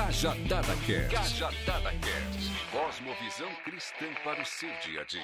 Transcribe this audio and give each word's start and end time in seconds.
Cajadada 0.00 0.74
Cast. 0.86 1.14
Cajadada 1.14 1.90
Cast. 1.90 2.50
Cosmovisão 2.72 3.50
cristã 3.66 4.06
para 4.24 4.40
o 4.40 4.46
seu 4.46 4.70
dia 4.82 5.02
a 5.02 5.04
dia. 5.04 5.20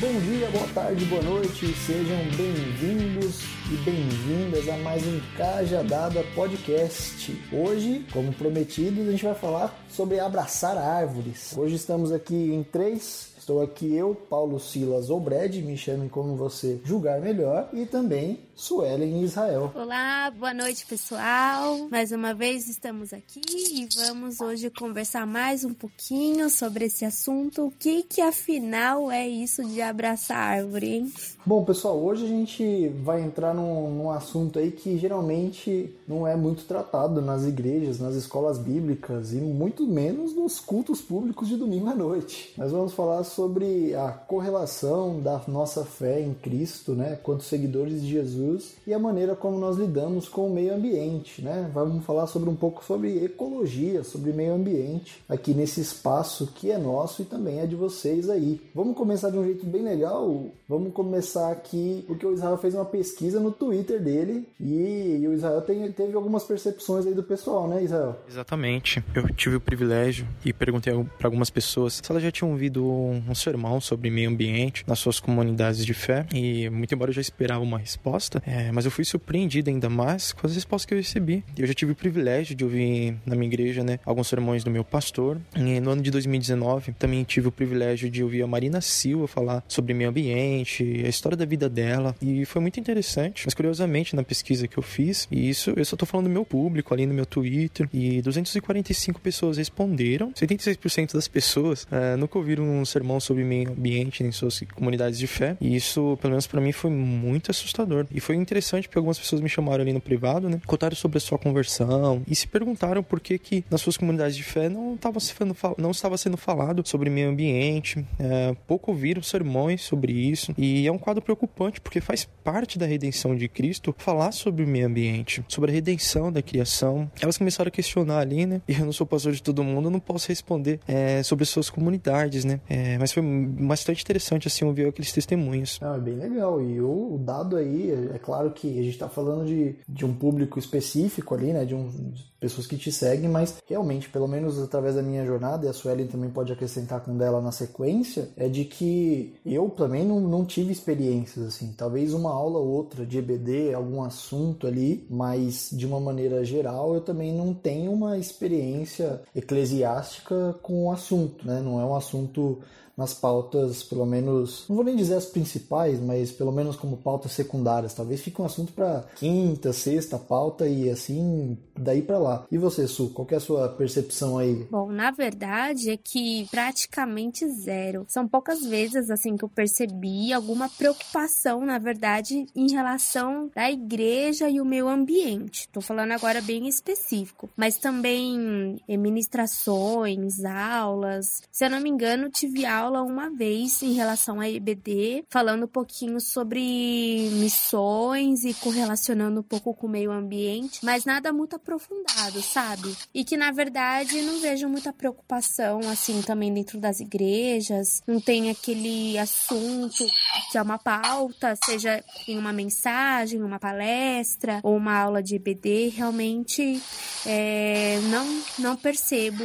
Bom 0.00 0.20
dia, 0.20 0.48
boa 0.50 0.68
tarde, 0.68 1.04
boa 1.06 1.22
noite, 1.22 1.74
sejam 1.74 2.16
bem-vindos 2.36 3.42
e 3.72 3.76
bem-vindas 3.78 4.68
a 4.68 4.76
mais 4.76 5.04
um 5.04 5.20
Cajadada 5.36 6.22
Podcast. 6.36 7.36
Hoje, 7.52 8.06
como 8.12 8.32
prometido, 8.32 9.00
a 9.00 9.10
gente 9.10 9.24
vai 9.24 9.34
falar 9.34 9.76
sobre 9.90 10.20
abraçar 10.20 10.78
árvores. 10.78 11.56
Hoje 11.56 11.74
estamos 11.74 12.12
aqui 12.12 12.36
em 12.36 12.62
três 12.62 13.36
Estou 13.48 13.62
aqui 13.62 13.94
eu, 13.94 14.14
Paulo 14.14 14.60
Silas 14.60 15.08
ou 15.08 15.18
Brad, 15.18 15.54
me 15.54 15.74
chamem 15.74 16.06
como 16.06 16.36
você 16.36 16.78
julgar 16.84 17.18
melhor, 17.18 17.70
e 17.72 17.86
também 17.86 18.40
Suelen 18.54 19.22
Israel. 19.22 19.72
Olá, 19.72 20.32
boa 20.32 20.52
noite 20.52 20.84
pessoal. 20.84 21.88
Mais 21.88 22.10
uma 22.10 22.34
vez 22.34 22.68
estamos 22.68 23.12
aqui 23.12 23.40
e 23.46 23.88
vamos 23.96 24.40
hoje 24.40 24.68
conversar 24.68 25.24
mais 25.24 25.64
um 25.64 25.72
pouquinho 25.72 26.50
sobre 26.50 26.86
esse 26.86 27.04
assunto. 27.04 27.66
O 27.66 27.70
que 27.70 28.02
que 28.02 28.20
afinal 28.20 29.12
é 29.12 29.26
isso 29.28 29.64
de 29.64 29.80
abraçar 29.80 30.58
árvore, 30.58 30.88
hein? 30.88 31.12
Bom, 31.46 31.64
pessoal, 31.64 31.96
hoje 31.98 32.24
a 32.24 32.28
gente 32.28 32.88
vai 33.04 33.22
entrar 33.22 33.54
num, 33.54 33.94
num 33.94 34.10
assunto 34.10 34.58
aí 34.58 34.72
que 34.72 34.98
geralmente 34.98 35.94
não 36.06 36.26
é 36.26 36.34
muito 36.34 36.64
tratado 36.64 37.22
nas 37.22 37.44
igrejas, 37.44 38.00
nas 38.00 38.16
escolas 38.16 38.58
bíblicas 38.58 39.32
e 39.32 39.36
muito 39.36 39.86
menos 39.86 40.34
nos 40.34 40.58
cultos 40.58 41.00
públicos 41.00 41.46
de 41.46 41.56
domingo 41.56 41.88
à 41.88 41.94
noite. 41.94 42.52
Nós 42.58 42.72
vamos 42.72 42.92
falar 42.92 43.22
sobre 43.38 43.94
a 43.94 44.10
correlação 44.10 45.20
da 45.20 45.40
nossa 45.46 45.84
fé 45.84 46.20
em 46.20 46.34
Cristo, 46.34 46.92
né, 46.96 47.16
quanto 47.22 47.44
seguidores 47.44 48.02
de 48.02 48.08
Jesus, 48.08 48.74
e 48.84 48.92
a 48.92 48.98
maneira 48.98 49.36
como 49.36 49.56
nós 49.56 49.76
lidamos 49.76 50.28
com 50.28 50.48
o 50.48 50.52
meio 50.52 50.74
ambiente, 50.74 51.40
né? 51.40 51.70
Vamos 51.72 52.04
falar 52.04 52.26
sobre 52.26 52.50
um 52.50 52.56
pouco 52.56 52.84
sobre 52.84 53.24
ecologia, 53.24 54.02
sobre 54.02 54.32
meio 54.32 54.54
ambiente, 54.54 55.22
aqui 55.28 55.54
nesse 55.54 55.80
espaço 55.80 56.48
que 56.48 56.72
é 56.72 56.78
nosso 56.78 57.22
e 57.22 57.24
também 57.24 57.60
é 57.60 57.66
de 57.66 57.76
vocês 57.76 58.28
aí. 58.28 58.60
Vamos 58.74 58.96
começar 58.96 59.30
de 59.30 59.38
um 59.38 59.44
jeito 59.44 59.64
bem 59.64 59.82
legal. 59.82 60.46
Vamos 60.68 60.92
começar 60.92 61.52
aqui 61.52 62.04
porque 62.08 62.26
o 62.26 62.32
Israel 62.32 62.58
fez 62.58 62.74
uma 62.74 62.84
pesquisa 62.84 63.38
no 63.38 63.52
Twitter 63.52 64.02
dele 64.02 64.48
e, 64.60 65.24
o 65.28 65.32
Israel 65.32 65.62
tem, 65.62 65.92
teve 65.92 66.16
algumas 66.16 66.42
percepções 66.42 67.06
aí 67.06 67.14
do 67.14 67.22
pessoal, 67.22 67.68
né, 67.68 67.84
Israel? 67.84 68.16
Exatamente. 68.28 69.02
Eu 69.14 69.32
tive 69.32 69.56
o 69.56 69.60
privilégio 69.60 70.26
e 70.44 70.52
perguntei 70.52 70.92
para 71.16 71.28
algumas 71.28 71.50
pessoas 71.50 71.94
se 71.94 72.10
elas 72.10 72.22
já 72.22 72.32
tinham 72.32 72.50
ouvido 72.50 72.84
um 72.84 73.27
sermão 73.34 73.80
sobre 73.80 74.10
meio 74.10 74.30
ambiente 74.30 74.84
nas 74.86 74.98
suas 74.98 75.20
comunidades 75.20 75.84
de 75.84 75.94
fé. 75.94 76.26
E, 76.32 76.68
muito 76.70 76.94
embora 76.94 77.10
eu 77.10 77.14
já 77.14 77.20
esperava 77.20 77.62
uma 77.62 77.78
resposta, 77.78 78.42
é, 78.46 78.70
mas 78.72 78.84
eu 78.84 78.90
fui 78.90 79.04
surpreendido 79.04 79.70
ainda 79.70 79.88
mais 79.88 80.32
com 80.32 80.46
as 80.46 80.54
respostas 80.54 80.86
que 80.86 80.94
eu 80.94 80.98
recebi. 80.98 81.44
Eu 81.56 81.66
já 81.66 81.74
tive 81.74 81.92
o 81.92 81.94
privilégio 81.94 82.54
de 82.54 82.64
ouvir 82.64 83.16
na 83.24 83.34
minha 83.34 83.48
igreja, 83.48 83.82
né, 83.82 83.98
alguns 84.04 84.28
sermões 84.28 84.64
do 84.64 84.70
meu 84.70 84.84
pastor. 84.84 85.38
E 85.56 85.80
no 85.80 85.90
ano 85.90 86.02
de 86.02 86.10
2019, 86.10 86.92
também 86.92 87.24
tive 87.24 87.48
o 87.48 87.52
privilégio 87.52 88.10
de 88.10 88.22
ouvir 88.22 88.42
a 88.42 88.46
Marina 88.46 88.80
Silva 88.80 89.26
falar 89.26 89.64
sobre 89.68 89.94
meio 89.94 90.10
ambiente, 90.10 91.02
a 91.04 91.08
história 91.08 91.36
da 91.36 91.44
vida 91.44 91.68
dela. 91.68 92.14
E 92.20 92.44
foi 92.44 92.60
muito 92.60 92.80
interessante. 92.80 93.42
Mas, 93.44 93.54
curiosamente, 93.54 94.14
na 94.14 94.22
pesquisa 94.22 94.66
que 94.66 94.78
eu 94.78 94.82
fiz, 94.82 95.28
e 95.30 95.48
isso 95.48 95.72
eu 95.76 95.84
só 95.84 95.96
tô 95.96 96.06
falando 96.06 96.26
do 96.26 96.32
meu 96.32 96.44
público 96.44 96.92
ali 96.94 97.06
no 97.06 97.14
meu 97.14 97.26
Twitter, 97.26 97.88
e 97.92 98.20
245 98.22 99.20
pessoas 99.20 99.56
responderam. 99.56 100.32
76% 100.32 101.14
das 101.14 101.28
pessoas 101.28 101.86
é, 101.90 102.16
nunca 102.16 102.38
ouviram 102.38 102.64
um 102.64 102.84
sermão 102.84 103.17
sobre 103.20 103.44
meio 103.44 103.70
ambiente 103.70 104.22
em 104.22 104.32
suas 104.32 104.60
comunidades 104.74 105.18
de 105.18 105.26
fé. 105.26 105.56
E 105.60 105.74
isso, 105.74 106.18
pelo 106.20 106.32
menos 106.32 106.46
para 106.46 106.60
mim, 106.60 106.72
foi 106.72 106.90
muito 106.90 107.50
assustador. 107.50 108.06
E 108.10 108.20
foi 108.20 108.36
interessante 108.36 108.88
porque 108.88 108.98
algumas 108.98 109.18
pessoas 109.18 109.40
me 109.40 109.48
chamaram 109.48 109.82
ali 109.82 109.92
no 109.92 110.00
privado, 110.00 110.48
né? 110.48 110.60
Contaram 110.66 110.96
sobre 110.96 111.18
a 111.18 111.20
sua 111.20 111.38
conversão 111.38 112.22
e 112.26 112.34
se 112.34 112.46
perguntaram 112.46 113.02
por 113.02 113.20
que 113.20 113.38
que 113.38 113.64
nas 113.70 113.80
suas 113.80 113.96
comunidades 113.96 114.36
de 114.36 114.42
fé 114.42 114.68
não 114.68 114.94
estava 114.94 115.20
sendo, 115.20 115.56
não 115.76 115.90
estava 115.90 116.16
sendo 116.16 116.36
falado 116.36 116.86
sobre 116.86 117.10
meio 117.10 117.30
ambiente. 117.30 118.04
É, 118.18 118.54
pouco 118.66 118.90
ouviram 118.90 119.22
sermões 119.22 119.82
sobre 119.82 120.12
isso. 120.12 120.54
E 120.56 120.86
é 120.86 120.92
um 120.92 120.98
quadro 120.98 121.22
preocupante 121.22 121.80
porque 121.80 122.00
faz 122.00 122.24
parte 122.44 122.78
da 122.78 122.86
redenção 122.86 123.36
de 123.36 123.48
Cristo 123.48 123.94
falar 123.98 124.32
sobre 124.32 124.64
o 124.64 124.68
meio 124.68 124.86
ambiente, 124.86 125.44
sobre 125.48 125.70
a 125.70 125.74
redenção 125.74 126.30
da 126.32 126.42
criação. 126.42 127.10
Elas 127.20 127.38
começaram 127.38 127.68
a 127.68 127.70
questionar 127.70 128.18
ali, 128.18 128.46
né? 128.46 128.60
E 128.68 128.72
eu 128.74 128.84
não 128.84 128.92
sou 128.92 129.06
pastor 129.06 129.32
de 129.32 129.42
todo 129.42 129.62
mundo, 129.64 129.90
não 129.90 130.00
posso 130.00 130.28
responder 130.28 130.80
é, 130.86 131.22
sobre 131.22 131.44
suas 131.44 131.70
comunidades, 131.70 132.44
né? 132.44 132.60
É, 132.68 132.98
mas 132.98 133.07
foi 133.14 133.22
bastante 133.22 134.02
interessante 134.02 134.48
assim 134.48 134.64
ouvir 134.64 134.86
aqueles 134.86 135.12
testemunhos. 135.12 135.78
Ah, 135.82 135.96
é 135.96 136.00
bem 136.00 136.14
legal. 136.16 136.60
E 136.60 136.80
o, 136.80 137.14
o 137.14 137.18
dado 137.18 137.56
aí, 137.56 137.90
é, 137.90 138.16
é 138.16 138.18
claro 138.18 138.50
que 138.50 138.78
a 138.78 138.82
gente 138.82 138.94
está 138.94 139.08
falando 139.08 139.46
de, 139.46 139.76
de 139.88 140.04
um 140.04 140.14
público 140.14 140.58
específico 140.58 141.34
ali, 141.34 141.52
né? 141.52 141.64
De, 141.64 141.74
um, 141.74 142.12
pessoas 142.40 142.66
que 142.66 142.76
te 142.76 142.92
seguem, 142.92 143.28
mas 143.28 143.56
realmente, 143.66 144.08
pelo 144.08 144.28
menos 144.28 144.58
através 144.60 144.94
da 144.94 145.02
minha 145.02 145.24
jornada, 145.26 145.66
e 145.66 145.68
a 145.68 145.72
Suelen 145.72 146.06
também 146.06 146.30
pode 146.30 146.52
acrescentar 146.52 147.00
com 147.00 147.16
dela 147.16 147.40
na 147.40 147.52
sequência, 147.52 148.28
é 148.36 148.48
de 148.48 148.64
que 148.64 149.34
eu 149.44 149.68
também 149.70 150.04
não, 150.04 150.20
não 150.20 150.44
tive 150.44 150.72
experiências 150.72 151.46
assim. 151.46 151.74
Talvez 151.76 152.14
uma 152.14 152.30
aula 152.30 152.58
ou 152.58 152.68
outra 152.68 153.04
de 153.04 153.18
EBD, 153.18 153.74
algum 153.74 154.02
assunto 154.02 154.66
ali, 154.66 155.06
mas 155.10 155.70
de 155.72 155.86
uma 155.86 156.00
maneira 156.00 156.44
geral 156.44 156.94
eu 156.94 157.00
também 157.00 157.34
não 157.34 157.52
tenho 157.52 157.92
uma 157.92 158.18
experiência 158.18 159.20
eclesiástica 159.34 160.54
com 160.62 160.86
o 160.86 160.92
assunto, 160.92 161.46
né? 161.46 161.60
Não 161.60 161.80
é 161.80 161.84
um 161.84 161.94
assunto 161.94 162.58
nas 162.98 163.14
pautas, 163.14 163.84
pelo 163.84 164.04
menos, 164.04 164.64
não 164.68 164.74
vou 164.74 164.84
nem 164.84 164.96
dizer 164.96 165.14
as 165.14 165.24
principais, 165.24 166.00
mas 166.00 166.32
pelo 166.32 166.50
menos 166.50 166.74
como 166.74 166.96
pautas 166.96 167.30
secundárias. 167.30 167.94
Talvez 167.94 168.20
fique 168.20 168.42
um 168.42 168.44
assunto 168.44 168.72
para 168.72 169.04
quinta, 169.14 169.72
sexta 169.72 170.18
pauta 170.18 170.66
e 170.66 170.90
assim, 170.90 171.56
daí 171.78 172.02
para 172.02 172.18
lá. 172.18 172.27
E 172.50 172.58
você, 172.58 172.86
Su, 172.86 173.10
qual 173.10 173.26
é 173.30 173.36
a 173.36 173.40
sua 173.40 173.68
percepção 173.68 174.38
aí? 174.38 174.66
Bom, 174.70 174.90
na 174.90 175.10
verdade 175.10 175.90
é 175.90 175.96
que 175.96 176.46
praticamente 176.50 177.48
zero. 177.48 178.04
São 178.08 178.26
poucas 178.26 178.64
vezes 178.64 179.10
assim 179.10 179.36
que 179.36 179.44
eu 179.44 179.48
percebi 179.48 180.32
alguma 180.32 180.68
preocupação, 180.68 181.64
na 181.64 181.78
verdade, 181.78 182.46
em 182.54 182.72
relação 182.72 183.50
da 183.54 183.70
igreja 183.70 184.48
e 184.48 184.60
o 184.60 184.64
meio 184.64 184.88
ambiente. 184.88 185.68
Tô 185.68 185.80
falando 185.80 186.12
agora 186.12 186.40
bem 186.40 186.68
específico, 186.68 187.48
mas 187.56 187.78
também 187.78 188.76
ministrações, 188.88 190.44
aulas. 190.44 191.42
Se 191.50 191.64
eu 191.64 191.70
não 191.70 191.80
me 191.80 191.88
engano, 191.88 192.30
tive 192.30 192.66
aula 192.66 192.88
aula 192.88 193.02
uma 193.02 193.30
vez 193.30 193.82
em 193.82 193.92
relação 193.92 194.40
à 194.40 194.48
EBD, 194.48 195.24
falando 195.28 195.64
um 195.64 195.68
pouquinho 195.68 196.20
sobre 196.20 197.28
missões 197.34 198.44
e 198.44 198.54
correlacionando 198.54 199.40
um 199.40 199.42
pouco 199.42 199.74
com 199.74 199.86
o 199.86 199.90
meio 199.90 200.10
ambiente, 200.10 200.84
mas 200.84 201.04
nada 201.04 201.32
muito 201.32 201.56
aprofundado, 201.56 202.17
sabe? 202.42 202.96
E 203.14 203.24
que 203.24 203.36
na 203.36 203.50
verdade 203.50 204.20
não 204.22 204.40
vejo 204.40 204.68
muita 204.68 204.92
preocupação 204.92 205.80
assim 205.90 206.20
também 206.22 206.52
dentro 206.52 206.78
das 206.78 207.00
igrejas, 207.00 208.02
não 208.06 208.20
tem 208.20 208.50
aquele 208.50 209.18
assunto 209.18 210.04
que 210.50 210.58
é 210.58 210.62
uma 210.62 210.78
pauta, 210.78 211.54
seja 211.64 212.02
em 212.26 212.38
uma 212.38 212.52
mensagem, 212.52 213.42
uma 213.42 213.58
palestra 213.58 214.60
ou 214.62 214.76
uma 214.76 214.96
aula 214.96 215.22
de 215.22 215.36
EBD, 215.36 215.88
realmente 215.88 216.82
é, 217.26 217.98
não, 218.10 218.42
não 218.58 218.76
percebo 218.76 219.44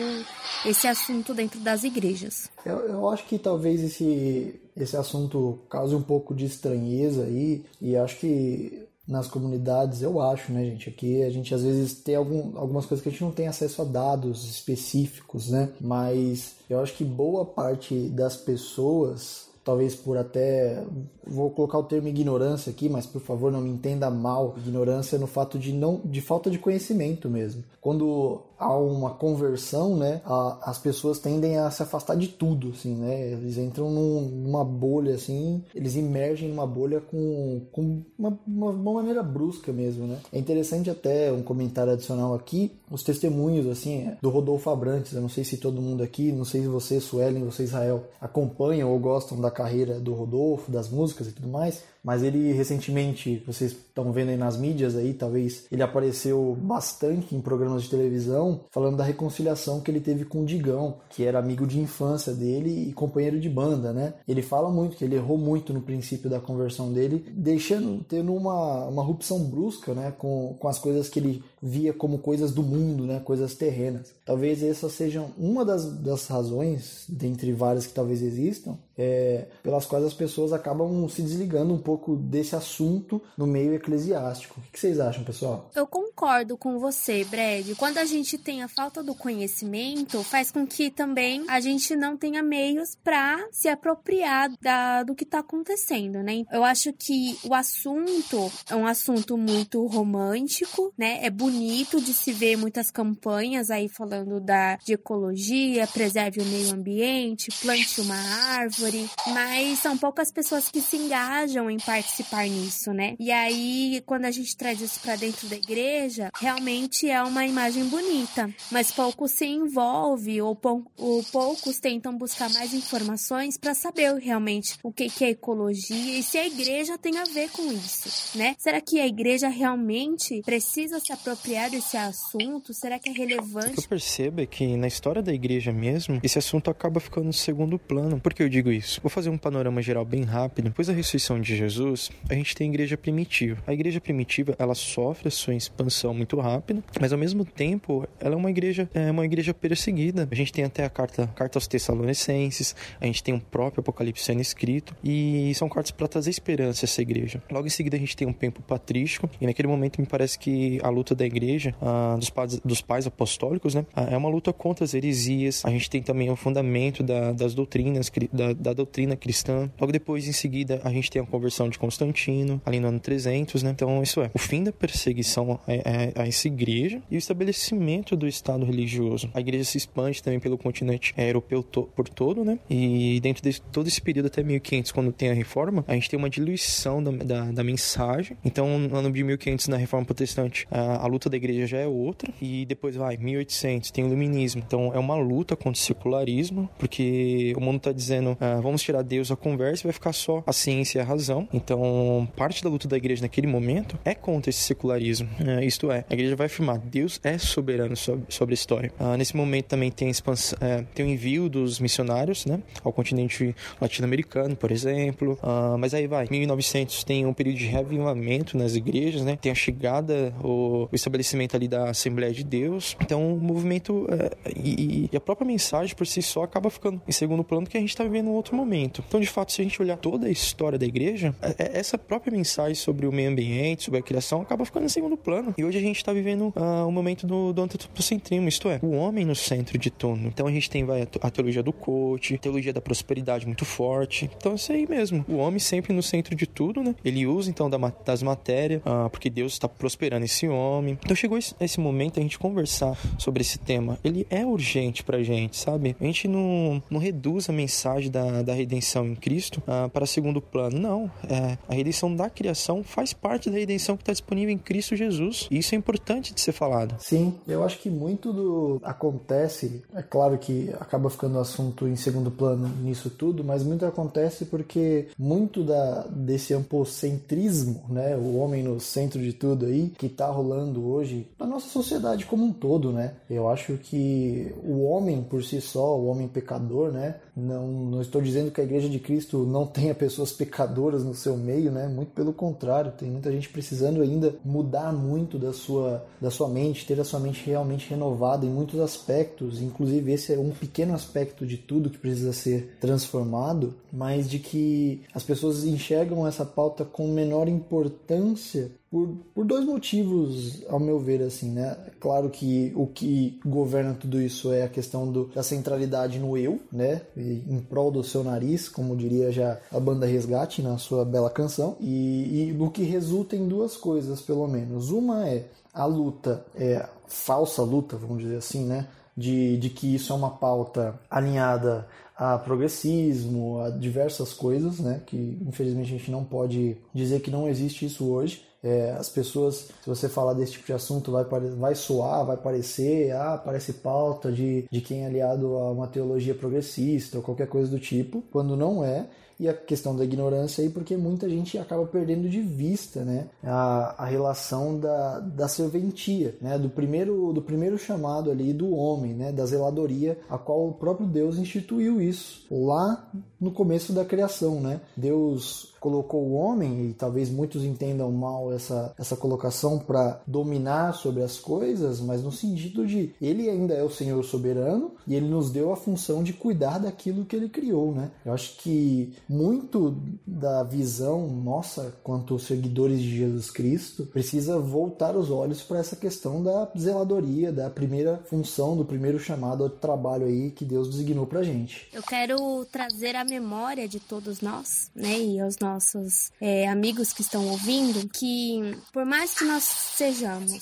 esse 0.66 0.88
assunto 0.88 1.34
dentro 1.34 1.60
das 1.60 1.84
igrejas. 1.84 2.50
Eu, 2.66 2.80
eu 2.88 3.10
acho 3.10 3.26
que 3.26 3.38
talvez 3.38 3.82
esse, 3.82 4.60
esse 4.76 4.96
assunto 4.96 5.60
cause 5.70 5.94
um 5.96 6.02
pouco 6.02 6.34
de 6.34 6.46
estranheza 6.46 7.24
aí, 7.24 7.64
e 7.82 7.96
acho 7.96 8.18
que 8.18 8.88
nas 9.08 9.28
comunidades, 9.28 10.02
eu 10.02 10.22
acho, 10.22 10.52
né, 10.52 10.64
gente? 10.66 10.90
Aqui 10.90 11.24
a 11.24 11.30
gente 11.30 11.54
às 11.54 11.64
vezes 11.64 11.94
tem 11.94 12.16
algum, 12.16 12.58
algumas 12.58 12.86
coisas 12.86 13.04
que 13.04 13.10
a 13.10 13.12
gente 13.12 13.24
não 13.24 13.32
tem 13.32 13.48
acesso 13.48 13.82
a 13.82 13.86
dados 13.86 14.50
específicos, 14.50 15.50
né? 15.50 15.70
Mas 15.80 16.56
eu 16.70 16.80
acho 16.82 16.94
que 16.96 17.04
boa 17.04 17.46
parte 17.46 18.08
das 18.10 18.38
pessoas 18.38 19.52
talvez 19.64 19.96
por 19.96 20.18
até 20.18 20.84
vou 21.26 21.50
colocar 21.50 21.78
o 21.78 21.84
termo 21.84 22.08
ignorância 22.08 22.70
aqui, 22.70 22.90
mas 22.90 23.06
por 23.06 23.22
favor 23.22 23.52
não 23.52 23.62
me 23.62 23.70
entenda 23.70 24.10
mal. 24.10 24.56
Ignorância 24.58 25.18
no 25.18 25.28
fato 25.28 25.58
de 25.58 25.72
não 25.72 26.02
de 26.04 26.22
falta 26.22 26.50
de 26.50 26.60
conhecimento 26.60 27.30
mesmo. 27.30 27.64
Quando 27.80 28.42
há 28.58 28.76
uma 28.78 29.12
conversão, 29.12 29.96
né, 29.96 30.22
a, 30.26 30.70
as 30.70 30.78
pessoas 30.78 31.20
tendem 31.20 31.58
a 31.58 31.70
se 31.72 31.84
afastar 31.84 32.16
de 32.16 32.28
tudo, 32.28 32.70
assim, 32.70 32.96
né? 32.96 33.32
Eles 33.32 33.58
entram 33.58 33.90
num, 33.90 34.22
numa 34.22 34.64
bolha, 34.64 35.16
assim, 35.16 35.64
eles 35.74 35.96
emergem 35.96 36.50
numa 36.50 36.66
bolha 36.66 37.02
com, 37.02 37.62
com 37.72 38.02
uma, 38.18 38.38
uma, 38.48 38.72
uma, 38.72 38.94
maneira 38.94 39.24
brusca 39.24 39.72
mesmo, 39.72 40.08
né? 40.08 40.18
É 40.32 40.40
interessante 40.40 40.90
até 40.90 41.32
um 41.32 41.42
comentário 41.42 41.94
adicional 41.94 42.34
aqui, 42.34 42.72
os 42.90 43.04
testemunhos, 43.04 43.68
assim, 43.68 44.12
do 44.22 44.30
Rodolfo 44.30 44.70
Abrantes. 44.70 45.14
Eu 45.14 45.22
não 45.22 45.30
sei 45.30 45.44
se 45.44 45.58
todo 45.58 45.82
mundo 45.82 46.04
aqui, 46.04 46.32
não 46.32 46.46
sei 46.46 46.62
se 46.62 46.68
você, 46.68 47.00
Suelen, 47.00 47.44
você, 47.44 47.64
Israel, 47.64 48.04
acompanham 48.22 48.92
ou 48.92 49.00
gostam 49.00 49.40
da 49.40 49.52
carreira 49.52 50.00
do 50.00 50.14
Rodolfo, 50.14 50.72
das 50.72 50.90
músicas 50.90 51.28
e 51.28 51.32
tudo 51.32 51.48
mais, 51.48 51.84
mas 52.04 52.22
ele 52.22 52.52
recentemente, 52.52 53.42
vocês 53.48 53.72
estão 53.72 54.12
vendo 54.12 54.30
aí 54.30 54.38
nas 54.38 54.58
mídias 54.58 54.96
aí, 54.96 55.14
talvez 55.14 55.66
ele 55.72 55.82
apareceu 55.82 56.58
bastante 56.62 57.34
em 57.34 57.40
programas 57.40 57.84
de 57.84 57.90
televisão 57.90 58.43
falando 58.72 58.98
da 58.98 59.04
reconciliação 59.04 59.82
que 59.82 59.90
ele 59.90 60.00
teve 60.00 60.26
com 60.26 60.42
o 60.42 60.46
Digão, 60.46 60.98
que 61.10 61.24
era 61.24 61.40
amigo 61.40 61.66
de 61.66 61.80
infância 61.80 62.34
dele 62.34 62.90
e 62.90 62.94
companheiro 62.94 63.40
de 63.40 63.50
banda, 63.50 63.94
né? 63.94 64.14
Ele 64.28 64.42
fala 64.42 64.70
muito 64.70 64.98
que 64.98 65.04
ele 65.04 65.16
errou 65.16 65.38
muito 65.38 65.74
no 65.74 65.82
princípio 65.82 66.30
da 66.30 66.40
conversão 66.40 66.92
dele, 66.92 67.26
deixando 67.34 68.04
tendo 68.04 68.34
uma, 68.34 68.88
uma 68.88 69.04
rupção 69.04 69.44
brusca, 69.44 69.94
né, 69.94 70.14
com, 70.18 70.56
com 70.60 70.68
as 70.68 70.80
coisas 70.80 71.10
que 71.10 71.20
ele 71.20 71.44
via 71.66 71.94
como 71.94 72.20
coisas 72.20 72.52
do 72.52 72.62
mundo, 72.62 73.06
né, 73.06 73.22
coisas 73.24 73.56
terrenas. 73.56 74.14
Talvez 74.26 74.62
essa 74.62 74.90
seja 74.90 75.26
uma 75.38 75.64
das, 75.64 75.86
das 75.86 76.28
razões, 76.28 77.06
dentre 77.08 77.54
várias 77.54 77.88
que 77.88 77.94
talvez 77.94 78.22
existam, 78.22 78.78
é, 78.98 79.48
pelas 79.64 79.86
quais 79.86 80.04
as 80.04 80.14
pessoas 80.14 80.52
acabam 80.52 81.08
se 81.08 81.22
desligando 81.22 81.74
um 81.74 81.78
pouco 81.78 82.18
desse 82.18 82.54
assunto 82.54 83.22
no 83.38 83.48
meio 83.48 83.74
eclesiástico. 83.74 84.60
O 84.60 84.72
que 84.72 84.80
vocês 84.80 85.00
acham, 85.00 85.24
pessoal? 85.24 85.70
Eu 85.74 85.88
concordo 85.88 86.58
com 86.58 86.78
você, 86.80 87.24
Brad. 87.24 87.66
Quando 87.78 87.98
a 87.98 88.06
gente 88.06 88.38
tem 88.38 88.62
a 88.62 88.68
falta 88.68 89.02
do 89.02 89.16
conhecimento, 89.16 90.22
faz 90.22 90.52
com 90.52 90.68
que 90.68 90.92
também 90.92 91.46
a 91.48 91.62
gente 91.62 91.96
não 91.96 92.18
tenha 92.18 92.44
meios 92.44 92.98
para 93.02 93.48
se 93.52 93.70
apropriar 93.70 94.52
da, 94.62 95.04
do 95.04 95.16
que 95.16 95.24
está 95.24 95.40
acontecendo, 95.40 96.22
né? 96.22 96.44
Eu 96.52 96.64
acho 96.64 96.92
que 96.92 97.38
o 97.46 97.54
assunto 97.54 98.52
é 98.70 98.76
um 98.76 98.86
assunto 98.86 99.38
muito 99.38 99.86
romântico, 99.88 100.94
né? 100.98 101.20
É 101.24 101.30
bonito 101.30 101.53
de 101.54 102.14
se 102.14 102.32
ver 102.32 102.58
muitas 102.58 102.90
campanhas 102.92 103.70
aí 103.70 103.88
falando 103.88 104.40
da, 104.40 104.76
de 104.78 104.94
ecologia, 104.94 105.88
preserve 105.88 106.42
o 106.42 106.46
meio 106.46 106.74
ambiente, 106.74 107.50
plante 107.62 108.02
uma 108.02 108.16
árvore, 108.58 109.10
mas 109.28 109.80
são 109.80 109.98
poucas 109.98 110.32
pessoas 110.32 110.70
que 110.70 110.82
se 110.82 110.98
engajam 110.98 111.70
em 111.70 111.78
participar 111.78 112.48
nisso, 112.48 112.92
né? 112.92 113.16
E 113.20 113.32
aí, 113.32 114.02
quando 114.06 114.26
a 114.26 114.32
gente 114.32 114.58
traz 114.58 114.82
isso 114.82 115.00
para 115.00 115.16
dentro 115.16 115.48
da 115.48 115.56
igreja, 115.56 116.30
realmente 116.40 117.10
é 117.10 117.22
uma 117.24 117.46
imagem 117.46 117.86
bonita, 117.86 118.54
mas 118.72 118.92
pouco 118.92 119.28
se 119.28 119.46
envolve 119.46 120.42
ou, 120.42 120.60
ou 120.98 121.24
poucos 121.32 121.80
tentam 121.80 122.18
buscar 122.18 122.50
mais 122.52 122.74
informações 122.74 123.58
para 123.58 123.74
saber 123.74 124.16
realmente 124.16 124.78
o 124.84 124.92
que, 124.92 125.10
que 125.10 125.26
é 125.26 125.30
ecologia 125.30 126.18
e 126.18 126.24
se 126.24 126.38
a 126.38 126.48
igreja 126.48 126.98
tem 126.98 127.18
a 127.20 127.24
ver 127.24 127.50
com 127.52 127.72
isso, 127.72 128.38
né? 128.38 128.56
Será 128.58 128.82
que 128.82 129.00
a 129.00 129.08
igreja 129.08 129.48
realmente 129.48 130.42
precisa 130.44 131.00
se 131.00 131.12
apropriar 131.12 131.43
desse 131.44 131.98
assunto? 131.98 132.74
Será 132.74 132.98
que 132.98 133.10
é 133.10 133.12
relevante? 133.12 133.72
O 133.72 133.74
que 133.74 133.80
eu 133.82 133.90
percebo 133.90 134.42
é 134.42 134.46
que 134.46 134.78
na 134.78 134.88
história 134.88 135.22
da 135.22 135.34
igreja 135.34 135.74
mesmo, 135.74 136.20
esse 136.24 136.40
assunto 136.40 136.70
acaba 136.70 137.02
ficando 137.02 137.26
no 137.26 137.34
segundo 137.34 137.78
plano. 137.78 138.20
Por 138.20 138.34
que 138.34 138.42
eu 138.42 138.48
digo 138.48 138.72
isso? 138.72 139.02
Vou 139.02 139.10
fazer 139.10 139.30
um 139.30 139.38
panorama 139.38 139.82
geral 139.82 140.06
bem 140.06 140.24
rápido. 140.24 140.66
Depois 140.66 140.88
da 140.88 140.94
ressurreição 140.94 141.42
de 141.42 141.56
Jesus, 141.56 142.10
a 142.30 142.34
gente 142.34 142.56
tem 142.56 142.70
a 142.70 142.72
igreja 142.72 142.98
primitiva. 142.98 143.62
A 143.68 143.74
igreja 143.74 144.00
primitiva, 144.00 144.56
ela 144.58 144.74
sofre 144.74 145.28
a 145.28 145.32
sua 145.32 145.54
expansão 145.54 146.14
muito 146.14 146.40
rápida, 146.40 146.82
mas 147.00 147.12
ao 147.12 147.20
mesmo 147.20 147.44
tempo, 147.44 148.08
ela 148.20 148.36
é 148.36 148.38
uma 148.38 148.50
igreja, 148.50 148.90
é 148.94 149.12
uma 149.12 149.26
igreja 149.26 149.54
perseguida. 149.54 150.28
A 150.32 150.36
gente 150.36 150.54
tem 150.54 150.64
até 150.64 150.86
a 150.86 150.90
carta, 150.90 151.28
carta 151.28 151.58
aos 151.58 151.68
Tessalonicenses, 151.68 152.74
a 153.02 153.06
gente 153.06 153.22
tem 153.22 153.34
o 153.34 153.38
um 153.38 153.40
próprio 153.40 153.82
Apocalipse 153.82 154.24
sendo 154.24 154.42
escrito, 154.42 154.96
e 155.04 155.54
são 155.56 155.68
cartas 155.68 155.92
para 155.92 156.08
trazer 156.08 156.30
esperança 156.30 156.86
a 156.86 156.88
essa 156.88 157.02
igreja. 157.02 157.44
Logo 157.52 157.68
em 157.68 157.70
seguida, 157.70 157.98
a 157.98 158.00
gente 158.00 158.16
tem 158.16 158.28
um 158.28 158.34
tempo 158.34 158.62
patrístico, 158.62 159.30
e 159.42 159.46
naquele 159.46 159.68
momento 159.68 160.00
me 160.00 160.08
parece 160.08 160.40
que 160.40 160.80
a 160.82 160.90
luta 160.90 161.14
da 161.14 161.33
igreja, 161.34 161.76
ah, 161.82 162.16
dos, 162.18 162.30
pais, 162.30 162.60
dos 162.64 162.82
pais 162.82 163.08
apostólicos, 163.08 163.76
né, 163.76 163.86
ah, 163.96 164.08
é 164.10 164.18
uma 164.18 164.30
luta 164.30 164.54
contra 164.54 164.86
as 164.86 164.94
heresias. 164.94 165.64
A 165.66 165.70
gente 165.70 165.90
tem 165.90 166.02
também 166.02 166.30
o 166.30 166.36
fundamento 166.36 167.04
da, 167.04 167.32
das 167.32 167.54
doutrinas, 167.54 168.12
da, 168.32 168.54
da 168.54 168.74
doutrina 168.74 169.16
cristã. 169.16 169.70
Logo 169.80 169.92
depois, 169.92 170.28
em 170.28 170.32
seguida, 170.32 170.82
a 170.84 170.92
gente 170.92 171.10
tem 171.10 171.22
a 171.22 171.26
conversão 171.26 171.70
de 171.70 171.80
Constantino, 171.80 172.62
ali 172.66 172.80
no 172.80 172.88
ano 172.88 173.00
300, 173.00 173.64
né? 173.64 173.72
Então, 173.72 174.02
isso 174.02 174.22
é 174.22 174.30
o 174.34 174.40
fim 174.40 174.64
da 174.64 174.72
perseguição 174.72 175.60
a, 175.68 176.20
a, 176.20 176.24
a 176.24 176.28
essa 176.28 176.48
igreja 176.48 177.02
e 177.10 177.16
o 177.16 177.18
estabelecimento 177.18 178.16
do 178.16 178.28
Estado 178.28 178.66
religioso. 178.66 179.30
A 179.34 179.40
igreja 179.40 179.64
se 179.64 179.78
expande 179.78 180.22
também 180.22 180.40
pelo 180.40 180.58
continente 180.58 181.14
europeu 181.18 181.64
to, 181.64 181.90
por 181.96 182.08
todo, 182.08 182.44
né? 182.44 182.60
E 182.70 183.20
dentro 183.22 183.44
de 183.44 183.62
todo 183.62 183.88
esse 183.88 184.02
período 184.02 184.28
até 184.28 184.44
1500, 184.44 184.92
quando 184.92 185.12
tem 185.12 185.30
a 185.30 185.34
reforma, 185.34 185.84
a 185.88 185.94
gente 185.94 186.10
tem 186.10 186.18
uma 186.18 186.30
diluição 186.30 187.04
da, 187.04 187.12
da, 187.12 187.52
da 187.52 187.64
mensagem. 187.64 188.38
Então, 188.44 188.78
no 188.78 188.96
ano 188.96 189.12
de 189.12 189.24
1500, 189.24 189.68
na 189.68 189.78
reforma 189.78 190.06
protestante, 190.06 190.68
a, 190.70 191.04
a, 191.04 191.08
luta 191.08 191.23
da 191.30 191.38
igreja 191.38 191.68
já 191.68 191.78
é 191.78 191.88
outra. 191.88 192.32
E 192.42 192.66
depois 192.66 192.96
vai, 192.96 193.18
1800, 193.18 193.92
tem 193.92 194.04
o 194.04 194.08
iluminismo. 194.08 194.64
Então, 194.66 194.92
é 194.94 195.00
uma 195.00 195.16
luta 195.16 195.56
contra 195.56 195.74
o 195.74 195.84
secularismo, 195.84 196.70
porque 196.78 197.54
o 197.56 197.62
mundo 197.62 197.78
está 197.78 197.92
dizendo, 197.92 198.38
ah, 198.40 198.60
vamos 198.62 198.82
tirar 198.82 199.02
Deus 199.02 199.30
da 199.30 199.36
conversa 199.36 199.84
e 199.84 199.86
vai 199.86 199.94
ficar 199.94 200.14
só 200.14 200.44
a 200.46 200.54
ciência 200.54 201.00
e 201.00 201.02
a 201.02 201.06
razão. 201.06 201.48
Então, 201.54 202.28
parte 202.36 202.64
da 202.64 202.70
luta 202.70 202.88
da 202.88 202.98
igreja 202.98 203.22
naquele 203.22 203.48
momento 203.48 203.98
é 204.04 204.14
contra 204.14 204.50
esse 204.50 204.62
secularismo. 204.62 205.30
É, 205.46 205.66
isto 205.66 205.92
é, 205.92 206.06
a 206.10 206.14
igreja 206.14 206.36
vai 206.36 206.48
afirmar, 206.48 206.78
Deus 206.80 207.20
é 207.24 207.38
soberano 207.38 207.96
sobre, 207.96 208.26
sobre 208.30 208.54
a 208.54 208.56
história. 208.56 208.92
Ah, 209.00 209.18
nesse 209.18 209.36
momento 209.36 209.66
também 209.66 209.92
tem, 209.92 210.10
expansão, 210.10 210.58
é, 210.62 210.84
tem 210.94 211.06
o 211.06 211.10
envio 211.10 211.50
dos 211.50 211.80
missionários, 211.80 212.46
né? 212.46 212.62
Ao 212.84 212.92
continente 212.92 213.56
latino-americano, 213.80 214.56
por 214.56 214.72
exemplo. 214.72 215.38
Ah, 215.42 215.76
mas 215.78 215.94
aí 215.94 216.08
vai, 216.08 216.28
1900 216.30 217.04
tem 217.04 217.26
um 217.26 217.34
período 217.34 217.58
de 217.58 217.66
reavivamento 217.66 218.58
nas 218.58 218.76
igrejas, 218.76 219.24
né? 219.24 219.38
Tem 219.42 219.52
a 219.52 219.56
chegada, 219.56 220.34
o, 220.44 220.88
o 220.92 220.96
estabelecimento 221.04 221.56
ali 221.56 221.68
da 221.68 221.90
Assembleia 221.90 222.34
de 222.34 222.44
Deus. 222.44 222.96
Então, 223.02 223.36
o 223.36 223.40
movimento 223.40 224.08
é, 224.10 224.32
e, 224.56 225.10
e, 225.12 225.18
a 225.18 225.20
própria 225.20 225.46
mensagem 225.46 225.96
por 225.96 226.08
si 226.08 226.22
só 226.22 226.44
acaba 226.44 226.70
ficando 226.70 227.02
em 227.08 227.12
segundo 227.12 227.44
plano 227.44 227.68
que 227.68 227.78
a 227.78 227.80
gente 227.80 227.90
está 227.90 228.04
vivendo 228.04 228.28
um 228.28 228.34
outro 228.34 228.56
momento. 228.56 229.04
Então, 229.08 229.20
de 229.20 229.28
fato, 229.28 229.52
se 229.52 229.62
a 229.62 229.64
gente 229.64 229.82
olhar 229.82 229.98
toda 229.98 230.28
a 230.28 230.30
história 230.30 230.78
da 230.78 230.86
igreja, 230.86 231.36
é, 231.42 231.56
é, 231.58 231.80
essa 231.80 231.98
própria 231.98 232.32
mensagem 232.32 232.76
sobre 232.76 233.06
o 233.06 233.12
meio 233.12 233.30
ambiente, 233.30 233.84
sobre 233.84 234.00
a 234.00 234.04
criação, 234.04 234.42
acaba 234.42 234.66
ficando 234.66 234.86
em 234.86 234.90
segundo 234.90 235.18
plano. 235.18 235.54
E 235.58 235.64
hoje 235.64 235.78
a 235.78 235.82
gente 235.82 235.98
está 235.98 236.14
vivendo 236.14 236.54
uh, 236.56 236.88
o 236.88 236.92
momento 236.92 237.28
do, 237.28 237.54
do 237.54 237.62
antropocentrismo, 237.62 238.48
isto 238.48 238.70
é, 238.70 238.80
o 238.82 238.92
homem 238.92 239.26
no 239.26 239.36
centro 239.36 239.78
de 239.78 239.90
tudo. 239.90 240.28
Então 240.28 240.48
a 240.48 240.52
gente 240.52 240.70
tem 240.70 240.84
vai, 240.84 241.08
a 241.22 241.32
teologia 241.32 241.64
do 241.64 241.74
coach, 241.74 242.36
a 242.36 242.38
teologia 242.38 242.74
da 242.74 242.82
prosperidade 242.82 243.46
muito 243.46 243.66
forte. 243.66 244.30
Então 244.38 244.56
isso 244.56 244.72
aí 244.72 244.88
mesmo. 244.88 245.26
O 245.28 245.38
homem 245.38 245.60
sempre 245.60 245.94
no 245.94 246.04
centro 246.04 246.36
de 246.36 246.46
tudo, 246.46 246.82
né? 246.82 246.96
Ele 247.04 247.26
usa 247.26 247.50
então 247.50 247.70
da, 247.70 247.78
das 248.06 248.24
matérias, 248.24 248.82
uh, 248.82 249.10
porque 249.10 249.30
Deus 249.30 249.54
está 249.54 249.68
prosperando 249.68 250.24
esse 250.24 250.48
homem. 250.48 250.93
Então 251.04 251.16
chegou 251.16 251.38
esse, 251.38 251.80
momento 251.80 252.20
a 252.20 252.24
gente 252.24 252.40
conversar 252.40 252.98
sobre 253.18 253.42
esse 253.42 253.58
tema. 253.58 253.98
Ele 254.04 254.26
é 254.30 254.46
urgente 254.46 255.04
pra 255.04 255.24
gente, 255.24 255.58
sabe? 255.58 255.96
A 256.00 256.04
gente 256.04 256.28
não, 256.28 256.82
não 256.90 257.00
reduz 257.00 257.50
a 257.50 257.54
mensagem 257.54 258.10
da, 258.10 258.42
da 258.42 258.54
redenção 258.54 259.06
em 259.06 259.16
Cristo 259.16 259.62
uh, 259.68 259.90
para 259.90 260.06
segundo 260.06 260.42
plano. 260.42 260.80
Não. 260.80 261.12
É, 261.30 261.58
a 261.68 261.74
redenção 261.74 262.16
da 262.16 262.30
criação 262.30 262.84
faz 262.84 263.14
parte 263.14 263.50
da 263.50 263.58
redenção 263.58 263.96
que 263.96 264.04
está 264.04 264.12
disponível 264.12 264.54
em 264.54 264.58
Cristo 264.58 264.96
Jesus. 264.96 265.48
E 265.50 265.58
isso 265.58 265.76
é 265.76 265.78
importante 265.78 266.34
de 266.34 266.42
ser 266.42 266.52
falado. 266.52 266.96
Sim, 267.00 267.34
eu 267.48 267.64
acho 267.64 267.80
que 267.80 267.90
muito 267.90 268.32
do 268.32 268.80
acontece, 268.84 269.84
é 269.94 270.02
claro 270.02 270.38
que 270.38 270.70
acaba 270.80 271.10
ficando 271.10 271.38
o 271.38 271.42
assunto 271.42 271.88
em 271.88 271.96
segundo 271.96 272.32
plano 272.32 272.68
nisso 272.82 273.10
tudo, 273.10 273.44
mas 273.44 273.64
muito 273.64 273.86
acontece 273.86 274.46
porque 274.46 275.08
muito 275.18 275.64
da, 275.64 276.06
desse 276.10 276.54
ampocentrismo, 276.54 277.84
né, 277.90 278.16
o 278.16 278.38
homem 278.38 278.64
no 278.64 278.80
centro 278.80 279.22
de 279.22 279.34
tudo 279.34 279.66
aí, 279.66 279.92
que 279.98 280.08
está 280.08 280.28
rolando 280.28 280.83
hoje 280.86 281.32
na 281.40 281.46
nossa 281.46 281.68
sociedade 281.68 282.26
como 282.26 282.46
um 282.46 282.54
todo, 282.54 282.92
né? 282.92 283.16
Eu 283.30 283.50
acho 283.50 283.78
que 283.78 284.54
o 284.64 284.84
homem 284.86 285.24
por 285.24 285.44
si 285.44 285.62
só, 285.62 285.98
o 285.98 286.08
homem 286.08 286.28
pecador, 286.28 286.92
né, 286.92 287.16
não, 287.36 287.68
não 287.68 288.02
estou 288.02 288.22
dizendo 288.22 288.52
que 288.52 288.62
a 288.62 288.64
igreja 288.64 288.88
de 288.88 289.00
Cristo 289.00 289.40
não 289.40 289.66
tenha 289.66 289.96
pessoas 289.96 290.32
pecadoras 290.32 291.04
no 291.04 291.16
seu 291.16 291.36
meio, 291.36 291.72
né? 291.72 291.88
Muito 291.88 292.12
pelo 292.12 292.32
contrário, 292.32 292.92
tem 292.92 293.10
muita 293.10 293.32
gente 293.32 293.50
precisando 293.50 294.02
ainda 294.02 294.36
mudar 294.46 294.94
muito 294.94 295.40
da 295.40 295.52
sua, 295.52 296.06
da 296.22 296.30
sua 296.30 296.48
mente, 296.48 296.86
ter 296.86 297.00
a 297.00 297.04
sua 297.04 297.20
mente 297.20 297.46
realmente 297.46 297.90
renovada 297.90 298.46
em 298.46 298.50
muitos 298.50 298.80
aspectos, 298.80 299.62
inclusive 299.62 300.12
esse 300.12 300.34
é 300.34 300.38
um 300.38 300.52
pequeno 300.52 300.94
aspecto 300.94 301.46
de 301.46 301.58
tudo 301.58 301.90
que 301.90 301.98
precisa 301.98 302.34
ser 302.34 302.78
transformado, 302.80 303.74
mas 303.92 304.30
de 304.30 304.40
que 304.40 305.02
as 305.14 305.24
pessoas 305.24 305.64
enxergam 305.64 306.28
essa 306.28 306.46
pauta 306.46 306.86
com 306.86 307.08
menor 307.08 307.48
importância 307.48 308.72
por, 308.94 309.10
por 309.34 309.44
dois 309.44 309.66
motivos, 309.66 310.64
ao 310.70 310.80
meu 310.80 311.00
ver, 311.00 311.24
assim, 311.24 311.50
né? 311.50 311.76
Claro 312.00 312.30
que 312.30 312.72
o 312.76 312.86
que 312.86 313.40
governa 313.44 313.96
tudo 313.96 314.22
isso 314.22 314.54
é 314.54 314.62
a 314.62 314.70
questão 314.70 315.12
do, 315.12 315.26
da 315.34 315.42
centralidade 315.42 316.20
no 316.20 316.38
eu, 316.38 316.60
né? 316.72 317.02
Em 317.48 317.60
prol 317.60 317.92
do 317.92 318.04
seu 318.04 318.24
nariz, 318.24 318.68
como 318.68 318.96
diria 318.96 319.32
já 319.32 319.60
a 319.72 319.80
banda 319.80 320.06
Resgate 320.06 320.62
na 320.62 320.78
sua 320.78 321.04
bela 321.06 321.30
canção, 321.30 321.76
e, 321.80 322.50
e 322.50 322.54
do 322.54 322.70
que 322.70 322.84
resulta 322.84 323.36
em 323.36 323.48
duas 323.48 323.78
coisas, 323.78 324.22
pelo 324.22 324.48
menos. 324.48 324.92
Uma 324.92 325.28
é 325.28 325.46
a 325.74 325.86
luta, 325.86 326.46
é 326.56 326.86
falsa 327.08 327.62
luta, 327.64 327.98
vamos 327.98 328.24
dizer 328.24 328.38
assim, 328.38 328.66
né? 328.66 328.88
De, 329.16 329.58
de 329.58 329.70
que 329.70 329.94
isso 329.94 330.12
é 330.12 330.16
uma 330.16 330.32
pauta 330.32 331.00
alinhada 331.10 331.88
a 332.16 332.38
progressismo, 332.38 333.60
a 333.62 333.70
diversas 333.70 334.34
coisas, 334.34 334.80
né? 334.80 335.02
Que 335.06 335.38
infelizmente 335.48 335.94
a 335.94 335.98
gente 335.98 336.12
não 336.12 336.24
pode 336.24 336.78
dizer 336.94 337.22
que 337.22 337.32
não 337.32 337.48
existe 337.48 337.86
isso 337.86 338.06
hoje. 338.06 338.44
É, 338.64 338.92
as 338.92 339.10
pessoas, 339.10 339.68
se 339.82 339.88
você 339.88 340.08
falar 340.08 340.34
desse 340.34 340.54
tipo 340.54 340.66
de 340.66 340.74
assunto, 340.74 341.12
vai, 341.12 341.26
vai 341.26 341.76
soar, 341.76 342.26
vai 342.26 342.38
parecer, 342.38 343.12
ah, 343.12 343.38
parece 343.44 343.74
pauta 343.74 344.32
de, 344.32 344.66
de 344.72 344.80
quem 344.80 345.04
é 345.04 345.08
aliado 345.08 345.58
a 345.58 345.72
uma 345.72 345.88
teologia 345.88 346.34
progressista 346.34 347.18
ou 347.18 347.24
qualquer 347.24 347.48
coisa 347.48 347.70
do 347.70 347.80
tipo, 347.80 348.24
quando 348.32 348.56
não 348.56 348.84
é. 348.84 349.08
e 349.38 349.50
a 349.50 349.54
questão 349.54 349.94
da 349.94 350.06
ignorância 350.06 350.64
aí, 350.64 350.70
porque 350.70 350.96
muita 350.96 351.28
gente 351.30 351.58
acaba 351.58 351.86
perdendo 351.86 352.30
de 352.30 352.42
vista 352.42 353.04
né, 353.04 353.28
a, 353.44 354.04
a 354.04 354.06
relação 354.06 354.80
da, 354.80 355.20
da 355.20 355.48
serventia, 355.50 356.38
né, 356.40 356.58
do, 356.58 356.70
primeiro, 356.70 357.34
do 357.34 357.42
primeiro 357.42 357.78
chamado 357.78 358.32
ali 358.32 358.54
do 358.54 358.74
homem, 358.74 359.14
né, 359.14 359.34
da 359.34 359.46
zeladoria, 359.46 360.18
a 360.30 360.38
qual 360.38 360.70
o 360.70 360.74
próprio 360.74 361.06
Deus 361.06 361.38
instituiu 361.38 362.02
isso 362.02 362.46
lá 362.50 363.12
no 363.42 363.52
começo 363.52 363.92
da 363.92 364.06
criação. 364.06 364.62
Né? 364.62 364.80
Deus 364.96 365.73
colocou 365.84 366.24
o 366.24 366.36
homem, 366.36 366.86
e 366.86 366.94
talvez 366.94 367.30
muitos 367.30 367.66
entendam 367.66 368.10
mal 368.10 368.54
essa, 368.54 368.94
essa 368.98 369.18
colocação 369.18 369.78
para 369.78 370.22
dominar 370.26 370.94
sobre 370.94 371.22
as 371.22 371.38
coisas, 371.38 372.00
mas 372.00 372.24
no 372.24 372.32
sentido 372.32 372.88
de 372.88 373.14
ele 373.22 373.50
ainda 373.50 373.74
é 373.74 373.84
o 373.84 373.90
Senhor 373.90 374.24
soberano 374.24 374.94
e 375.06 375.14
ele 375.14 375.28
nos 375.28 375.52
deu 375.52 375.74
a 375.74 375.76
função 375.76 376.24
de 376.24 376.32
cuidar 376.32 376.78
daquilo 376.78 377.26
que 377.26 377.36
ele 377.36 377.50
criou, 377.50 377.94
né? 377.94 378.12
Eu 378.26 378.32
acho 378.32 378.56
que 378.60 379.14
muito 379.28 379.98
da 380.26 380.64
visão 380.64 381.28
nossa 381.28 381.94
quanto 382.02 382.40
seguidores 382.40 383.02
de 383.02 383.18
Jesus 383.18 383.52
Cristo 383.52 384.06
precisa 384.06 384.58
voltar 384.60 385.18
os 385.18 385.30
olhos 385.30 385.62
para 385.62 385.80
essa 385.80 385.98
questão 385.98 386.42
da 386.42 386.72
zeladoria, 386.80 387.52
da 387.52 387.70
primeira 387.70 388.22
função, 388.30 388.78
do 388.78 388.86
primeiro 388.86 389.20
chamado 389.20 389.66
ao 389.66 389.70
trabalho 389.70 390.28
aí 390.28 390.50
que 390.50 390.64
Deus 390.64 390.90
designou 390.90 391.28
pra 391.28 391.44
gente. 391.44 391.90
Eu 391.92 392.04
quero 392.04 392.66
trazer 392.72 393.18
a 393.18 393.26
memória 393.26 393.86
de 393.86 394.00
todos 394.00 394.40
nós, 394.40 394.90
né, 394.96 395.20
e 395.20 395.42
aos 395.42 395.58
nossos 395.60 395.73
nossos 395.74 396.32
é, 396.40 396.68
amigos 396.68 397.12
que 397.12 397.22
estão 397.22 397.48
ouvindo 397.48 398.08
que, 398.10 398.78
por 398.92 399.06
mais 399.06 399.34
que 399.34 399.44
nós 399.44 399.64
sejamos 399.64 400.62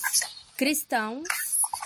cristãos, 0.56 1.28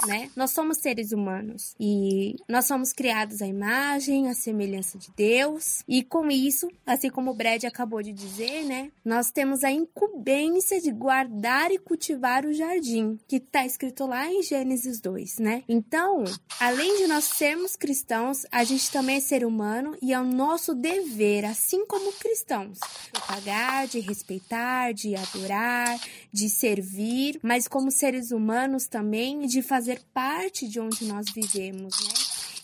né? 0.06 0.30
Nós 0.36 0.50
somos 0.50 0.78
seres 0.78 1.12
humanos 1.12 1.74
e 1.78 2.36
nós 2.48 2.66
somos 2.66 2.92
criados 2.92 3.40
à 3.40 3.46
imagem, 3.46 4.28
à 4.28 4.34
semelhança 4.34 4.98
de 4.98 5.10
Deus. 5.16 5.82
E 5.88 6.02
com 6.02 6.30
isso, 6.30 6.68
assim 6.84 7.08
como 7.08 7.30
o 7.30 7.34
Brad 7.34 7.64
acabou 7.64 8.02
de 8.02 8.12
dizer, 8.12 8.64
né? 8.64 8.90
Nós 9.04 9.30
temos 9.30 9.64
a 9.64 9.70
incumbência 9.70 10.80
de 10.80 10.90
guardar 10.90 11.70
e 11.70 11.78
cultivar 11.78 12.44
o 12.44 12.52
jardim, 12.52 13.18
que 13.26 13.36
está 13.36 13.64
escrito 13.64 14.06
lá 14.06 14.30
em 14.30 14.42
Gênesis 14.42 15.00
2, 15.00 15.38
né? 15.38 15.62
Então, 15.68 16.24
além 16.60 16.98
de 16.98 17.06
nós 17.06 17.24
sermos 17.24 17.76
cristãos, 17.76 18.44
a 18.50 18.64
gente 18.64 18.90
também 18.90 19.16
é 19.16 19.20
ser 19.20 19.44
humano 19.44 19.96
e 20.02 20.12
é 20.12 20.20
o 20.20 20.24
nosso 20.24 20.74
dever, 20.74 21.44
assim 21.44 21.86
como 21.86 22.12
cristãos, 22.12 22.78
pagar, 23.26 23.86
de 23.86 24.00
respeitar, 24.00 24.92
de 24.92 25.14
adorar, 25.14 25.98
de 26.32 26.48
servir, 26.48 27.38
mas 27.42 27.68
como 27.68 27.90
seres 27.90 28.30
humanos 28.30 28.86
também 28.86 29.46
de 29.46 29.62
fazer 29.62 29.85
fazer 29.86 30.00
parte 30.12 30.66
de 30.66 30.80
onde 30.80 31.04
nós 31.04 31.26
vivemos, 31.32 31.94
né? 32.04 32.14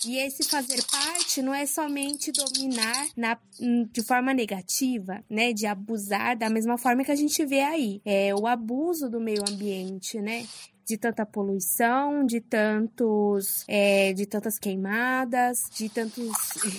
E 0.05 0.17
esse 0.19 0.43
fazer 0.43 0.83
parte 0.91 1.41
não 1.41 1.55
é 1.55 1.65
somente 1.65 2.33
dominar 2.33 3.07
na, 3.17 3.39
de 3.93 4.03
forma 4.03 4.35
negativa, 4.35 5.23
né? 5.31 5.53
De 5.53 5.65
abusar 5.65 6.37
da 6.37 6.51
mesma 6.51 6.77
forma 6.77 7.05
que 7.05 7.13
a 7.13 7.17
gente 7.17 7.47
vê 7.47 7.61
aí. 7.61 8.01
É 8.05 8.35
o 8.35 8.49
abuso 8.49 9.09
do 9.09 9.21
meio 9.21 9.45
ambiente, 9.49 10.21
né? 10.21 10.45
De 10.93 10.99
tanta 10.99 11.25
poluição, 11.25 12.23
de 12.23 12.39
tantos, 12.39 13.65
é, 13.67 14.13
de 14.13 14.27
tantas 14.27 14.59
queimadas, 14.59 15.63
de 15.73 15.89
tantos 15.89 16.33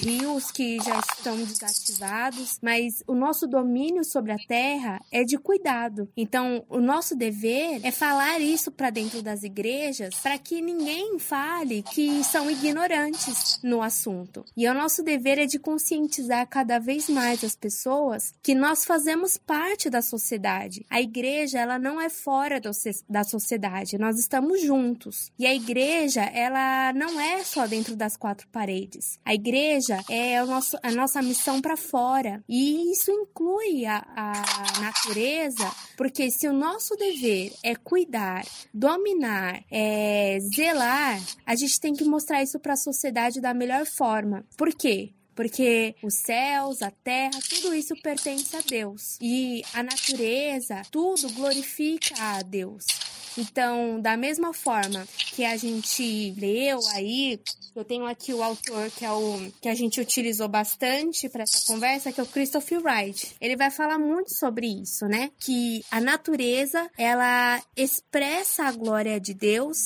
rios 0.04 0.52
que 0.52 0.78
já 0.84 1.00
estão 1.00 1.36
desativados, 1.38 2.60
mas 2.62 3.04
o 3.08 3.16
nosso 3.16 3.48
domínio 3.48 4.04
sobre 4.04 4.32
a 4.32 4.38
terra 4.48 5.02
é 5.12 5.24
de 5.24 5.36
cuidado. 5.40 6.08
Então, 6.16 6.64
o 6.70 6.80
nosso 6.80 7.16
dever 7.16 7.82
é 7.84 7.90
falar 7.90 8.40
isso 8.40 8.72
para 8.72 8.92
dentro 8.92 9.24
das 9.24 9.42
igrejas, 9.42 10.14
para 10.22 10.38
que 10.38 10.62
ninguém 10.62 11.18
fale 11.18 11.82
que 11.82 12.24
são 12.24 12.52
ignorantes 12.52 13.60
no 13.64 13.82
assunto. 13.82 14.46
E 14.56 14.68
o 14.68 14.76
nosso 14.76 15.02
dever 15.02 15.40
é 15.40 15.48
de 15.48 15.58
conscientizar 15.58 16.48
cada 16.48 16.78
vez 16.78 17.10
mais 17.10 17.44
as 17.44 17.56
pessoas 17.56 18.32
que 18.44 18.54
nós 18.54 18.86
fazemos 18.86 19.38
parte 19.38 19.90
da 19.90 20.04
sociedade. 20.04 20.86
A 20.88 21.02
igreja, 21.02 21.58
ela 21.58 21.80
não 21.80 22.00
é 22.00 22.10
fora 22.10 22.62
do, 22.62 22.70
da 23.10 23.24
sociedade 23.24 23.98
nós 24.04 24.20
estamos 24.20 24.62
juntos. 24.62 25.32
E 25.40 25.46
a 25.46 25.56
igreja, 25.56 26.24
ela 26.24 26.92
não 26.92 27.18
é 27.18 27.42
só 27.42 27.66
dentro 27.66 27.96
das 27.96 28.18
quatro 28.18 28.46
paredes. 28.50 29.18
A 29.24 29.34
igreja 29.34 30.04
é 30.10 30.44
o 30.44 30.46
nosso, 30.46 30.78
a 30.84 30.92
nossa 30.92 31.22
missão 31.22 31.62
para 31.62 31.78
fora. 31.78 32.44
E 32.50 32.92
isso 32.92 33.10
inclui 33.10 33.86
a, 33.86 34.04
a 34.14 34.82
natureza, 34.82 35.72
porque 35.96 36.30
se 36.30 36.50
o 36.50 36.54
nosso 36.54 36.98
dever 36.98 37.54
é 37.64 37.76
cuidar, 37.76 38.46
dominar, 38.74 39.64
é 39.72 40.38
zelar, 40.54 41.22
a 41.46 41.56
gente 41.56 41.80
tem 41.80 41.94
que 41.94 42.04
mostrar 42.04 42.44
isso 42.44 42.60
para 42.60 42.74
a 42.74 42.78
sociedade 42.78 43.40
da 43.40 43.54
melhor 43.54 43.86
forma. 43.86 44.46
Por 44.58 44.76
quê? 44.76 45.14
porque 45.36 45.96
os 46.04 46.14
céus, 46.20 46.84
a 46.84 46.92
terra, 46.92 47.40
tudo 47.50 47.74
isso 47.74 47.96
pertence 48.04 48.56
a 48.56 48.62
Deus. 48.62 49.18
E 49.20 49.64
a 49.74 49.82
natureza, 49.82 50.84
tudo 50.92 51.28
glorifica 51.32 52.14
a 52.20 52.44
Deus. 52.44 52.86
Então, 53.38 54.00
da 54.00 54.16
mesma 54.16 54.54
forma 54.54 55.06
que 55.36 55.44
a 55.44 55.58
gente 55.58 56.34
leu 56.38 56.80
aí, 56.94 57.40
eu 57.76 57.84
tenho 57.84 58.06
aqui 58.06 58.34
o 58.34 58.44
autor 58.44 58.90
que 58.92 59.04
é 59.04 59.12
o 59.12 59.52
que 59.62 59.68
a 59.68 59.74
gente 59.74 60.00
utilizou 60.00 60.48
bastante 60.48 61.28
para 61.30 61.44
essa 61.44 61.66
conversa, 61.66 62.12
que 62.12 62.20
é 62.20 62.24
o 62.24 62.28
Christopher 62.28 62.82
Wright. 62.84 63.36
Ele 63.42 63.56
vai 63.56 63.72
falar 63.72 63.98
muito 63.98 64.34
sobre 64.34 64.68
isso, 64.68 65.06
né? 65.06 65.32
Que 65.40 65.84
a 65.90 66.00
natureza, 66.00 66.90
ela 66.98 67.62
expressa 67.76 68.66
a 68.66 68.72
glória 68.72 69.20
de 69.20 69.34
Deus. 69.34 69.78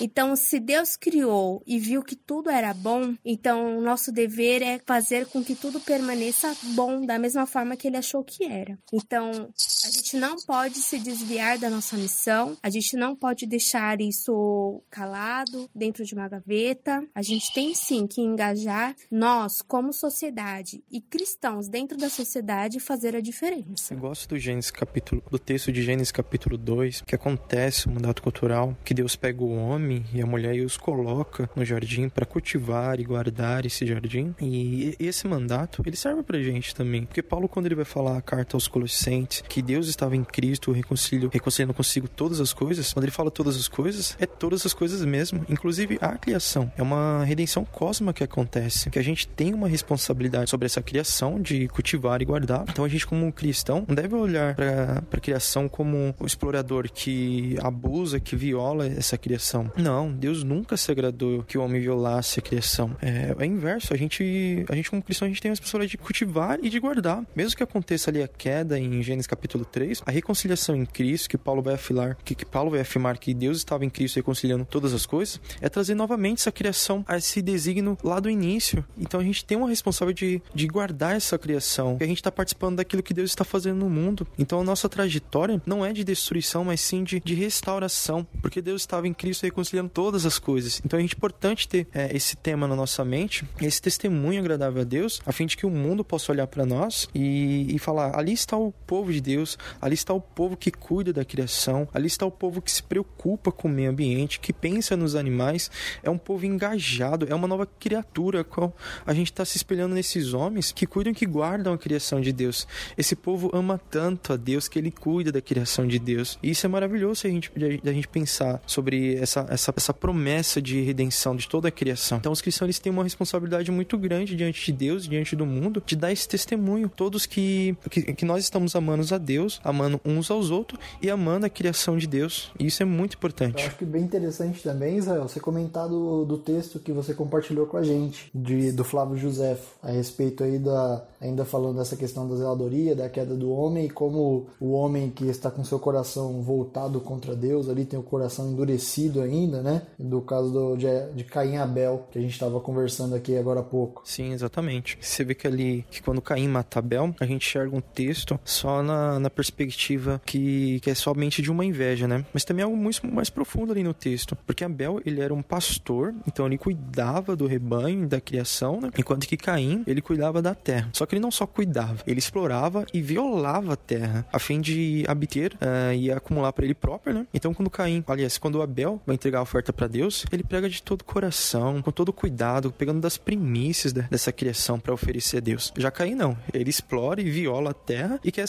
Então, 0.00 0.36
se 0.36 0.60
Deus 0.60 0.96
criou 0.96 1.62
e 1.66 1.78
viu 1.78 2.02
que 2.02 2.16
tudo 2.16 2.50
era 2.50 2.72
bom, 2.74 3.14
então 3.24 3.78
o 3.78 3.80
nosso 3.80 4.12
dever 4.12 4.62
é 4.62 4.80
fazer 4.84 5.26
com 5.26 5.42
que 5.42 5.54
tudo 5.54 5.80
permaneça 5.80 6.54
bom 6.74 7.04
da 7.04 7.18
mesma 7.18 7.46
forma 7.46 7.76
que 7.76 7.88
ele 7.88 7.96
achou 7.96 8.22
que 8.22 8.44
era. 8.44 8.78
Então, 8.92 9.50
a 9.84 9.90
gente 9.90 10.16
não 10.16 10.36
pode 10.46 10.78
se 10.78 10.98
desviar 10.98 11.58
da 11.58 11.70
nossa 11.70 11.96
missão. 11.96 12.56
A 12.62 12.70
gente 12.70 12.89
gente 12.90 12.96
não 12.96 13.14
pode 13.14 13.46
deixar 13.46 14.00
isso 14.00 14.82
calado 14.90 15.70
dentro 15.74 16.04
de 16.04 16.14
uma 16.14 16.28
gaveta. 16.28 17.06
A 17.14 17.22
gente 17.22 17.52
tem 17.52 17.74
sim 17.74 18.06
que 18.06 18.20
engajar 18.20 18.96
nós, 19.10 19.62
como 19.62 19.92
sociedade 19.92 20.82
e 20.90 21.00
cristãos 21.00 21.68
dentro 21.68 21.96
da 21.96 22.08
sociedade, 22.08 22.80
fazer 22.80 23.14
a 23.14 23.20
diferença. 23.20 23.94
Eu 23.94 24.00
gosto 24.00 24.28
do 24.30 24.38
Gênesis 24.38 24.70
capítulo, 24.70 25.22
do 25.30 25.38
texto 25.38 25.70
de 25.70 25.82
Gênesis 25.82 26.10
capítulo 26.10 26.58
2, 26.58 27.02
que 27.02 27.14
acontece 27.14 27.86
o 27.86 27.92
mandato 27.92 28.22
cultural, 28.22 28.76
que 28.84 28.94
Deus 28.94 29.14
pega 29.14 29.42
o 29.42 29.54
homem 29.54 30.04
e 30.12 30.20
a 30.20 30.26
mulher 30.26 30.56
e 30.56 30.64
os 30.64 30.76
coloca 30.76 31.48
no 31.54 31.64
jardim 31.64 32.08
para 32.08 32.26
cultivar 32.26 32.98
e 32.98 33.04
guardar 33.04 33.64
esse 33.66 33.86
jardim. 33.86 34.34
E 34.40 34.96
esse 34.98 35.28
mandato, 35.28 35.82
ele 35.86 35.96
serve 35.96 36.22
pra 36.22 36.42
gente 36.42 36.74
também. 36.74 37.04
Porque 37.04 37.22
Paulo, 37.22 37.48
quando 37.48 37.66
ele 37.66 37.76
vai 37.76 37.84
falar 37.84 38.16
a 38.16 38.22
carta 38.22 38.56
aos 38.56 38.66
Colossenses, 38.66 39.42
que 39.48 39.62
Deus 39.62 39.86
estava 39.86 40.16
em 40.16 40.24
Cristo, 40.24 40.72
reconciliando 40.72 41.74
consigo 41.74 42.08
todas 42.08 42.40
as 42.40 42.52
coisas, 42.52 42.79
coisas, 42.80 42.92
quando 42.92 43.04
ele 43.04 43.12
fala 43.12 43.30
todas 43.30 43.56
as 43.56 43.68
coisas, 43.68 44.16
é 44.18 44.26
todas 44.26 44.64
as 44.64 44.72
coisas 44.72 45.04
mesmo, 45.04 45.44
inclusive 45.48 45.98
a 46.00 46.16
criação. 46.16 46.72
É 46.76 46.82
uma 46.82 47.24
redenção 47.24 47.64
cósmica 47.64 48.12
que 48.12 48.24
acontece, 48.24 48.90
que 48.90 48.98
a 48.98 49.02
gente 49.02 49.28
tem 49.28 49.54
uma 49.54 49.68
responsabilidade 49.68 50.50
sobre 50.50 50.66
essa 50.66 50.82
criação 50.82 51.40
de 51.40 51.68
cultivar 51.68 52.20
e 52.22 52.24
guardar. 52.24 52.64
Então 52.68 52.84
a 52.84 52.88
gente, 52.88 53.06
como 53.06 53.32
cristão, 53.32 53.84
não 53.86 53.94
deve 53.94 54.14
olhar 54.14 54.54
para 54.54 55.02
a 55.12 55.20
criação 55.20 55.68
como 55.68 56.14
o 56.18 56.26
explorador 56.26 56.90
que 56.92 57.56
abusa, 57.62 58.18
que 58.18 58.34
viola 58.34 58.86
essa 58.86 59.16
criação. 59.16 59.70
Não, 59.76 60.10
Deus 60.10 60.42
nunca 60.42 60.76
se 60.76 60.90
agradou 60.90 61.42
que 61.42 61.58
o 61.58 61.62
homem 61.62 61.80
violasse 61.80 62.40
a 62.40 62.42
criação. 62.42 62.96
É, 63.00 63.34
é 63.38 63.46
inverso. 63.46 63.92
A 63.92 63.96
gente, 63.96 64.64
a 64.68 64.74
gente 64.74 64.90
como 64.90 65.02
cristão, 65.02 65.26
a 65.26 65.28
gente 65.28 65.40
tem 65.40 65.50
a 65.50 65.52
responsabilidade 65.52 65.92
de 65.92 65.98
cultivar 65.98 66.58
e 66.62 66.70
de 66.70 66.80
guardar. 66.80 67.24
Mesmo 67.34 67.56
que 67.56 67.62
aconteça 67.62 68.10
ali 68.10 68.22
a 68.22 68.28
queda 68.28 68.78
em 68.78 69.02
Gênesis 69.02 69.26
capítulo 69.26 69.64
3, 69.64 70.02
a 70.06 70.10
reconciliação 70.10 70.74
em 70.74 70.86
Cristo, 70.86 71.28
que 71.28 71.38
Paulo 71.38 71.62
vai 71.62 71.74
afilar, 71.74 72.16
que, 72.24 72.34
que 72.34 72.46
Paulo 72.46 72.69
vai 72.70 72.80
afirmar 72.80 73.18
que 73.18 73.34
Deus 73.34 73.58
estava 73.58 73.84
em 73.84 73.90
Cristo 73.90 74.16
reconciliando 74.16 74.64
todas 74.64 74.92
as 74.92 75.06
coisas, 75.06 75.40
é 75.60 75.68
trazer 75.68 75.94
novamente 75.94 76.40
essa 76.40 76.52
criação 76.52 77.04
a 77.06 77.16
esse 77.16 77.42
designo 77.42 77.96
lá 78.02 78.20
do 78.20 78.30
início. 78.30 78.84
Então 78.98 79.20
a 79.20 79.24
gente 79.24 79.44
tem 79.44 79.56
uma 79.56 79.68
responsabilidade 79.68 80.10
de, 80.20 80.42
de 80.54 80.66
guardar 80.66 81.16
essa 81.16 81.38
criação, 81.38 81.96
que 81.98 82.04
a 82.04 82.06
gente 82.06 82.18
está 82.18 82.32
participando 82.32 82.76
daquilo 82.76 83.02
que 83.02 83.14
Deus 83.14 83.30
está 83.30 83.44
fazendo 83.44 83.78
no 83.78 83.90
mundo. 83.90 84.26
Então 84.38 84.60
a 84.60 84.64
nossa 84.64 84.88
trajetória 84.88 85.60
não 85.64 85.84
é 85.84 85.92
de 85.92 86.04
destruição, 86.04 86.64
mas 86.64 86.80
sim 86.80 87.04
de, 87.04 87.20
de 87.20 87.34
restauração, 87.34 88.26
porque 88.42 88.60
Deus 88.60 88.82
estava 88.82 89.06
em 89.06 89.14
Cristo 89.14 89.42
reconciliando 89.42 89.90
todas 89.90 90.26
as 90.26 90.38
coisas. 90.38 90.80
Então 90.84 90.98
é 90.98 91.02
importante 91.02 91.68
ter 91.68 91.86
é, 91.92 92.14
esse 92.14 92.36
tema 92.36 92.66
na 92.66 92.76
nossa 92.76 93.04
mente, 93.04 93.44
esse 93.60 93.80
testemunho 93.80 94.40
agradável 94.40 94.82
a 94.82 94.84
Deus, 94.84 95.20
a 95.26 95.32
fim 95.32 95.46
de 95.46 95.56
que 95.56 95.66
o 95.66 95.70
mundo 95.70 96.04
possa 96.04 96.32
olhar 96.32 96.46
para 96.46 96.66
nós 96.66 97.08
e, 97.14 97.74
e 97.74 97.78
falar: 97.78 98.18
ali 98.18 98.32
está 98.32 98.56
o 98.56 98.72
povo 98.86 99.12
de 99.12 99.20
Deus, 99.20 99.58
ali 99.80 99.94
está 99.94 100.12
o 100.12 100.20
povo 100.20 100.56
que 100.56 100.70
cuida 100.70 101.12
da 101.12 101.24
criação, 101.24 101.88
ali 101.92 102.06
está 102.06 102.26
o 102.26 102.30
povo 102.30 102.59
povo 102.60 102.62
que 102.62 102.70
se 102.70 102.82
preocupa 102.82 103.50
com 103.50 103.66
o 103.66 103.70
meio 103.70 103.90
ambiente, 103.90 104.38
que 104.38 104.52
pensa 104.52 104.96
nos 104.96 105.14
animais, 105.14 105.70
é 106.02 106.10
um 106.10 106.18
povo 106.18 106.46
engajado, 106.46 107.26
é 107.28 107.34
uma 107.34 107.48
nova 107.48 107.66
criatura, 107.66 108.44
qual 108.44 108.74
a 109.06 109.14
gente 109.14 109.32
está 109.32 109.44
se 109.44 109.56
espelhando 109.56 109.94
nesses 109.94 110.34
homens 110.34 110.70
que 110.70 110.86
cuidam, 110.86 111.14
que 111.14 111.26
guardam 111.26 111.72
a 111.72 111.78
criação 111.78 112.20
de 112.20 112.32
Deus. 112.32 112.68
Esse 112.96 113.16
povo 113.16 113.50
ama 113.52 113.80
tanto 113.90 114.32
a 114.32 114.36
Deus 114.36 114.68
que 114.68 114.78
ele 114.78 114.90
cuida 114.90 115.32
da 115.32 115.40
criação 115.40 115.86
de 115.86 115.98
Deus. 115.98 116.38
E 116.42 116.50
isso 116.50 116.66
é 116.66 116.68
maravilhoso 116.68 117.26
a 117.26 117.30
gente, 117.30 117.50
a 117.84 117.92
gente 117.92 118.08
pensar 118.08 118.62
sobre 118.66 119.16
essa, 119.16 119.46
essa, 119.48 119.72
essa 119.76 119.94
promessa 119.94 120.60
de 120.60 120.80
redenção 120.82 121.34
de 121.34 121.48
toda 121.48 121.68
a 121.68 121.70
criação. 121.70 122.18
Então, 122.18 122.32
os 122.32 122.40
cristãos 122.40 122.66
eles 122.66 122.78
têm 122.78 122.92
uma 122.92 123.02
responsabilidade 123.02 123.70
muito 123.70 123.96
grande 123.96 124.36
diante 124.36 124.64
de 124.64 124.72
Deus, 124.72 125.08
diante 125.08 125.34
do 125.34 125.46
mundo, 125.46 125.82
de 125.84 125.96
dar 125.96 126.12
esse 126.12 126.28
testemunho. 126.28 126.88
Todos 126.88 127.26
que, 127.26 127.76
que, 127.90 128.02
que 128.12 128.24
nós 128.24 128.44
estamos 128.44 128.76
amando 128.76 129.14
a 129.14 129.18
Deus, 129.18 129.60
amando 129.64 130.00
uns 130.04 130.30
aos 130.30 130.50
outros 130.50 130.80
e 131.00 131.08
amando 131.08 131.46
a 131.46 131.48
criação 131.48 131.96
de 131.96 132.06
Deus. 132.06 132.49
E 132.58 132.66
isso 132.66 132.82
é 132.82 132.86
muito 132.86 133.14
importante. 133.14 133.62
Eu 133.62 133.68
acho 133.68 133.76
que 133.76 133.84
bem 133.84 134.02
interessante 134.02 134.62
também, 134.62 134.96
Israel, 134.96 135.28
você 135.28 135.40
comentar 135.40 135.88
do, 135.88 136.24
do 136.24 136.38
texto 136.38 136.78
que 136.78 136.92
você 136.92 137.14
compartilhou 137.14 137.66
com 137.66 137.76
a 137.76 137.82
gente, 137.82 138.30
de, 138.34 138.72
do 138.72 138.84
Flávio 138.84 139.16
José, 139.16 139.56
a 139.82 139.90
respeito 139.90 140.44
aí 140.44 140.58
da, 140.58 141.04
ainda 141.20 141.44
falando 141.44 141.78
dessa 141.78 141.96
questão 141.96 142.28
da 142.28 142.36
zeladoria, 142.36 142.94
da 142.94 143.08
queda 143.08 143.34
do 143.34 143.50
homem, 143.50 143.86
e 143.86 143.90
como 143.90 144.48
o 144.58 144.72
homem 144.72 145.10
que 145.10 145.26
está 145.26 145.50
com 145.50 145.64
seu 145.64 145.78
coração 145.78 146.42
voltado 146.42 147.00
contra 147.00 147.34
Deus, 147.34 147.68
ali 147.68 147.84
tem 147.84 147.98
o 147.98 148.02
coração 148.02 148.50
endurecido 148.50 149.20
ainda, 149.20 149.62
né? 149.62 149.82
Do 149.98 150.20
caso 150.20 150.50
do, 150.50 150.76
de, 150.76 150.86
de 151.14 151.24
Caim 151.24 151.56
Abel, 151.56 152.06
que 152.10 152.18
a 152.18 152.22
gente 152.22 152.32
estava 152.32 152.60
conversando 152.60 153.14
aqui 153.14 153.36
agora 153.36 153.60
há 153.60 153.64
pouco. 153.64 154.02
Sim, 154.04 154.32
exatamente. 154.32 154.98
Você 155.00 155.24
vê 155.24 155.34
que 155.34 155.46
ali, 155.46 155.84
que 155.90 156.02
quando 156.02 156.20
Caim 156.20 156.48
mata 156.48 156.78
Abel, 156.78 157.14
a 157.20 157.26
gente 157.26 157.46
enxerga 157.46 157.76
um 157.76 157.80
texto 157.80 158.38
só 158.44 158.82
na, 158.82 159.18
na 159.18 159.30
perspectiva 159.30 160.20
que, 160.24 160.80
que 160.80 160.90
é 160.90 160.94
somente 160.94 161.42
de 161.42 161.50
uma 161.50 161.64
inveja, 161.64 162.06
né? 162.06 162.24
Mas 162.32 162.39
também 162.44 162.62
é 162.62 162.64
algo 162.64 162.76
muito 162.76 163.06
mais 163.06 163.30
profundo 163.30 163.72
ali 163.72 163.82
no 163.82 163.94
texto, 163.94 164.36
porque 164.46 164.64
Abel, 164.64 165.00
ele 165.04 165.20
era 165.20 165.32
um 165.32 165.42
pastor, 165.42 166.14
então 166.26 166.46
ele 166.46 166.58
cuidava 166.58 167.36
do 167.36 167.46
rebanho, 167.46 168.06
da 168.06 168.20
criação, 168.20 168.80
né? 168.80 168.90
Enquanto 168.98 169.26
que 169.26 169.36
Caim, 169.36 169.82
ele 169.86 170.00
cuidava 170.00 170.40
da 170.42 170.54
terra. 170.54 170.90
Só 170.92 171.06
que 171.06 171.14
ele 171.14 171.22
não 171.22 171.30
só 171.30 171.46
cuidava, 171.46 172.02
ele 172.06 172.18
explorava 172.18 172.84
e 172.92 173.00
violava 173.00 173.72
a 173.74 173.76
terra, 173.76 174.26
a 174.32 174.38
fim 174.38 174.60
de 174.60 175.04
obter 175.08 175.54
uh, 175.54 175.92
e 175.94 176.10
acumular 176.10 176.52
para 176.52 176.64
ele 176.64 176.74
próprio, 176.74 177.14
né? 177.14 177.26
Então, 177.32 177.54
quando 177.54 177.70
Caim, 177.70 178.04
aliás, 178.06 178.38
quando 178.38 178.62
Abel 178.62 179.00
vai 179.06 179.14
entregar 179.14 179.38
a 179.38 179.42
oferta 179.42 179.72
para 179.72 179.86
Deus, 179.86 180.24
ele 180.32 180.42
prega 180.42 180.68
de 180.68 180.82
todo 180.82 181.02
o 181.02 181.04
coração, 181.04 181.82
com 181.82 181.90
todo 181.90 182.12
cuidado, 182.12 182.72
pegando 182.72 183.00
das 183.00 183.16
primícias 183.16 183.92
dessa 183.92 184.32
criação 184.32 184.78
para 184.78 184.92
oferecer 184.92 185.38
a 185.38 185.40
Deus. 185.40 185.72
Já 185.76 185.90
Caim 185.90 186.14
não, 186.14 186.36
ele 186.52 186.70
explora 186.70 187.20
e 187.20 187.30
viola 187.30 187.70
a 187.70 187.74
terra 187.74 188.20
e 188.24 188.30
quer 188.32 188.44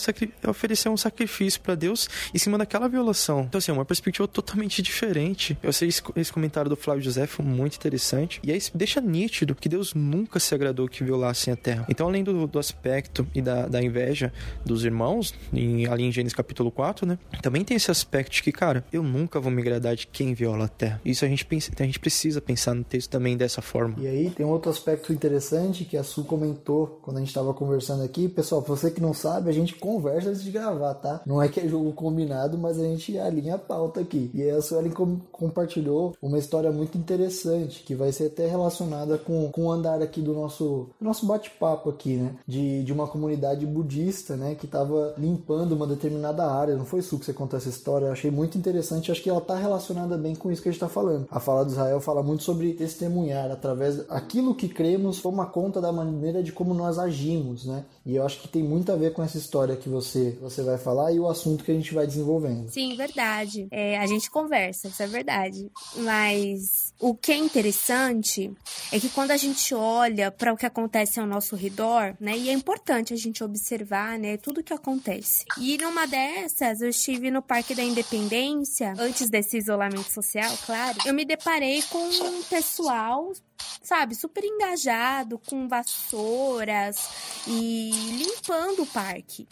oferecer 0.48 0.90
um 0.90 0.98
sacrifício 0.98 1.62
para 1.62 1.76
Deus 1.76 2.10
em 2.34 2.38
cima 2.38 2.58
daquela 2.58 2.88
violação. 2.88 3.42
Então, 3.42 3.60
assim, 3.60 3.71
é 3.72 3.74
uma 3.74 3.86
perspectiva 3.86 4.28
totalmente 4.28 4.82
diferente. 4.82 5.58
Eu 5.62 5.74
sei 5.74 5.90
esse, 5.90 6.32
comentário 6.32 6.70
do 6.70 6.76
Flávio 6.76 7.04
José 7.04 7.28
foi 7.28 7.46
muito 7.46 7.76
interessante 7.76 8.40
e 8.44 8.52
aí 8.52 8.60
deixa 8.74 9.02
nítido 9.02 9.56
que 9.56 9.70
Deus 9.70 9.94
nunca 9.94 10.40
se 10.40 10.54
agradou 10.54 10.88
que 10.88 11.04
violassem 11.04 11.54
a 11.54 11.58
terra. 11.58 11.86
Então, 11.90 12.08
além 12.08 12.24
do, 12.24 12.48
do 12.48 12.60
aspecto 12.60 13.28
e 13.34 13.42
da, 13.42 13.68
da 13.68 13.82
inveja 13.82 14.32
dos 14.66 14.86
irmãos, 14.86 15.34
em, 15.54 15.88
ali 15.88 16.04
em 16.04 16.12
Gênesis 16.12 16.36
capítulo 16.36 16.72
4, 16.72 17.06
né? 17.06 17.18
Também 17.42 17.64
tem 17.64 17.78
esse 17.78 17.92
aspecto 17.92 18.32
de 18.32 18.44
que, 18.44 18.52
cara, 18.52 18.84
eu 18.92 19.04
nunca 19.04 19.40
vou 19.40 19.52
me 19.52 19.62
agradar 19.62 19.96
de 19.96 20.08
quem 20.08 20.34
viola 20.34 20.66
a 20.66 20.68
terra. 20.68 21.02
Isso 21.04 21.26
a 21.26 21.28
gente, 21.28 21.46
pensa, 21.46 21.72
a 21.78 21.84
gente 21.84 22.00
precisa 22.00 22.42
pensar 22.42 22.74
no 22.74 22.84
texto 22.84 23.10
também 23.10 23.36
dessa 23.38 23.62
forma. 23.62 23.96
E 23.98 24.08
aí 24.08 24.30
tem 24.30 24.46
outro 24.46 24.72
aspecto 24.72 25.12
interessante 25.14 25.86
que 25.86 25.98
a 25.98 26.04
Su 26.04 26.24
comentou 26.24 27.00
quando 27.02 27.18
a 27.18 27.20
gente 27.20 27.30
estava 27.30 27.54
conversando 27.54 28.04
aqui. 28.04 28.28
Pessoal, 28.28 28.62
você 28.62 28.92
que 28.92 29.02
não 29.02 29.14
sabe, 29.14 29.50
a 29.50 29.54
gente 29.54 29.76
conversa 29.76 30.30
antes 30.30 30.44
de 30.44 30.52
gravar, 30.52 30.94
tá? 30.96 31.22
Não 31.26 31.42
é 31.42 31.48
que 31.48 31.60
é 31.60 31.68
jogo 31.68 31.92
combinado, 31.94 32.58
mas 32.58 32.80
a 32.80 32.84
gente 32.84 33.18
alinha 33.18 33.58
pauta 33.62 34.02
aqui. 34.02 34.30
E 34.34 34.50
a 34.50 34.62
Suelen 34.62 34.92
com 34.92 35.20
compartilhou 35.32 36.16
uma 36.22 36.38
história 36.38 36.72
muito 36.72 36.98
interessante, 36.98 37.84
que 37.84 37.96
vai 37.96 38.12
ser 38.12 38.28
até 38.28 38.48
relacionada 38.48 39.18
com, 39.18 39.50
com 39.52 39.66
o 39.66 39.72
andar 39.72 40.02
aqui 40.02 40.22
do 40.22 40.34
nosso, 40.34 40.90
nosso 41.00 41.26
bate-papo 41.26 41.90
aqui, 41.90 42.16
né? 42.16 42.36
De, 42.48 42.84
de 42.84 42.94
uma 42.94 43.08
comunidade 43.08 43.66
budista, 43.66 44.36
né? 44.36 44.56
Que 44.56 44.66
estava 44.66 45.14
limpando 45.18 45.74
uma 45.74 45.88
determinada 45.88 46.46
área. 46.46 46.76
Não 46.76 46.86
foi 46.86 47.02
Su 47.02 47.20
que 47.20 47.26
você 47.26 47.34
contou 47.34 47.58
essa 47.58 47.70
história? 47.70 48.06
Eu 48.06 48.12
achei 48.12 48.32
muito 48.32 48.58
interessante. 48.58 49.12
Acho 49.12 49.22
que 49.22 49.30
ela 49.30 49.40
está 49.40 49.56
relacionada 49.56 50.18
bem 50.18 50.36
com 50.36 50.52
isso 50.52 50.62
que 50.62 50.70
a 50.70 50.72
gente 50.72 50.82
está 50.82 50.90
falando. 50.90 51.28
A 51.32 51.40
fala 51.40 51.66
do 51.66 51.72
Israel 51.72 52.00
fala 52.00 52.24
muito 52.24 52.44
sobre 52.44 52.74
testemunhar 52.74 53.52
através 53.52 54.06
aquilo 54.10 54.56
que 54.56 54.68
cremos 54.68 55.22
toma 55.22 55.46
conta 55.46 55.82
da 55.82 55.92
maneira 55.92 56.44
de 56.44 56.52
como 56.52 56.74
nós 56.74 56.98
agimos, 57.00 57.66
né? 57.66 57.86
E 58.06 58.16
eu 58.16 58.26
acho 58.26 58.40
que 58.40 58.48
tem 58.48 58.64
muito 58.64 58.92
a 58.92 58.96
ver 58.96 59.14
com 59.14 59.22
essa 59.22 59.38
história 59.38 59.76
que 59.76 59.88
você 59.88 60.38
você 60.42 60.64
vai 60.64 60.78
falar 60.78 61.12
e 61.12 61.20
o 61.20 61.28
assunto 61.28 61.64
que 61.64 61.72
a 61.72 61.76
gente 61.76 61.94
vai 61.94 62.08
desenvolvendo. 62.08 62.70
Sim, 62.70 62.96
verdade. 62.96 63.68
É, 63.72 63.98
a 63.98 64.06
gente 64.08 64.30
conversa, 64.30 64.88
isso 64.88 65.04
é 65.04 65.08
verdade. 65.08 65.72
Mas 65.98 66.94
o 67.00 67.16
que 67.16 67.32
é 67.32 67.38
interessante 67.38 68.52
é 68.92 69.00
que 69.00 69.10
quando 69.10 69.32
a 69.32 69.38
gente 69.38 69.74
olha 69.74 70.32
para 70.32 70.54
o 70.54 70.58
que 70.58 70.66
acontece 70.66 71.20
ao 71.20 71.28
nosso 71.28 71.56
redor, 71.56 72.16
né? 72.20 72.38
E 72.38 72.50
é 72.50 72.54
importante 72.54 73.14
a 73.14 73.18
gente 73.18 73.44
observar, 73.44 74.18
né? 74.18 74.38
Tudo 74.38 74.64
que 74.64 74.74
acontece. 74.74 75.46
E 75.60 75.78
numa 75.78 76.08
dessas, 76.08 76.82
eu 76.82 76.90
estive 76.90 77.30
no 77.30 77.42
Parque 77.42 77.76
da 77.76 77.84
Independência, 77.84 78.94
antes 78.98 79.30
desse 79.30 79.58
isolamento 79.58 80.12
social, 80.12 80.52
claro. 80.66 80.98
Eu 81.06 81.14
me 81.14 81.26
deparei 81.26 81.82
com 81.84 82.04
um 82.04 82.44
pessoal 82.44 83.32
sabe, 83.82 84.16
super 84.16 84.44
engajado 84.44 85.40
com 85.40 85.68
vassouras 85.68 86.98
e 87.48 87.92
limpando 88.18 88.84
o 88.84 88.88
parque 88.88 89.48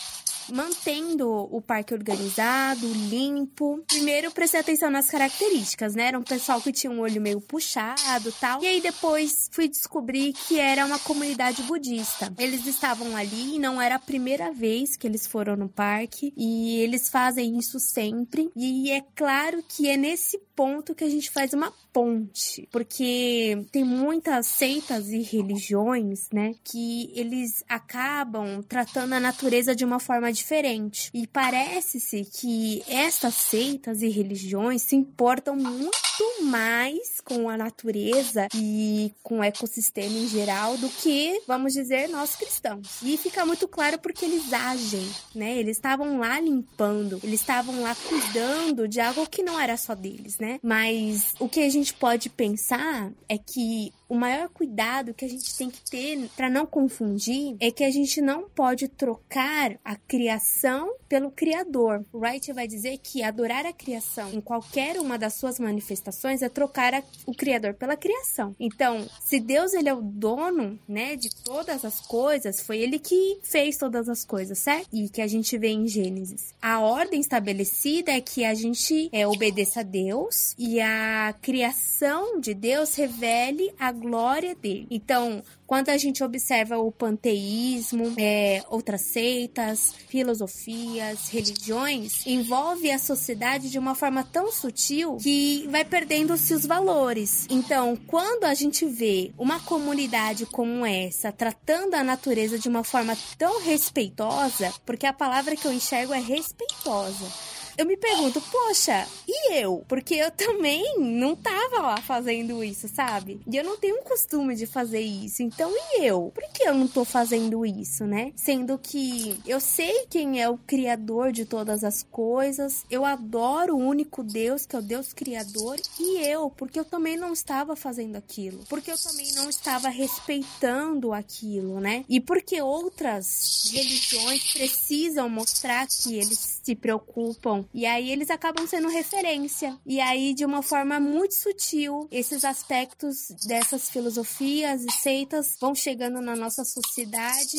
mantendo 0.52 1.30
o 1.30 1.62
parque 1.62 1.94
organizado, 1.94 2.88
limpo. 3.10 3.84
Primeiro 3.88 4.32
prestei 4.32 4.60
atenção 4.60 4.90
nas 4.90 5.08
características, 5.10 5.96
né? 5.96 6.08
Era 6.08 6.20
um 6.20 6.24
pessoal 6.24 6.62
que 6.62 6.72
tinha 6.72 6.92
um 6.92 7.00
olho 7.00 7.22
meio 7.22 7.42
puxado, 7.42 8.32
tal. 8.40 8.62
E 8.64 8.68
aí 8.68 8.82
depois 8.82 9.50
fui 9.52 9.68
descobrir 9.68 10.34
que 10.34 10.60
era 10.60 10.86
uma 10.86 11.00
comunidade 11.00 11.62
budista. 11.64 12.34
Eles 12.38 12.66
estavam 12.66 13.16
ali 13.16 13.56
e 13.56 13.60
não 13.60 13.82
era 13.82 13.96
a 13.96 14.00
primeira 14.00 14.52
vez 14.52 14.96
que 14.96 15.08
eles 15.08 15.26
foram 15.28 15.56
no 15.56 15.70
parque 15.70 16.34
e 16.36 16.78
eles 16.82 17.10
fazem 17.10 17.58
isso 17.58 17.80
sempre. 17.80 18.52
E 18.56 18.92
é 18.92 19.02
claro 19.16 19.64
que 19.68 19.88
é 19.90 19.98
nesse 19.98 20.38
ponto 20.60 20.94
que 20.94 21.06
a 21.06 21.10
gente 21.10 21.32
faz 21.32 21.54
uma 21.54 21.72
ponte, 21.94 22.68
porque 22.70 23.66
tem 23.72 23.82
muitas 23.82 24.46
seitas 24.48 25.08
e 25.08 25.22
religiões, 25.22 26.28
né, 26.34 26.54
que 26.66 27.14
eles 27.16 27.64
acabam 27.70 28.62
tratando 28.68 29.14
a 29.14 29.22
natureza 29.22 29.74
de 29.74 29.86
uma 29.86 30.02
forma 30.02 30.34
diferente. 30.34 31.10
E 31.14 31.26
parece-se 31.26 32.26
que 32.26 32.84
estas 32.90 33.36
seitas 33.36 34.02
e 34.02 34.10
religiões 34.10 34.82
se 34.82 34.98
importam 34.98 35.56
muito 35.56 36.09
mais 36.44 37.22
com 37.22 37.50
a 37.50 37.58
natureza 37.58 38.48
e 38.56 39.14
com 39.22 39.40
o 39.40 39.44
ecossistema 39.44 40.18
em 40.18 40.28
geral 40.28 40.78
do 40.78 40.90
que, 40.90 41.42
vamos 41.48 41.74
dizer, 41.74 42.10
nós 42.10 42.36
cristãos. 42.36 43.02
E 43.04 43.18
fica 43.18 43.46
muito 43.46 43.68
claro 43.68 44.00
porque 44.00 44.26
eles 44.26 44.52
agem, 44.54 45.08
né? 45.36 45.58
Eles 45.58 45.78
estavam 45.78 46.20
lá 46.20 46.40
limpando, 46.40 47.20
eles 47.24 47.42
estavam 47.42 47.82
lá 47.82 47.96
cuidando 47.96 48.88
de 48.88 49.00
algo 49.00 49.28
que 49.28 49.44
não 49.44 49.60
era 49.60 49.78
só 49.78 49.96
deles, 49.96 50.38
né? 50.40 50.60
Mas 50.64 51.34
o 51.40 51.48
que 51.48 51.62
a 51.62 51.70
gente 51.70 51.94
pode 51.94 52.30
pensar 52.30 53.12
é 53.28 53.38
que 53.38 53.94
o 54.10 54.16
maior 54.16 54.50
cuidado 54.50 55.14
que 55.14 55.24
a 55.24 55.30
gente 55.30 55.56
tem 55.56 55.70
que 55.70 55.82
ter 55.90 56.30
para 56.36 56.50
não 56.50 56.66
confundir 56.66 57.56
é 57.60 57.70
que 57.70 57.84
a 57.84 57.92
gente 57.92 58.20
não 58.22 58.50
pode 58.50 58.88
trocar 58.88 59.80
a 59.86 59.96
criação 59.96 60.96
pelo 61.08 61.32
criador. 61.32 62.04
Wright 62.14 62.52
vai 62.52 62.68
dizer 62.68 62.98
que 62.98 63.22
adorar 63.22 63.66
a 63.66 63.74
criação 63.74 64.32
em 64.34 64.42
qualquer 64.42 65.00
uma 65.00 65.18
das 65.18 65.36
suas 65.36 65.60
manifestações 65.60 66.42
é 66.42 66.50
trocar 66.50 66.94
a, 66.94 67.04
o 67.26 67.34
criador 67.34 67.76
pela 67.76 67.96
criação. 67.96 68.56
Então, 68.60 69.08
se 69.22 69.40
Deus 69.40 69.74
ele 69.74 69.90
é 69.90 69.94
o 69.94 70.02
dono, 70.02 70.80
né, 70.88 71.16
de 71.16 71.30
todas 71.44 71.86
as 71.86 72.00
coisas, 72.02 72.62
foi 72.62 72.80
ele 72.80 72.98
que 72.98 73.40
fez 73.44 73.78
todas 73.78 74.10
as 74.10 74.26
coisas, 74.26 74.58
certo? 74.58 74.88
E 74.92 75.08
que 75.08 75.22
a 75.22 75.28
gente 75.28 75.58
vê 75.58 75.70
em 75.70 75.88
Gênesis. 75.88 76.54
A 76.62 76.80
ordem 76.80 77.22
estabelecida 77.22 78.12
é 78.12 78.22
que 78.22 78.44
a 78.44 78.56
gente 78.56 79.10
é, 79.12 79.28
obedeça 79.28 79.82
a 79.82 79.84
Deus 79.84 80.56
e 80.58 80.82
a 80.82 81.34
criação 81.42 82.40
de 82.40 82.54
Deus 82.54 82.96
revele 82.96 83.72
a 83.80 83.92
glória 84.00 84.56
dele. 84.56 84.88
Então, 84.90 85.44
quando 85.68 85.90
a 85.90 85.98
gente 85.98 86.24
observa 86.24 86.78
o 86.78 86.92
panteísmo, 86.92 88.14
é, 88.18 88.64
outras 88.70 89.02
seitas, 89.02 89.94
filosofias, 90.08 91.30
religiões, 91.30 92.26
envolve 92.26 92.90
a 92.90 92.98
sociedade 92.98 93.70
de 93.70 93.78
uma 93.78 93.94
forma 93.94 94.24
tão 94.24 94.52
sutil 94.52 95.18
que 95.18 95.68
vai 95.70 95.86
perdendo-se 95.86 96.54
os 96.54 96.66
valores. 96.66 97.46
Então, 97.50 97.96
quando 98.08 98.46
a 98.46 98.54
gente 98.54 98.86
vê 98.86 99.32
uma 99.38 99.60
comunidade 99.60 100.46
como 100.46 100.86
essa 100.86 101.32
tratando 101.32 101.94
a 101.94 102.04
natureza 102.04 102.58
de 102.58 102.68
uma 102.68 102.84
forma 102.84 103.16
tão 103.38 103.62
respeitosa, 103.62 104.74
porque 104.86 105.06
a 105.06 105.14
palavra 105.14 105.56
que 105.56 105.68
eu 105.68 105.74
enxergo 105.74 106.14
é 106.14 106.20
respeitosa 106.20 107.59
eu 107.80 107.86
me 107.86 107.96
pergunto, 107.96 108.42
poxa, 108.42 109.08
e 109.26 109.54
eu? 109.54 109.86
Porque 109.88 110.14
eu 110.16 110.30
também 110.32 111.00
não 111.00 111.34
tava 111.34 111.80
lá 111.80 112.02
fazendo 112.02 112.62
isso, 112.62 112.90
sabe? 112.90 113.40
E 113.50 113.56
eu 113.56 113.64
não 113.64 113.78
tenho 113.78 113.96
um 113.96 114.04
costume 114.04 114.54
de 114.54 114.66
fazer 114.66 115.00
isso. 115.00 115.42
Então, 115.42 115.72
e 115.74 116.04
eu? 116.04 116.30
Por 116.36 116.44
que 116.52 116.64
eu 116.64 116.74
não 116.74 116.90
tô 116.90 117.06
fazendo 117.06 117.66
isso, 117.66 118.04
né? 118.04 118.34
Sendo 118.36 118.78
que 118.78 119.40
eu 119.48 119.62
sei 119.62 120.08
quem 120.10 120.42
é 120.42 120.50
o 120.50 120.58
criador 120.58 121.32
de 121.32 121.46
todas 121.46 121.86
as 121.86 122.04
coisas, 122.04 122.84
eu 122.92 123.06
adoro 123.06 123.78
o 123.78 123.80
único 123.80 124.24
Deus, 124.24 124.66
que 124.66 124.76
é 124.76 124.80
o 124.80 124.82
Deus 124.82 125.14
criador, 125.14 125.80
e 125.98 126.18
eu, 126.18 126.50
porque 126.50 126.78
eu 126.82 126.84
também 126.84 127.16
não 127.16 127.32
estava 127.32 127.78
fazendo 127.78 128.18
aquilo. 128.18 128.60
Porque 128.68 128.92
eu 128.92 128.98
também 128.98 129.32
não 129.36 129.50
estava 129.50 129.88
respeitando 129.88 131.14
aquilo, 131.14 131.80
né? 131.80 132.04
E 132.10 132.20
porque 132.20 132.62
outras 132.62 133.72
religiões 133.72 134.52
precisam 134.52 135.30
mostrar 135.30 135.88
que 135.88 136.16
eles 136.16 136.59
se 136.70 136.76
preocupam. 136.76 137.66
E 137.74 137.86
aí 137.86 138.12
eles 138.12 138.30
acabam 138.30 138.68
sendo 138.68 138.90
referência. 138.90 139.76
E 139.86 140.00
aí, 140.00 140.36
de 140.36 140.46
uma 140.46 140.62
forma 140.62 141.00
muito 141.00 141.34
sutil, 141.34 142.08
esses 142.12 142.46
aspectos 142.46 143.30
dessas 143.48 143.90
filosofias 143.90 144.84
e 144.84 144.92
seitas 144.92 145.58
vão 145.60 145.74
chegando 145.74 146.22
na 146.22 146.36
nossa 146.36 146.64
sociedade 146.64 147.58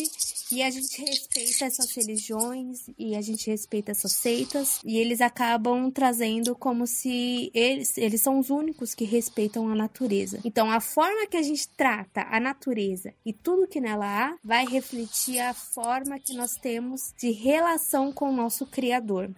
e 0.53 0.63
a 0.63 0.71
gente 0.71 1.01
respeita 1.01 1.65
essas 1.65 1.93
religiões 1.93 2.87
e 2.99 3.17
a 3.17 3.21
gente 3.21 3.51
respeita 3.51 3.91
essas 3.91 4.13
seitas 4.13 4.81
e 4.85 4.99
eles 4.99 5.21
acabam 5.21 5.91
trazendo 5.91 6.55
como 6.55 6.87
se 6.87 7.51
eles, 7.53 7.97
eles 7.99 8.21
são 8.21 8.39
os 8.39 8.51
únicos 8.51 8.95
que 8.95 9.05
respeitam 9.05 9.69
a 9.69 9.75
natureza. 9.75 10.41
Então, 10.45 10.71
a 10.71 10.81
forma 10.81 11.27
que 11.27 11.37
a 11.37 11.43
gente 11.43 11.69
trata 11.69 12.27
a 12.31 12.39
natureza 12.39 13.13
e 13.25 13.33
tudo 13.33 13.67
que 13.67 13.81
nela 13.81 14.07
há 14.07 14.37
vai 14.43 14.67
refletir 14.67 15.41
a 15.41 15.55
forma 15.55 16.19
que 16.19 16.35
nós 16.35 16.53
temos 16.55 17.13
de 17.19 17.31
relação 17.31 18.13
com 18.13 18.29
o 18.31 18.37
nosso 18.37 18.67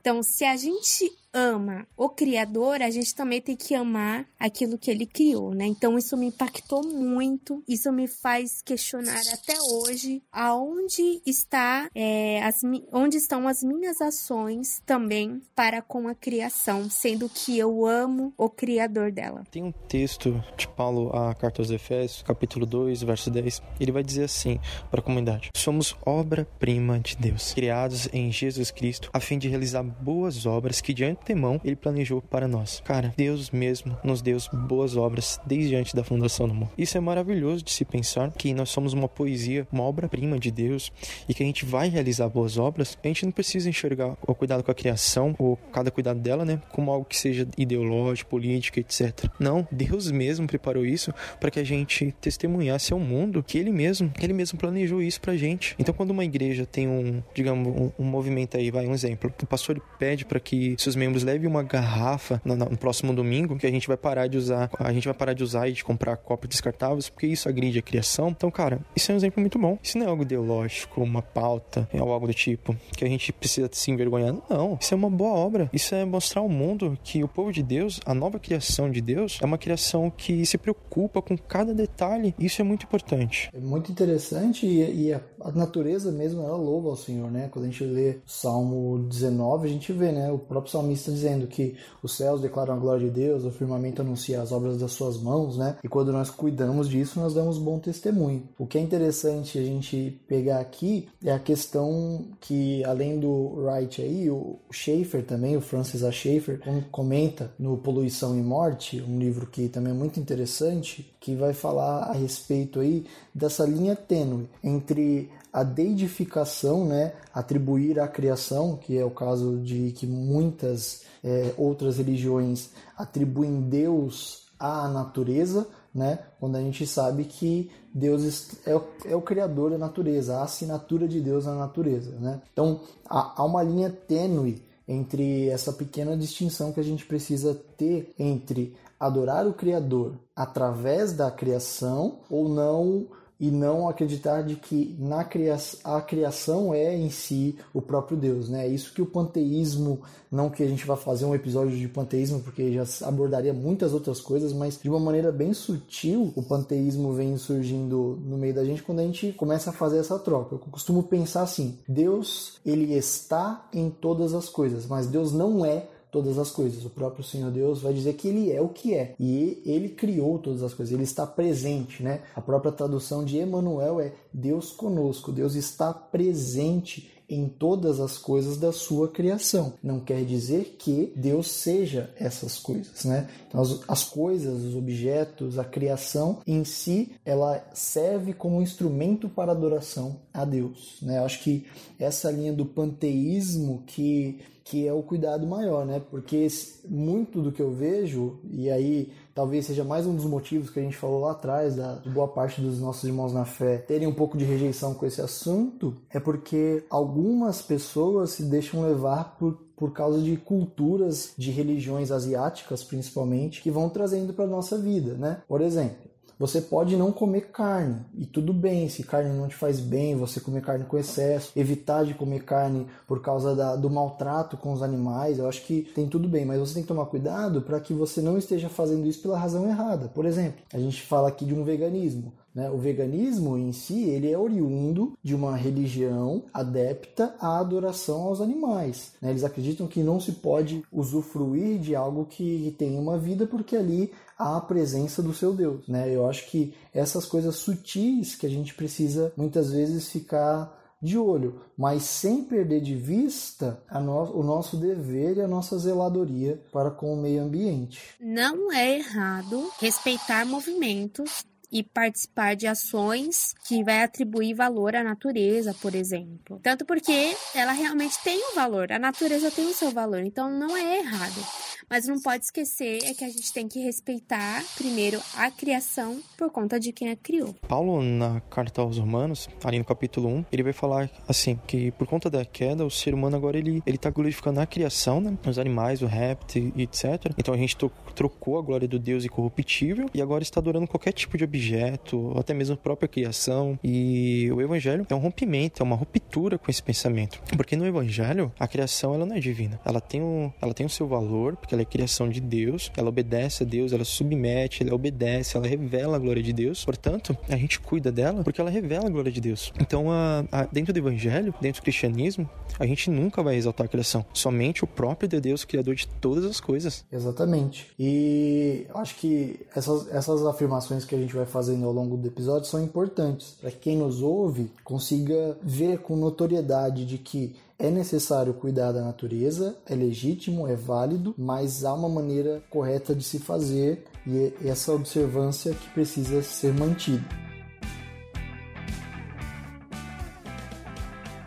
Então, 0.00 0.22
se 0.22 0.44
a 0.44 0.56
gente 0.56 1.12
ama 1.32 1.86
o 1.96 2.08
Criador, 2.08 2.82
a 2.82 2.90
gente 2.90 3.14
também 3.14 3.40
tem 3.40 3.56
que 3.56 3.74
amar 3.74 4.26
aquilo 4.38 4.78
que 4.78 4.90
ele 4.90 5.06
criou, 5.06 5.54
né? 5.54 5.66
Então 5.66 5.96
isso 5.96 6.16
me 6.16 6.26
impactou 6.26 6.82
muito, 6.86 7.62
isso 7.68 7.90
me 7.92 8.06
faz 8.06 8.62
questionar 8.62 9.20
até 9.32 9.54
hoje 9.60 10.22
aonde 10.30 11.22
está 11.26 11.88
é, 11.94 12.42
as, 12.42 12.60
onde 12.92 13.16
estão 13.16 13.48
as 13.48 13.62
minhas 13.62 14.00
ações 14.00 14.80
também 14.84 15.40
para 15.54 15.80
com 15.80 16.08
a 16.08 16.14
criação, 16.14 16.90
sendo 16.90 17.28
que 17.28 17.58
eu 17.58 17.86
amo 17.86 18.32
o 18.36 18.50
Criador 18.50 19.10
dela. 19.10 19.44
Tem 19.50 19.62
um 19.62 19.72
texto 19.72 20.42
de 20.56 20.68
Paulo 20.68 21.10
a 21.14 21.34
carta 21.34 21.62
aos 21.62 21.70
Efésios, 21.70 22.22
capítulo 22.22 22.66
2, 22.66 23.02
verso 23.02 23.30
10. 23.30 23.62
Ele 23.80 23.92
vai 23.92 24.02
dizer 24.02 24.24
assim 24.24 24.58
para 24.90 25.00
a 25.00 25.02
comunidade: 25.02 25.50
Somos 25.56 25.96
obra-prima 26.04 26.98
de 26.98 27.16
Deus, 27.16 27.52
criados 27.52 28.08
em 28.12 28.30
Jesus 28.30 28.70
Cristo, 28.70 29.10
a 29.12 29.20
fim 29.20 29.38
de 29.38 29.48
realizar 29.48 29.82
boas 29.82 30.46
obras 30.46 30.80
que 30.80 30.92
diante 30.92 31.21
antemão 31.22 31.60
ele 31.64 31.76
planejou 31.76 32.20
para 32.20 32.46
nós. 32.46 32.82
Cara, 32.84 33.14
Deus 33.16 33.50
mesmo 33.50 33.96
nos 34.04 34.20
deu 34.20 34.36
boas 34.52 34.96
obras 34.96 35.40
desde 35.46 35.74
antes 35.74 35.94
da 35.94 36.04
fundação 36.04 36.48
do 36.48 36.54
mundo. 36.54 36.70
Isso 36.76 36.96
é 36.96 37.00
maravilhoso 37.00 37.62
de 37.62 37.70
se 37.70 37.84
pensar 37.84 38.30
que 38.32 38.52
nós 38.52 38.70
somos 38.70 38.92
uma 38.92 39.08
poesia, 39.08 39.66
uma 39.72 39.84
obra-prima 39.84 40.38
de 40.38 40.50
Deus 40.50 40.92
e 41.28 41.34
que 41.34 41.42
a 41.42 41.46
gente 41.46 41.64
vai 41.64 41.88
realizar 41.88 42.28
boas 42.28 42.58
obras. 42.58 42.98
A 43.02 43.08
gente 43.08 43.24
não 43.24 43.32
precisa 43.32 43.68
enxergar 43.68 44.16
o 44.26 44.34
cuidado 44.34 44.62
com 44.62 44.70
a 44.70 44.74
criação 44.74 45.34
ou 45.38 45.56
cada 45.72 45.90
cuidado 45.90 46.18
dela, 46.18 46.44
né, 46.44 46.60
como 46.70 46.90
algo 46.90 47.04
que 47.04 47.16
seja 47.16 47.46
ideológico, 47.56 48.30
político, 48.30 48.80
etc. 48.80 49.28
Não, 49.38 49.66
Deus 49.70 50.10
mesmo 50.10 50.46
preparou 50.46 50.84
isso 50.84 51.12
para 51.38 51.50
que 51.50 51.60
a 51.60 51.64
gente 51.64 52.12
testemunhasse 52.20 52.92
ao 52.92 52.98
mundo 52.98 53.42
que 53.42 53.58
ele 53.58 53.70
mesmo, 53.70 54.12
ele 54.20 54.32
mesmo 54.32 54.58
planejou 54.58 55.02
isso 55.02 55.20
pra 55.20 55.36
gente. 55.36 55.74
Então, 55.78 55.94
quando 55.94 56.10
uma 56.10 56.24
igreja 56.24 56.66
tem 56.66 56.88
um, 56.88 57.22
digamos, 57.34 57.68
um, 57.68 57.90
um 57.98 58.04
movimento 58.04 58.56
aí, 58.56 58.70
vai 58.70 58.86
um 58.86 58.94
exemplo, 58.94 59.32
o 59.42 59.46
pastor 59.46 59.80
pede 59.98 60.24
para 60.24 60.40
que 60.40 60.74
seus 60.78 60.96
membros 60.96 61.11
membros 61.12 61.24
leve 61.24 61.46
uma 61.46 61.62
garrafa 61.62 62.40
no, 62.44 62.56
no, 62.56 62.76
próximo 62.76 63.12
domingo 63.12 63.58
que 63.58 63.66
a 63.66 63.70
gente 63.70 63.86
vai 63.86 63.96
parar 63.96 64.26
de 64.26 64.38
usar, 64.38 64.70
a 64.78 64.92
gente 64.92 65.04
vai 65.04 65.14
parar 65.14 65.34
de 65.34 65.42
usar 65.42 65.68
e 65.68 65.72
de 65.72 65.84
comprar 65.84 66.16
copos 66.16 66.48
descartáveis, 66.48 67.10
porque 67.10 67.26
isso 67.26 67.48
agride 67.48 67.78
a 67.78 67.82
criação. 67.82 68.30
Então, 68.30 68.50
cara, 68.50 68.80
isso 68.96 69.10
é 69.10 69.14
um 69.14 69.18
exemplo 69.18 69.40
muito 69.40 69.58
bom. 69.58 69.78
Isso 69.82 69.98
não 69.98 70.06
é 70.06 70.08
algo 70.08 70.22
ideológico, 70.22 71.02
uma 71.02 71.20
pauta, 71.20 71.88
é 71.92 71.98
algo 71.98 72.26
do 72.26 72.34
tipo 72.34 72.74
que 72.96 73.04
a 73.04 73.08
gente 73.08 73.32
precisa 73.32 73.68
se 73.70 73.90
envergonhar. 73.90 74.34
Não, 74.48 74.78
isso 74.80 74.94
é 74.94 74.96
uma 74.96 75.10
boa 75.10 75.32
obra. 75.32 75.68
Isso 75.72 75.94
é 75.94 76.04
mostrar 76.04 76.40
ao 76.40 76.48
mundo 76.48 76.98
que 77.04 77.22
o 77.22 77.28
povo 77.28 77.52
de 77.52 77.62
Deus, 77.62 78.00
a 78.06 78.14
nova 78.14 78.38
criação 78.38 78.90
de 78.90 79.00
Deus, 79.00 79.38
é 79.42 79.44
uma 79.44 79.58
criação 79.58 80.10
que 80.10 80.46
se 80.46 80.56
preocupa 80.56 81.20
com 81.20 81.36
cada 81.36 81.74
detalhe. 81.74 82.34
Isso 82.38 82.60
é 82.62 82.64
muito 82.64 82.84
importante. 82.84 83.50
É 83.52 83.60
muito 83.60 83.92
interessante 83.92 84.66
e, 84.66 85.08
e 85.08 85.12
a, 85.12 85.20
a, 85.40 85.52
natureza 85.52 86.10
mesmo, 86.10 86.42
ela 86.42 86.56
louva 86.56 86.88
ao 86.90 86.96
Senhor, 86.96 87.30
né? 87.30 87.48
Quando 87.50 87.66
a 87.66 87.68
gente 87.68 87.84
lê 87.84 88.18
Salmo 88.24 88.98
19, 89.08 89.66
a 89.66 89.70
gente 89.70 89.92
vê, 89.92 90.12
né? 90.12 90.30
O 90.30 90.38
próprio 90.38 90.70
salmista 90.70 91.01
está 91.02 91.12
dizendo 91.12 91.46
que 91.46 91.76
os 92.02 92.16
céus 92.16 92.40
declaram 92.40 92.74
a 92.74 92.78
glória 92.78 93.08
de 93.08 93.14
Deus, 93.14 93.44
o 93.44 93.50
firmamento 93.50 94.02
anuncia 94.02 94.40
as 94.40 94.52
obras 94.52 94.78
das 94.78 94.92
suas 94.92 95.18
mãos, 95.18 95.56
né? 95.56 95.76
E 95.82 95.88
quando 95.88 96.12
nós 96.12 96.30
cuidamos 96.30 96.88
disso, 96.88 97.20
nós 97.20 97.34
damos 97.34 97.58
bom 97.58 97.78
testemunho. 97.78 98.42
O 98.58 98.66
que 98.66 98.78
é 98.78 98.80
interessante 98.80 99.58
a 99.58 99.62
gente 99.62 100.20
pegar 100.26 100.60
aqui 100.60 101.08
é 101.24 101.32
a 101.32 101.38
questão 101.38 102.24
que, 102.40 102.84
além 102.84 103.18
do 103.18 103.54
Wright 103.56 104.02
aí, 104.02 104.30
o 104.30 104.56
Schaeffer 104.70 105.24
também, 105.24 105.56
o 105.56 105.60
Francis 105.60 106.02
A. 106.02 106.10
Schaeffer, 106.10 106.60
comenta 106.90 107.52
no 107.58 107.76
Poluição 107.76 108.38
e 108.38 108.42
Morte, 108.42 109.02
um 109.02 109.18
livro 109.18 109.46
que 109.46 109.68
também 109.68 109.92
é 109.92 109.96
muito 109.96 110.18
interessante, 110.18 111.12
que 111.20 111.34
vai 111.34 111.52
falar 111.52 112.04
a 112.04 112.12
respeito 112.12 112.80
aí 112.80 113.04
dessa 113.34 113.64
linha 113.64 113.94
tênue 113.94 114.48
entre 114.62 115.30
a 115.52 115.62
deidificação, 115.62 116.86
né, 116.86 117.12
atribuir 117.34 118.00
à 118.00 118.08
criação, 118.08 118.76
que 118.76 118.96
é 118.96 119.04
o 119.04 119.10
caso 119.10 119.58
de 119.58 119.92
que 119.92 120.06
muitas 120.06 121.02
é, 121.22 121.52
outras 121.58 121.98
religiões 121.98 122.70
atribuem 122.96 123.60
Deus 123.60 124.46
à 124.58 124.88
natureza, 124.88 125.66
né, 125.94 126.20
quando 126.40 126.56
a 126.56 126.60
gente 126.60 126.86
sabe 126.86 127.24
que 127.24 127.70
Deus 127.94 128.56
é 128.66 128.74
o, 128.74 128.84
é 129.04 129.14
o 129.14 129.20
criador 129.20 129.72
da 129.72 129.78
natureza, 129.78 130.38
a 130.38 130.44
assinatura 130.44 131.06
de 131.06 131.20
Deus 131.20 131.44
na 131.44 131.54
natureza. 131.54 132.12
Né? 132.18 132.40
Então 132.52 132.80
há, 133.08 133.42
há 133.42 133.44
uma 133.44 133.62
linha 133.62 133.90
tênue 133.90 134.62
entre 134.88 135.48
essa 135.48 135.72
pequena 135.72 136.16
distinção 136.16 136.72
que 136.72 136.80
a 136.80 136.84
gente 136.84 137.04
precisa 137.04 137.54
ter 137.76 138.14
entre 138.18 138.74
adorar 138.98 139.46
o 139.46 139.52
Criador 139.52 140.18
através 140.34 141.12
da 141.12 141.30
criação 141.30 142.20
ou 142.30 142.48
não 142.48 143.06
e 143.42 143.50
não 143.50 143.88
acreditar 143.88 144.42
de 144.42 144.54
que 144.54 144.94
na 145.00 145.24
criação, 145.24 145.80
a 145.82 146.00
criação 146.00 146.72
é 146.72 146.96
em 146.96 147.10
si 147.10 147.58
o 147.74 147.82
próprio 147.82 148.16
Deus, 148.16 148.48
né? 148.48 148.68
Isso 148.68 148.94
que 148.94 149.02
o 149.02 149.06
panteísmo, 149.06 150.00
não 150.30 150.48
que 150.48 150.62
a 150.62 150.68
gente 150.68 150.86
vá 150.86 150.96
fazer 150.96 151.24
um 151.24 151.34
episódio 151.34 151.76
de 151.76 151.88
panteísmo, 151.88 152.38
porque 152.38 152.72
já 152.72 152.84
abordaria 153.04 153.52
muitas 153.52 153.92
outras 153.92 154.20
coisas, 154.20 154.52
mas 154.52 154.78
de 154.80 154.88
uma 154.88 155.00
maneira 155.00 155.32
bem 155.32 155.52
sutil, 155.52 156.32
o 156.36 156.42
panteísmo 156.44 157.12
vem 157.14 157.36
surgindo 157.36 158.16
no 158.24 158.38
meio 158.38 158.54
da 158.54 158.64
gente 158.64 158.84
quando 158.84 159.00
a 159.00 159.04
gente 159.04 159.32
começa 159.32 159.70
a 159.70 159.72
fazer 159.72 159.98
essa 159.98 160.20
troca. 160.20 160.54
Eu 160.54 160.60
costumo 160.60 161.02
pensar 161.02 161.42
assim: 161.42 161.80
Deus, 161.88 162.60
ele 162.64 162.94
está 162.94 163.68
em 163.72 163.90
todas 163.90 164.34
as 164.34 164.48
coisas, 164.48 164.86
mas 164.86 165.08
Deus 165.08 165.32
não 165.32 165.66
é 165.66 165.88
todas 166.12 166.38
as 166.38 166.50
coisas. 166.50 166.84
O 166.84 166.90
próprio 166.90 167.24
Senhor 167.24 167.50
Deus 167.50 167.80
vai 167.80 167.94
dizer 167.94 168.12
que 168.12 168.28
ele 168.28 168.52
é 168.52 168.60
o 168.60 168.68
que 168.68 168.94
é 168.94 169.16
e 169.18 169.62
ele 169.64 169.88
criou 169.88 170.38
todas 170.38 170.62
as 170.62 170.74
coisas. 170.74 170.92
Ele 170.92 171.04
está 171.04 171.26
presente, 171.26 172.02
né? 172.02 172.20
A 172.36 172.40
própria 172.40 172.70
tradução 172.70 173.24
de 173.24 173.38
Emmanuel 173.38 173.98
é 173.98 174.12
Deus 174.32 174.70
conosco. 174.70 175.32
Deus 175.32 175.54
está 175.54 175.92
presente 175.92 177.10
em 177.28 177.48
todas 177.48 178.00
as 178.00 178.18
coisas 178.18 178.56
da 178.56 178.72
sua 178.72 179.08
criação. 179.08 179.74
Não 179.82 180.00
quer 180.00 180.24
dizer 180.24 180.76
que 180.78 181.12
Deus 181.16 181.50
seja 181.50 182.10
essas 182.16 182.58
coisas, 182.58 183.04
né? 183.04 183.28
Então, 183.48 183.60
as, 183.60 183.80
as, 183.88 184.04
coisas, 184.04 184.62
os 184.62 184.74
objetos, 184.74 185.58
a 185.58 185.64
criação 185.64 186.40
em 186.46 186.64
si, 186.64 187.12
ela 187.24 187.64
serve 187.72 188.32
como 188.32 188.62
instrumento 188.62 189.28
para 189.28 189.52
adoração 189.52 190.20
a 190.32 190.44
Deus, 190.44 190.98
né? 191.02 191.18
Eu 191.18 191.24
acho 191.24 191.42
que 191.42 191.66
essa 191.98 192.30
linha 192.30 192.52
do 192.52 192.66
panteísmo 192.66 193.82
que 193.86 194.40
que 194.64 194.86
é 194.86 194.92
o 194.92 195.02
cuidado 195.02 195.46
maior, 195.46 195.84
né? 195.84 196.00
Porque 196.10 196.46
muito 196.88 197.42
do 197.42 197.52
que 197.52 197.60
eu 197.60 197.72
vejo, 197.72 198.38
e 198.50 198.70
aí 198.70 199.12
talvez 199.34 199.66
seja 199.66 199.84
mais 199.84 200.06
um 200.06 200.14
dos 200.14 200.24
motivos 200.24 200.70
que 200.70 200.80
a 200.80 200.82
gente 200.82 200.96
falou 200.96 201.20
lá 201.20 201.32
atrás, 201.32 201.76
da 201.76 201.96
boa 202.06 202.28
parte 202.28 202.60
dos 202.60 202.80
nossos 202.80 203.04
irmãos 203.04 203.32
na 203.32 203.44
fé 203.44 203.78
terem 203.78 204.06
um 204.06 204.14
pouco 204.14 204.36
de 204.36 204.44
rejeição 204.44 204.94
com 204.94 205.06
esse 205.06 205.20
assunto, 205.20 205.94
é 206.10 206.20
porque 206.20 206.84
algumas 206.90 207.62
pessoas 207.62 208.30
se 208.30 208.44
deixam 208.44 208.82
levar 208.82 209.36
por 209.38 209.58
por 209.82 209.92
causa 209.92 210.22
de 210.22 210.36
culturas 210.36 211.32
de 211.36 211.50
religiões 211.50 212.12
asiáticas, 212.12 212.84
principalmente, 212.84 213.60
que 213.60 213.68
vão 213.68 213.88
trazendo 213.88 214.32
para 214.32 214.46
nossa 214.46 214.78
vida, 214.78 215.14
né? 215.14 215.42
Por 215.48 215.60
exemplo, 215.60 216.11
você 216.42 216.60
pode 216.60 216.96
não 216.96 217.12
comer 217.12 217.52
carne 217.52 218.00
e 218.18 218.26
tudo 218.26 218.52
bem, 218.52 218.88
se 218.88 219.04
carne 219.04 219.30
não 219.30 219.46
te 219.46 219.54
faz 219.54 219.78
bem, 219.78 220.16
você 220.16 220.40
comer 220.40 220.60
carne 220.60 220.84
com 220.84 220.98
excesso, 220.98 221.52
evitar 221.54 222.04
de 222.04 222.14
comer 222.14 222.42
carne 222.42 222.88
por 223.06 223.22
causa 223.22 223.54
da, 223.54 223.76
do 223.76 223.88
maltrato 223.88 224.56
com 224.56 224.72
os 224.72 224.82
animais, 224.82 225.38
eu 225.38 225.48
acho 225.48 225.62
que 225.62 225.82
tem 225.94 226.08
tudo 226.08 226.28
bem, 226.28 226.44
mas 226.44 226.58
você 226.58 226.74
tem 226.74 226.82
que 226.82 226.88
tomar 226.88 227.06
cuidado 227.06 227.62
para 227.62 227.78
que 227.78 227.94
você 227.94 228.20
não 228.20 228.36
esteja 228.36 228.68
fazendo 228.68 229.06
isso 229.06 229.22
pela 229.22 229.38
razão 229.38 229.68
errada. 229.68 230.08
Por 230.08 230.26
exemplo, 230.26 230.60
a 230.74 230.80
gente 230.80 231.02
fala 231.02 231.28
aqui 231.28 231.44
de 231.44 231.54
um 231.54 231.62
veganismo. 231.62 232.32
Né? 232.54 232.70
O 232.70 232.76
veganismo 232.76 233.56
em 233.56 233.72
si 233.72 234.04
ele 234.04 234.30
é 234.30 234.38
oriundo 234.38 235.16
de 235.22 235.34
uma 235.34 235.56
religião 235.56 236.44
adepta 236.52 237.34
à 237.40 237.58
adoração 237.58 238.22
aos 238.22 238.40
animais. 238.40 239.12
Né? 239.20 239.30
Eles 239.30 239.44
acreditam 239.44 239.86
que 239.86 240.02
não 240.02 240.20
se 240.20 240.32
pode 240.32 240.82
usufruir 240.92 241.78
de 241.78 241.94
algo 241.94 242.26
que 242.26 242.74
tem 242.78 242.98
uma 242.98 243.18
vida 243.18 243.46
porque 243.46 243.76
ali 243.76 244.12
há 244.38 244.56
a 244.56 244.60
presença 244.60 245.22
do 245.22 245.32
seu 245.32 245.54
Deus. 245.54 245.86
Né? 245.88 246.14
Eu 246.14 246.28
acho 246.28 246.50
que 246.50 246.74
essas 246.92 247.24
coisas 247.24 247.56
sutis 247.56 248.34
que 248.34 248.46
a 248.46 248.50
gente 248.50 248.74
precisa 248.74 249.32
muitas 249.36 249.72
vezes 249.72 250.10
ficar 250.10 250.80
de 251.02 251.18
olho, 251.18 251.60
mas 251.76 252.04
sem 252.04 252.44
perder 252.44 252.80
de 252.80 252.94
vista 252.94 253.82
no, 253.92 254.38
o 254.38 254.44
nosso 254.44 254.76
dever 254.76 255.36
e 255.36 255.40
a 255.40 255.48
nossa 255.48 255.76
zeladoria 255.76 256.62
para 256.72 256.92
com 256.92 257.12
o 257.12 257.16
meio 257.16 257.42
ambiente. 257.42 258.14
Não 258.20 258.70
é 258.70 258.98
errado 258.98 259.68
respeitar 259.80 260.46
movimentos 260.46 261.44
e 261.72 261.82
participar 261.82 262.54
de 262.54 262.66
ações 262.66 263.54
que 263.66 263.82
vai 263.82 264.02
atribuir 264.02 264.54
valor 264.54 264.94
à 264.94 265.02
natureza, 265.02 265.74
por 265.80 265.94
exemplo. 265.94 266.60
Tanto 266.62 266.84
porque 266.84 267.34
ela 267.54 267.72
realmente 267.72 268.22
tem 268.22 268.38
um 268.50 268.54
valor, 268.54 268.92
a 268.92 268.98
natureza 268.98 269.50
tem 269.50 269.66
o 269.66 269.72
seu 269.74 269.90
valor, 269.90 270.20
então 270.20 270.50
não 270.50 270.76
é 270.76 270.98
errado. 270.98 271.71
Mas 271.88 272.06
não 272.06 272.20
pode 272.20 272.44
esquecer 272.44 273.00
é 273.04 273.14
que 273.14 273.24
a 273.24 273.28
gente 273.28 273.52
tem 273.52 273.68
que 273.68 273.80
respeitar 273.80 274.62
primeiro 274.76 275.20
a 275.36 275.50
criação 275.50 276.20
por 276.36 276.50
conta 276.50 276.78
de 276.78 276.92
quem 276.92 277.10
a 277.10 277.16
criou. 277.16 277.54
Paulo, 277.68 278.02
na 278.02 278.40
carta 278.42 278.82
aos 278.82 278.98
Romanos, 278.98 279.48
ali 279.62 279.78
no 279.78 279.84
capítulo 279.84 280.28
1, 280.28 280.44
ele 280.52 280.62
vai 280.62 280.72
falar 280.72 281.10
assim, 281.28 281.58
que 281.66 281.90
por 281.92 282.06
conta 282.06 282.30
da 282.30 282.44
queda, 282.44 282.84
o 282.84 282.90
ser 282.90 283.14
humano 283.14 283.36
agora 283.36 283.58
ele, 283.58 283.82
ele 283.86 283.98
tá 283.98 284.10
glorificando 284.10 284.60
a 284.60 284.66
criação, 284.66 285.20
né? 285.20 285.36
Os 285.46 285.58
animais, 285.58 286.02
o 286.02 286.06
réptil 286.06 286.72
e 286.74 286.82
etc. 286.82 287.32
Então 287.38 287.54
a 287.54 287.56
gente 287.56 287.76
trocou 288.14 288.58
a 288.58 288.62
glória 288.62 288.88
do 288.88 288.98
Deus 288.98 289.24
incorruptível 289.24 290.08
e 290.14 290.22
agora 290.22 290.42
está 290.42 290.60
adorando 290.60 290.86
qualquer 290.86 291.12
tipo 291.12 291.36
de 291.36 291.44
objeto, 291.44 292.32
até 292.38 292.54
mesmo 292.54 292.74
a 292.74 292.78
própria 292.78 293.08
criação. 293.08 293.78
E 293.82 294.50
o 294.52 294.60
evangelho 294.60 295.06
é 295.08 295.14
um 295.14 295.18
rompimento, 295.18 295.82
é 295.82 295.84
uma 295.84 295.96
ruptura 295.96 296.58
com 296.58 296.70
esse 296.70 296.82
pensamento. 296.82 297.40
Porque 297.56 297.76
no 297.76 297.86
evangelho, 297.86 298.52
a 298.58 298.68
criação 298.68 299.14
ela 299.14 299.26
não 299.26 299.36
é 299.36 299.40
divina. 299.40 299.80
Ela 299.84 300.00
tem 300.00 300.22
um, 300.22 300.52
ela 300.60 300.74
tem 300.74 300.86
o 300.86 300.90
seu 300.90 301.06
valor, 301.06 301.56
porque 301.56 301.71
ela 301.74 301.82
é 301.82 301.84
criação 301.84 302.28
de 302.28 302.40
Deus, 302.40 302.90
ela 302.96 303.08
obedece 303.08 303.62
a 303.62 303.66
Deus, 303.66 303.92
ela 303.92 304.04
submete, 304.04 304.82
ela 304.82 304.94
obedece, 304.94 305.56
ela 305.56 305.66
revela 305.66 306.16
a 306.16 306.18
glória 306.18 306.42
de 306.42 306.52
Deus. 306.52 306.84
Portanto, 306.84 307.36
a 307.48 307.56
gente 307.56 307.80
cuida 307.80 308.10
dela 308.10 308.42
porque 308.42 308.60
ela 308.60 308.70
revela 308.70 309.06
a 309.06 309.10
glória 309.10 309.32
de 309.32 309.40
Deus. 309.40 309.72
Então, 309.80 310.10
a, 310.10 310.44
a, 310.50 310.64
dentro 310.64 310.92
do 310.92 310.98
evangelho, 310.98 311.54
dentro 311.60 311.80
do 311.80 311.84
cristianismo, 311.84 312.48
a 312.78 312.86
gente 312.86 313.10
nunca 313.10 313.42
vai 313.42 313.56
exaltar 313.56 313.86
a 313.86 313.88
criação. 313.88 314.24
Somente 314.32 314.84
o 314.84 314.86
próprio 314.86 315.28
de 315.28 315.40
Deus, 315.40 315.64
criador 315.64 315.94
de 315.94 316.06
todas 316.06 316.44
as 316.44 316.60
coisas. 316.60 317.04
Exatamente. 317.12 317.88
E 317.98 318.86
acho 318.94 319.16
que 319.16 319.60
essas, 319.74 320.08
essas 320.12 320.44
afirmações 320.46 321.04
que 321.04 321.14
a 321.14 321.18
gente 321.18 321.34
vai 321.34 321.46
fazendo 321.46 321.86
ao 321.86 321.92
longo 321.92 322.16
do 322.16 322.28
episódio 322.28 322.68
são 322.68 322.82
importantes 322.82 323.56
para 323.60 323.70
que 323.70 323.78
quem 323.78 323.96
nos 323.96 324.22
ouve 324.22 324.70
consiga 324.84 325.56
ver 325.62 325.98
com 325.98 326.16
notoriedade 326.16 327.04
de 327.04 327.18
que 327.18 327.54
é 327.78 327.90
necessário 327.90 328.54
cuidar 328.54 328.92
da 328.92 329.02
natureza, 329.02 329.76
é 329.86 329.94
legítimo, 329.94 330.68
é 330.68 330.76
válido, 330.76 331.34
mas 331.36 331.84
há 331.84 331.92
uma 331.94 332.08
maneira 332.08 332.62
correta 332.70 333.14
de 333.14 333.24
se 333.24 333.38
fazer 333.38 334.04
e 334.26 334.38
é 334.38 334.68
essa 334.68 334.92
observância 334.92 335.74
que 335.74 335.88
precisa 335.90 336.42
ser 336.42 336.72
mantida. 336.72 337.24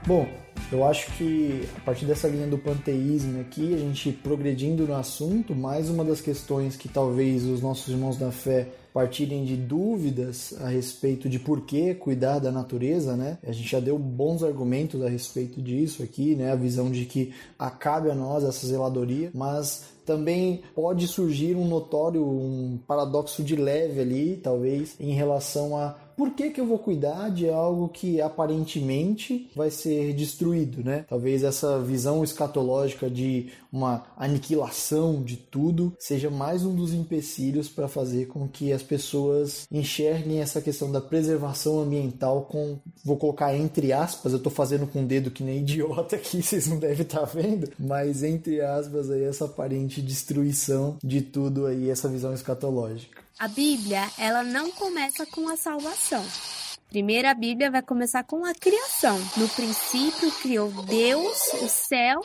Bom, 0.05 0.27
eu 0.71 0.83
acho 0.83 1.11
que 1.13 1.67
a 1.77 1.81
partir 1.81 2.05
dessa 2.05 2.27
linha 2.27 2.47
do 2.47 2.57
panteísmo 2.57 3.39
aqui, 3.41 3.73
a 3.73 3.77
gente 3.77 4.11
progredindo 4.11 4.87
no 4.87 4.95
assunto, 4.95 5.55
mais 5.55 5.89
uma 5.89 6.03
das 6.03 6.21
questões 6.21 6.75
que 6.75 6.89
talvez 6.89 7.45
os 7.45 7.61
nossos 7.61 7.87
irmãos 7.87 8.17
da 8.17 8.31
fé 8.31 8.67
partirem 8.93 9.43
de 9.43 9.57
dúvidas 9.57 10.55
a 10.61 10.69
respeito 10.69 11.27
de 11.27 11.37
por 11.37 11.61
que 11.61 11.93
cuidar 11.93 12.39
da 12.39 12.51
natureza, 12.51 13.15
né? 13.15 13.37
A 13.45 13.51
gente 13.51 13.69
já 13.69 13.79
deu 13.79 13.99
bons 13.99 14.41
argumentos 14.41 15.03
a 15.03 15.09
respeito 15.09 15.61
disso 15.61 16.01
aqui, 16.01 16.33
né? 16.33 16.51
A 16.51 16.55
visão 16.55 16.89
de 16.89 17.05
que 17.05 17.33
acabe 17.59 18.09
a 18.09 18.15
nós 18.15 18.43
essa 18.43 18.65
zeladoria, 18.65 19.31
mas 19.33 19.83
também 20.05 20.61
pode 20.73 21.07
surgir 21.07 21.55
um 21.55 21.67
notório, 21.67 22.23
um 22.25 22.79
paradoxo 22.87 23.43
de 23.43 23.55
leve 23.55 23.99
ali, 23.99 24.39
talvez, 24.41 24.95
em 24.99 25.13
relação 25.13 25.77
a 25.77 25.97
por 26.15 26.31
que, 26.31 26.49
que 26.49 26.61
eu 26.61 26.65
vou 26.65 26.79
cuidar 26.79 27.29
de 27.29 27.49
algo 27.49 27.89
que 27.89 28.21
aparentemente 28.21 29.49
vai 29.55 29.69
ser 29.69 30.13
destruído, 30.13 30.83
né? 30.83 31.05
Talvez 31.07 31.43
essa 31.43 31.79
visão 31.79 32.23
escatológica 32.23 33.09
de 33.09 33.49
uma 33.71 34.05
aniquilação 34.17 35.21
de 35.21 35.35
tudo 35.35 35.93
seja 35.99 36.29
mais 36.29 36.65
um 36.65 36.73
dos 36.73 36.93
empecilhos 36.93 37.67
para 37.67 37.87
fazer 37.87 38.27
com 38.27 38.47
que 38.47 38.71
as 38.71 38.81
pessoas 38.81 39.67
enxerguem 39.69 40.39
essa 40.39 40.61
questão 40.61 40.91
da 40.91 41.01
preservação 41.01 41.79
ambiental 41.79 42.43
com, 42.43 42.77
vou 43.03 43.17
colocar 43.17 43.55
entre 43.55 43.91
aspas, 43.91 44.31
eu 44.31 44.37
estou 44.37 44.51
fazendo 44.51 44.87
com 44.87 45.03
o 45.03 45.05
dedo 45.05 45.31
que 45.31 45.43
nem 45.43 45.59
idiota 45.59 46.15
aqui, 46.15 46.41
vocês 46.43 46.67
não 46.67 46.79
devem 46.79 47.01
estar 47.01 47.19
tá 47.19 47.25
vendo, 47.25 47.69
mas 47.77 48.23
entre 48.23 48.61
aspas 48.61 49.09
aí 49.09 49.23
essa 49.23 49.45
aparente 49.45 50.01
destruição 50.01 50.97
de 51.03 51.21
tudo 51.21 51.65
aí, 51.65 51.89
essa 51.89 52.07
visão 52.07 52.33
escatológica. 52.33 53.24
A 53.37 53.49
Bíblia, 53.49 54.09
ela 54.17 54.43
não 54.43 54.71
começa 54.71 55.25
com 55.25 55.49
a 55.49 55.57
salvação. 55.57 56.25
Primeiro, 56.87 57.27
a 57.27 57.33
Bíblia 57.33 57.69
vai 57.69 57.81
começar 57.81 58.23
com 58.23 58.45
a 58.45 58.55
criação. 58.55 59.19
No 59.35 59.49
princípio, 59.49 60.31
criou 60.41 60.71
Deus 60.83 61.53
o 61.61 61.67
céu 61.67 62.21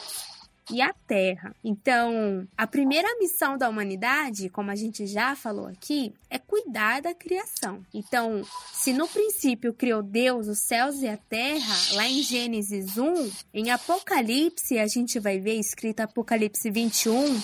e 0.71 0.81
a 0.81 0.93
terra. 0.93 1.53
Então, 1.65 2.47
a 2.57 2.65
primeira 2.65 3.09
missão 3.19 3.59
da 3.59 3.69
humanidade, 3.69 4.49
como 4.51 4.71
a 4.71 4.77
gente 4.77 5.05
já 5.05 5.35
falou 5.35 5.67
aqui, 5.67 6.15
é 6.31 6.39
cuidar 6.39 7.03
da 7.03 7.13
criação. 7.13 7.85
Então, 7.93 8.45
se 8.73 8.93
no 8.93 9.09
princípio 9.09 9.75
criou 9.75 10.05
Deus 10.05 10.47
os 10.47 10.61
céus 10.61 11.03
e 11.03 11.09
a 11.09 11.17
terra, 11.17 11.75
lá 11.95 12.07
em 12.07 12.23
Gênesis 12.23 12.97
1, 12.97 13.33
em 13.53 13.71
Apocalipse, 13.73 14.79
a 14.79 14.87
gente 14.87 15.19
vai 15.19 15.41
ver 15.41 15.59
escrito 15.59 16.01
Apocalipse 16.01 16.71
21, 16.71 17.43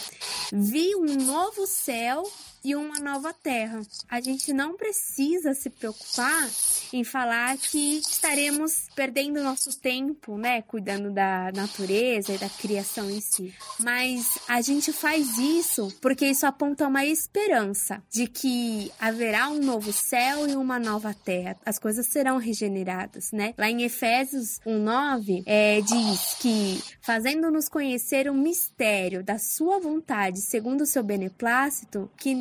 vi 0.52 0.94
um 0.94 1.16
novo 1.24 1.66
céu 1.66 2.22
e 2.66 2.74
uma 2.74 2.98
nova 2.98 3.32
terra. 3.32 3.80
A 4.08 4.20
gente 4.20 4.52
não 4.52 4.76
precisa 4.76 5.54
se 5.54 5.70
preocupar 5.70 6.50
em 6.92 7.04
falar 7.04 7.56
que 7.56 7.98
estaremos 7.98 8.88
perdendo 8.96 9.40
nosso 9.40 9.78
tempo, 9.78 10.36
né, 10.36 10.62
cuidando 10.62 11.12
da 11.12 11.52
natureza 11.54 12.32
e 12.32 12.38
da 12.38 12.48
criação 12.48 13.08
em 13.08 13.20
si. 13.20 13.54
Mas 13.78 14.36
a 14.48 14.60
gente 14.60 14.92
faz 14.92 15.38
isso 15.38 15.96
porque 16.00 16.26
isso 16.26 16.44
aponta 16.44 16.88
uma 16.88 17.06
esperança 17.06 18.02
de 18.10 18.26
que 18.26 18.90
haverá 18.98 19.48
um 19.48 19.60
novo 19.60 19.92
céu 19.92 20.48
e 20.48 20.56
uma 20.56 20.80
nova 20.80 21.14
terra. 21.14 21.56
As 21.64 21.78
coisas 21.78 22.06
serão 22.06 22.36
regeneradas, 22.36 23.30
né? 23.30 23.54
Lá 23.56 23.70
em 23.70 23.84
Efésios 23.84 24.58
1:9 24.66 25.44
é, 25.46 25.80
diz 25.82 26.34
que 26.40 26.82
fazendo-nos 27.00 27.68
conhecer 27.68 28.28
o 28.28 28.34
mistério 28.34 29.22
da 29.22 29.38
sua 29.38 29.78
vontade 29.78 30.40
segundo 30.40 30.80
o 30.80 30.86
seu 30.86 31.04
beneplácito, 31.04 32.10
que 32.16 32.34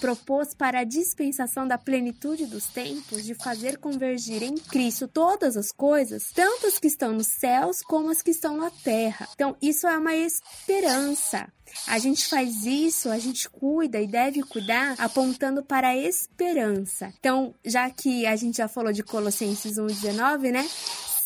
propôs 0.00 0.54
para 0.54 0.80
a 0.80 0.84
dispensação 0.84 1.66
da 1.66 1.76
plenitude 1.76 2.46
dos 2.46 2.66
tempos 2.66 3.24
de 3.24 3.34
fazer 3.34 3.78
convergir 3.78 4.42
em 4.42 4.56
Cristo 4.56 5.08
todas 5.08 5.56
as 5.56 5.72
coisas, 5.72 6.30
tanto 6.34 6.66
as 6.66 6.78
que 6.78 6.86
estão 6.86 7.12
nos 7.12 7.26
céus 7.26 7.82
como 7.82 8.10
as 8.10 8.22
que 8.22 8.30
estão 8.30 8.56
na 8.56 8.70
terra. 8.70 9.28
Então, 9.34 9.56
isso 9.60 9.86
é 9.86 9.96
uma 9.96 10.14
esperança. 10.14 11.50
A 11.86 11.98
gente 11.98 12.26
faz 12.26 12.64
isso, 12.64 13.10
a 13.10 13.18
gente 13.18 13.48
cuida 13.48 14.00
e 14.00 14.06
deve 14.06 14.42
cuidar 14.42 14.94
apontando 14.98 15.62
para 15.62 15.88
a 15.88 15.96
esperança. 15.96 17.12
Então, 17.18 17.54
já 17.64 17.90
que 17.90 18.26
a 18.26 18.36
gente 18.36 18.56
já 18.56 18.68
falou 18.68 18.92
de 18.92 19.02
Colossenses 19.02 19.76
1,19, 19.76 20.50
né? 20.50 20.68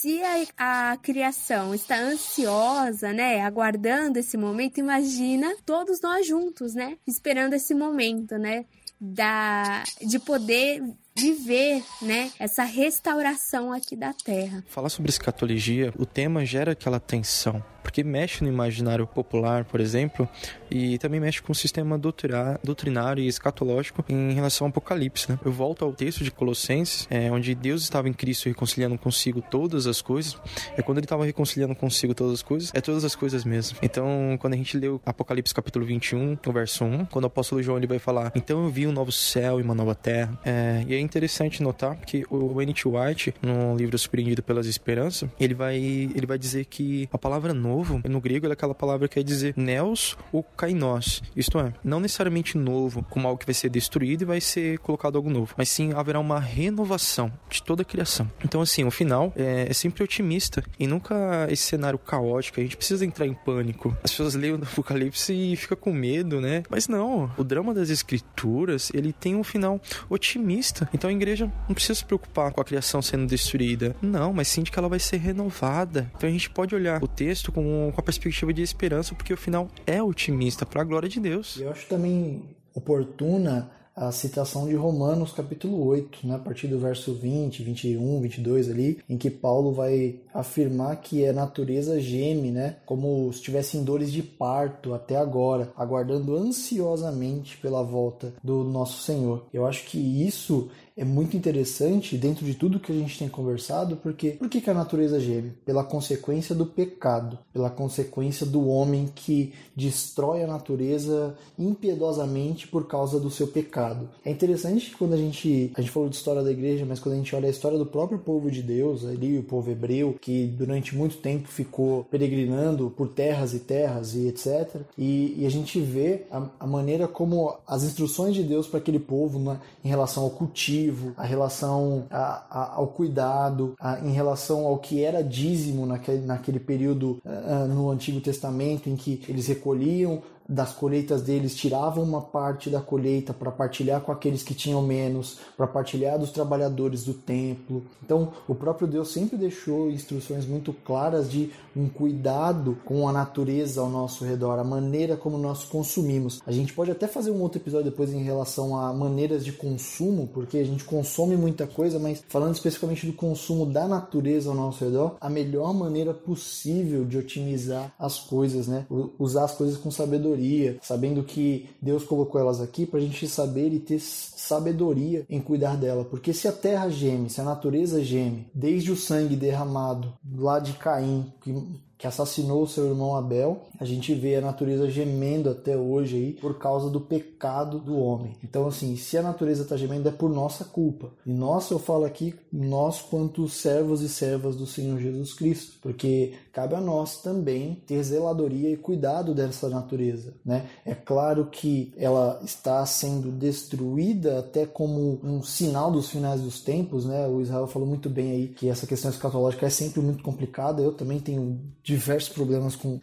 Se 0.02 0.20
a, 0.20 0.90
a, 0.90 0.96
criação 0.96 1.72
está 1.72 1.96
ansiosa, 1.96 3.12
né, 3.12 3.40
aguardando 3.40 4.18
esse 4.18 4.36
momento, 4.36 4.78
imagina 4.78 5.54
todos 5.64 6.00
nós 6.02 6.26
juntos, 6.26 6.74
né, 6.74 6.98
esperando 7.06 7.52
esse 7.54 7.72
momento, 7.72 8.36
né, 8.36 8.64
da 9.00 9.84
de 10.04 10.18
poder 10.18 10.82
viver, 11.16 11.84
né, 12.00 12.32
essa 12.36 12.64
restauração 12.64 13.72
aqui 13.72 13.94
da 13.94 14.12
Terra. 14.12 14.64
Falar 14.66 14.88
sobre 14.88 15.08
escatologia, 15.08 15.94
o 15.96 16.04
tema 16.04 16.44
gera 16.44 16.72
aquela 16.72 16.98
tensão, 16.98 17.62
porque 17.82 18.02
mexe 18.04 18.42
no 18.44 18.50
imaginário 18.50 19.06
popular, 19.06 19.64
por 19.64 19.80
exemplo, 19.80 20.28
e 20.70 20.98
também 20.98 21.20
mexe 21.20 21.42
com 21.42 21.52
o 21.52 21.54
sistema 21.54 21.98
doutrinário 21.98 23.22
e 23.22 23.26
escatológico 23.26 24.04
em 24.08 24.32
relação 24.32 24.66
ao 24.66 24.70
Apocalipse. 24.70 25.30
Né? 25.30 25.38
Eu 25.44 25.52
volto 25.52 25.84
ao 25.84 25.92
texto 25.92 26.24
de 26.24 26.30
Colossenses, 26.30 27.06
é, 27.10 27.30
onde 27.30 27.54
Deus 27.54 27.82
estava 27.82 28.08
em 28.08 28.12
Cristo 28.12 28.48
reconciliando 28.48 28.96
consigo 28.96 29.42
todas 29.42 29.86
as 29.86 30.00
coisas. 30.00 30.36
É 30.76 30.82
quando 30.82 30.98
ele 30.98 31.04
estava 31.04 31.24
reconciliando 31.24 31.74
consigo 31.74 32.14
todas 32.14 32.34
as 32.34 32.42
coisas, 32.42 32.70
é 32.74 32.80
todas 32.80 33.04
as 33.04 33.14
coisas 33.14 33.44
mesmo. 33.44 33.78
Então, 33.82 34.36
quando 34.40 34.54
a 34.54 34.56
gente 34.56 34.78
o 34.86 35.00
Apocalipse 35.04 35.54
capítulo 35.54 35.84
21, 35.84 36.38
o 36.46 36.52
verso 36.52 36.84
1, 36.84 37.06
quando 37.06 37.24
o 37.24 37.26
apóstolo 37.26 37.62
João 37.62 37.78
ele 37.78 37.86
vai 37.86 37.98
falar, 37.98 38.32
então 38.34 38.64
eu 38.64 38.70
vi 38.70 38.86
um 38.86 38.92
novo 38.92 39.12
céu 39.12 39.60
e 39.60 39.62
uma 39.62 39.74
nova 39.74 39.94
terra. 39.94 40.38
É, 40.44 40.84
e 40.86 40.94
é 40.94 41.00
interessante 41.00 41.62
notar 41.62 41.96
que 41.96 42.24
o 42.30 42.60
N.T. 42.60 42.88
White, 42.88 43.34
no 43.42 43.76
livro 43.76 43.96
Surpreendido 43.98 44.42
pelas 44.42 44.66
Esperanças, 44.66 45.28
ele 45.38 45.54
vai, 45.54 45.76
ele 45.76 46.26
vai 46.26 46.38
dizer 46.38 46.64
que 46.66 47.08
a 47.12 47.18
palavra 47.18 47.52
novo 47.52 47.71
novo, 47.72 48.00
no 48.04 48.20
grego, 48.20 48.46
é 48.46 48.52
aquela 48.52 48.74
palavra 48.74 49.08
que 49.08 49.14
quer 49.14 49.22
dizer 49.22 49.54
neos 49.56 50.16
ou 50.30 50.42
kainos. 50.42 51.22
Isto 51.34 51.58
é, 51.58 51.72
não 51.82 52.00
necessariamente 52.00 52.58
novo, 52.58 53.04
como 53.08 53.26
algo 53.26 53.38
que 53.38 53.46
vai 53.46 53.54
ser 53.54 53.70
destruído 53.70 54.22
e 54.22 54.24
vai 54.24 54.40
ser 54.40 54.78
colocado 54.78 55.16
algo 55.16 55.30
novo, 55.30 55.54
mas 55.56 55.68
sim 55.68 55.92
haverá 55.94 56.20
uma 56.20 56.38
renovação 56.38 57.32
de 57.48 57.62
toda 57.62 57.82
a 57.82 57.84
criação. 57.84 58.30
Então, 58.44 58.60
assim, 58.60 58.84
o 58.84 58.90
final 58.90 59.32
é, 59.36 59.66
é 59.68 59.72
sempre 59.72 60.02
otimista 60.02 60.62
e 60.78 60.86
nunca 60.86 61.46
esse 61.50 61.62
cenário 61.62 61.98
caótico. 61.98 62.60
A 62.60 62.62
gente 62.62 62.76
precisa 62.76 63.04
entrar 63.04 63.26
em 63.26 63.34
pânico. 63.34 63.96
As 64.02 64.10
pessoas 64.10 64.34
leem 64.34 64.54
o 64.54 64.56
Apocalipse 64.56 65.32
e 65.32 65.56
fica 65.56 65.76
com 65.76 65.92
medo, 65.92 66.40
né? 66.40 66.62
Mas 66.68 66.88
não, 66.88 67.30
o 67.36 67.44
drama 67.44 67.72
das 67.72 67.90
escrituras, 67.90 68.90
ele 68.94 69.12
tem 69.12 69.34
um 69.36 69.44
final 69.44 69.80
otimista. 70.08 70.88
Então 70.92 71.08
a 71.08 71.12
igreja 71.12 71.50
não 71.68 71.74
precisa 71.74 71.94
se 71.94 72.04
preocupar 72.04 72.52
com 72.52 72.60
a 72.60 72.64
criação 72.64 73.00
sendo 73.00 73.26
destruída. 73.26 73.94
Não, 74.02 74.32
mas 74.32 74.48
sim 74.48 74.62
de 74.62 74.70
que 74.70 74.78
ela 74.78 74.88
vai 74.88 74.98
ser 74.98 75.18
renovada. 75.18 76.10
Então 76.16 76.28
a 76.28 76.32
gente 76.32 76.50
pode 76.50 76.74
olhar 76.74 77.02
o 77.02 77.08
texto 77.08 77.52
com, 77.52 77.61
com 77.92 78.00
a 78.00 78.02
perspectiva 78.02 78.52
de 78.52 78.62
esperança, 78.62 79.14
porque 79.14 79.32
o 79.32 79.36
final 79.36 79.68
é 79.86 80.02
otimista, 80.02 80.66
para 80.66 80.82
a 80.82 80.84
glória 80.84 81.08
de 81.08 81.20
Deus. 81.20 81.58
Eu 81.58 81.70
acho 81.70 81.86
também 81.86 82.42
oportuna 82.74 83.70
a 83.94 84.10
citação 84.10 84.66
de 84.66 84.74
Romanos 84.74 85.32
capítulo 85.32 85.84
8, 85.86 86.26
né, 86.26 86.36
a 86.36 86.38
partir 86.38 86.66
do 86.66 86.78
verso 86.78 87.14
20, 87.14 87.62
21, 87.62 88.20
22 88.20 88.70
ali, 88.70 88.98
em 89.08 89.18
que 89.18 89.30
Paulo 89.30 89.72
vai 89.72 90.16
afirmar 90.32 90.96
que 90.96 91.26
a 91.26 91.32
natureza 91.32 92.00
geme, 92.00 92.50
né, 92.50 92.76
como 92.86 93.30
se 93.32 93.42
tivessem 93.42 93.84
dores 93.84 94.10
de 94.10 94.22
parto 94.22 94.94
até 94.94 95.16
agora, 95.16 95.72
aguardando 95.76 96.36
ansiosamente 96.36 97.58
pela 97.58 97.82
volta 97.82 98.32
do 98.42 98.64
nosso 98.64 99.02
Senhor. 99.02 99.44
Eu 99.52 99.66
acho 99.66 99.84
que 99.84 99.98
isso 99.98 100.70
é 100.96 101.04
muito 101.04 101.36
interessante 101.36 102.16
dentro 102.18 102.44
de 102.44 102.54
tudo 102.54 102.78
que 102.78 102.92
a 102.92 102.94
gente 102.94 103.18
tem 103.18 103.28
conversado, 103.28 103.96
porque 103.96 104.32
por 104.32 104.48
que, 104.48 104.60
que 104.60 104.70
a 104.70 104.74
natureza 104.74 105.18
geme? 105.18 105.52
Pela 105.64 105.82
consequência 105.82 106.54
do 106.54 106.66
pecado, 106.66 107.38
pela 107.52 107.70
consequência 107.70 108.44
do 108.44 108.68
homem 108.68 109.10
que 109.14 109.54
destrói 109.74 110.42
a 110.42 110.46
natureza 110.46 111.34
impiedosamente 111.58 112.68
por 112.68 112.86
causa 112.86 113.18
do 113.18 113.30
seu 113.30 113.46
pecado. 113.46 113.81
É 114.24 114.30
interessante 114.30 114.90
que 114.90 114.96
quando 114.96 115.14
a 115.14 115.16
gente 115.16 115.72
a 115.74 115.80
gente 115.80 115.90
falou 115.90 116.08
de 116.08 116.16
história 116.16 116.42
da 116.42 116.50
igreja, 116.50 116.84
mas 116.86 117.00
quando 117.00 117.14
a 117.14 117.18
gente 117.18 117.34
olha 117.34 117.46
a 117.46 117.50
história 117.50 117.78
do 117.78 117.86
próprio 117.86 118.18
povo 118.18 118.50
de 118.50 118.62
Deus, 118.62 119.04
ali 119.04 119.38
o 119.38 119.42
povo 119.42 119.70
hebreu, 119.70 120.16
que 120.20 120.46
durante 120.46 120.96
muito 120.96 121.16
tempo 121.16 121.48
ficou 121.48 122.04
peregrinando 122.04 122.90
por 122.90 123.08
terras 123.08 123.54
e 123.54 123.60
terras 123.60 124.14
e 124.14 124.28
etc. 124.28 124.82
E, 124.96 125.36
e 125.38 125.46
a 125.46 125.50
gente 125.50 125.80
vê 125.80 126.24
a, 126.30 126.46
a, 126.60 126.66
maneira 126.66 127.08
como 127.08 127.56
as 127.66 127.84
instruções 127.84 128.34
de 128.34 128.42
Deus 128.42 128.66
para 128.66 128.78
aquele 128.78 128.98
povo 128.98 129.38
né, 129.38 129.58
em 129.84 129.88
relação 129.88 130.24
ao 130.24 130.30
cultivo 130.30 131.12
a 131.16 131.24
relação 131.24 132.06
a, 132.10 132.44
a, 132.50 132.74
ao 132.74 132.88
cuidado, 132.88 133.74
em 134.04 134.12
relação 134.12 134.66
ao 134.66 134.78
que 134.78 135.02
era 135.02 135.22
dízimo 135.22 135.86
naquele, 135.86 136.24
naquele 136.24 136.60
período 136.60 137.22
uh, 137.24 137.66
no 137.68 137.90
Antigo 137.90 138.20
Testamento, 138.20 138.88
em 138.88 138.96
que 138.96 139.22
eles 139.28 139.46
recolhiam 139.46 140.22
das 140.48 140.72
colheitas 140.72 141.22
deles, 141.22 141.54
tiravam 141.54 142.04
uma 142.04 142.20
parte 142.20 142.68
da 142.68 142.80
colheita 142.80 143.32
para 143.32 143.50
partilhar 143.50 144.00
com 144.00 144.12
aqueles 144.12 144.42
que 144.42 144.54
tinham 144.54 144.82
menos, 144.82 145.38
para 145.56 145.66
partilhar 145.66 146.18
dos 146.18 146.30
trabalhadores 146.30 147.04
do 147.04 147.14
templo. 147.14 147.82
Então, 148.02 148.32
o 148.48 148.54
próprio 148.54 148.86
Deus 148.86 149.12
sempre 149.12 149.36
deixou 149.36 149.90
instruções 149.90 150.46
muito 150.46 150.72
claras 150.72 151.30
de 151.30 151.50
um 151.74 151.88
cuidado 151.88 152.76
com 152.84 153.08
a 153.08 153.12
natureza 153.12 153.80
ao 153.80 153.88
nosso 153.88 154.24
redor, 154.24 154.58
a 154.58 154.64
maneira 154.64 155.16
como 155.16 155.38
nós 155.38 155.64
consumimos. 155.64 156.40
A 156.46 156.52
gente 156.52 156.72
pode 156.72 156.90
até 156.90 157.06
fazer 157.06 157.30
um 157.30 157.40
outro 157.40 157.58
episódio 157.58 157.90
depois 157.90 158.12
em 158.12 158.22
relação 158.22 158.76
a 158.76 158.92
maneiras 158.92 159.44
de 159.44 159.52
consumo, 159.52 160.28
porque 160.32 160.58
a 160.58 160.64
gente 160.64 160.84
consome 160.84 161.36
muita 161.36 161.66
coisa, 161.66 161.98
mas 161.98 162.22
falando 162.28 162.54
especificamente 162.54 163.06
do 163.06 163.12
consumo 163.12 163.64
da 163.64 163.88
natureza 163.88 164.50
ao 164.50 164.56
nosso 164.56 164.84
redor, 164.84 165.16
a 165.20 165.30
melhor 165.30 165.72
maneira 165.72 166.12
possível 166.12 167.04
de 167.04 167.16
otimizar 167.16 167.92
as 167.98 168.18
coisas, 168.18 168.66
né? 168.66 168.86
Usar 169.18 169.44
as 169.44 169.52
coisas 169.52 169.76
com 169.76 169.90
sabedoria 169.90 170.31
sabedoria, 170.32 170.78
sabendo 170.82 171.22
que 171.22 171.68
Deus 171.80 172.04
colocou 172.04 172.40
elas 172.40 172.60
aqui 172.60 172.86
para 172.86 172.98
a 172.98 173.02
gente 173.02 173.28
saber 173.28 173.72
e 173.72 173.78
ter 173.78 174.00
sabedoria 174.00 175.24
em 175.28 175.40
cuidar 175.40 175.76
dela. 175.76 176.04
Porque 176.04 176.32
se 176.32 176.48
a 176.48 176.52
terra 176.52 176.88
geme, 176.88 177.30
se 177.30 177.40
a 177.40 177.44
natureza 177.44 178.02
geme, 178.02 178.46
desde 178.54 178.90
o 178.90 178.96
sangue 178.96 179.36
derramado 179.36 180.12
lá 180.36 180.58
de 180.58 180.72
Caim, 180.74 181.32
que 181.42 181.54
que 182.02 182.08
assassinou 182.08 182.66
seu 182.66 182.88
irmão 182.88 183.14
Abel, 183.14 183.62
a 183.78 183.84
gente 183.84 184.12
vê 184.12 184.34
a 184.34 184.40
natureza 184.40 184.90
gemendo 184.90 185.48
até 185.48 185.76
hoje 185.76 186.16
aí 186.16 186.32
por 186.32 186.58
causa 186.58 186.90
do 186.90 187.00
pecado 187.00 187.78
do 187.78 187.96
homem. 187.96 188.34
Então, 188.42 188.66
assim, 188.66 188.96
se 188.96 189.16
a 189.16 189.22
natureza 189.22 189.62
está 189.62 189.76
gemendo 189.76 190.08
é 190.08 190.10
por 190.10 190.28
nossa 190.28 190.64
culpa. 190.64 191.10
E 191.24 191.32
nós, 191.32 191.70
eu 191.70 191.78
falo 191.78 192.04
aqui, 192.04 192.34
nós 192.52 193.00
quanto 193.00 193.48
servos 193.48 194.02
e 194.02 194.08
servas 194.08 194.56
do 194.56 194.66
Senhor 194.66 194.98
Jesus 194.98 195.32
Cristo, 195.32 195.76
porque 195.80 196.32
cabe 196.52 196.74
a 196.74 196.80
nós 196.80 197.22
também 197.22 197.80
ter 197.86 198.02
zeladoria 198.02 198.68
e 198.68 198.76
cuidado 198.76 199.32
dessa 199.32 199.68
natureza, 199.68 200.34
né? 200.44 200.66
É 200.84 200.96
claro 200.96 201.46
que 201.46 201.94
ela 201.96 202.40
está 202.42 202.84
sendo 202.84 203.30
destruída 203.30 204.40
até 204.40 204.66
como 204.66 205.20
um 205.22 205.40
sinal 205.40 205.92
dos 205.92 206.10
finais 206.10 206.40
dos 206.40 206.60
tempos, 206.60 207.06
né? 207.06 207.28
O 207.28 207.40
Israel 207.40 207.68
falou 207.68 207.86
muito 207.86 208.10
bem 208.10 208.32
aí 208.32 208.48
que 208.48 208.68
essa 208.68 208.88
questão 208.88 209.08
escatológica 209.08 209.66
é 209.66 209.70
sempre 209.70 210.00
muito 210.00 210.24
complicada. 210.24 210.82
Eu 210.82 210.92
também 210.92 211.20
tenho 211.20 211.60
diversos 211.92 212.32
problemas 212.32 212.74
com. 212.74 213.00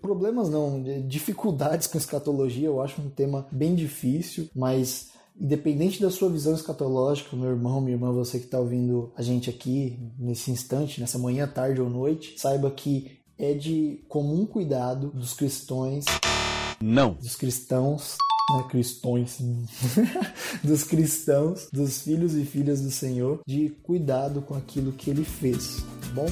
Problemas 0.00 0.48
não, 0.48 0.82
dificuldades 1.06 1.86
com 1.86 1.98
escatologia. 1.98 2.66
Eu 2.66 2.80
acho 2.80 3.00
um 3.00 3.10
tema 3.10 3.46
bem 3.52 3.74
difícil, 3.74 4.48
mas 4.54 5.10
independente 5.38 6.00
da 6.00 6.10
sua 6.10 6.30
visão 6.30 6.54
escatológica, 6.54 7.36
meu 7.36 7.50
irmão, 7.50 7.80
minha 7.80 7.96
irmã, 7.96 8.12
você 8.12 8.38
que 8.38 8.44
está 8.46 8.58
ouvindo 8.58 9.12
a 9.16 9.22
gente 9.22 9.50
aqui 9.50 9.98
nesse 10.18 10.50
instante, 10.50 11.00
nessa 11.00 11.18
manhã, 11.18 11.46
tarde 11.46 11.80
ou 11.80 11.90
noite, 11.90 12.34
saiba 12.38 12.70
que 12.70 13.18
é 13.36 13.52
de 13.52 14.00
comum 14.08 14.46
cuidado 14.46 15.08
dos 15.08 15.34
cristãos. 15.34 16.04
Não. 16.80 17.14
Dos 17.14 17.36
cristãos. 17.36 18.16
Né, 18.50 18.62
cristões, 18.68 19.38
dos 20.62 20.84
cristãos, 20.84 21.66
dos 21.72 22.02
filhos 22.02 22.34
e 22.34 22.44
filhas 22.44 22.82
do 22.82 22.90
Senhor, 22.90 23.40
de 23.46 23.70
cuidado 23.82 24.42
com 24.42 24.54
aquilo 24.54 24.92
que 24.92 25.08
ele 25.08 25.24
fez, 25.24 25.76
tá 26.02 26.08
bom? 26.14 26.26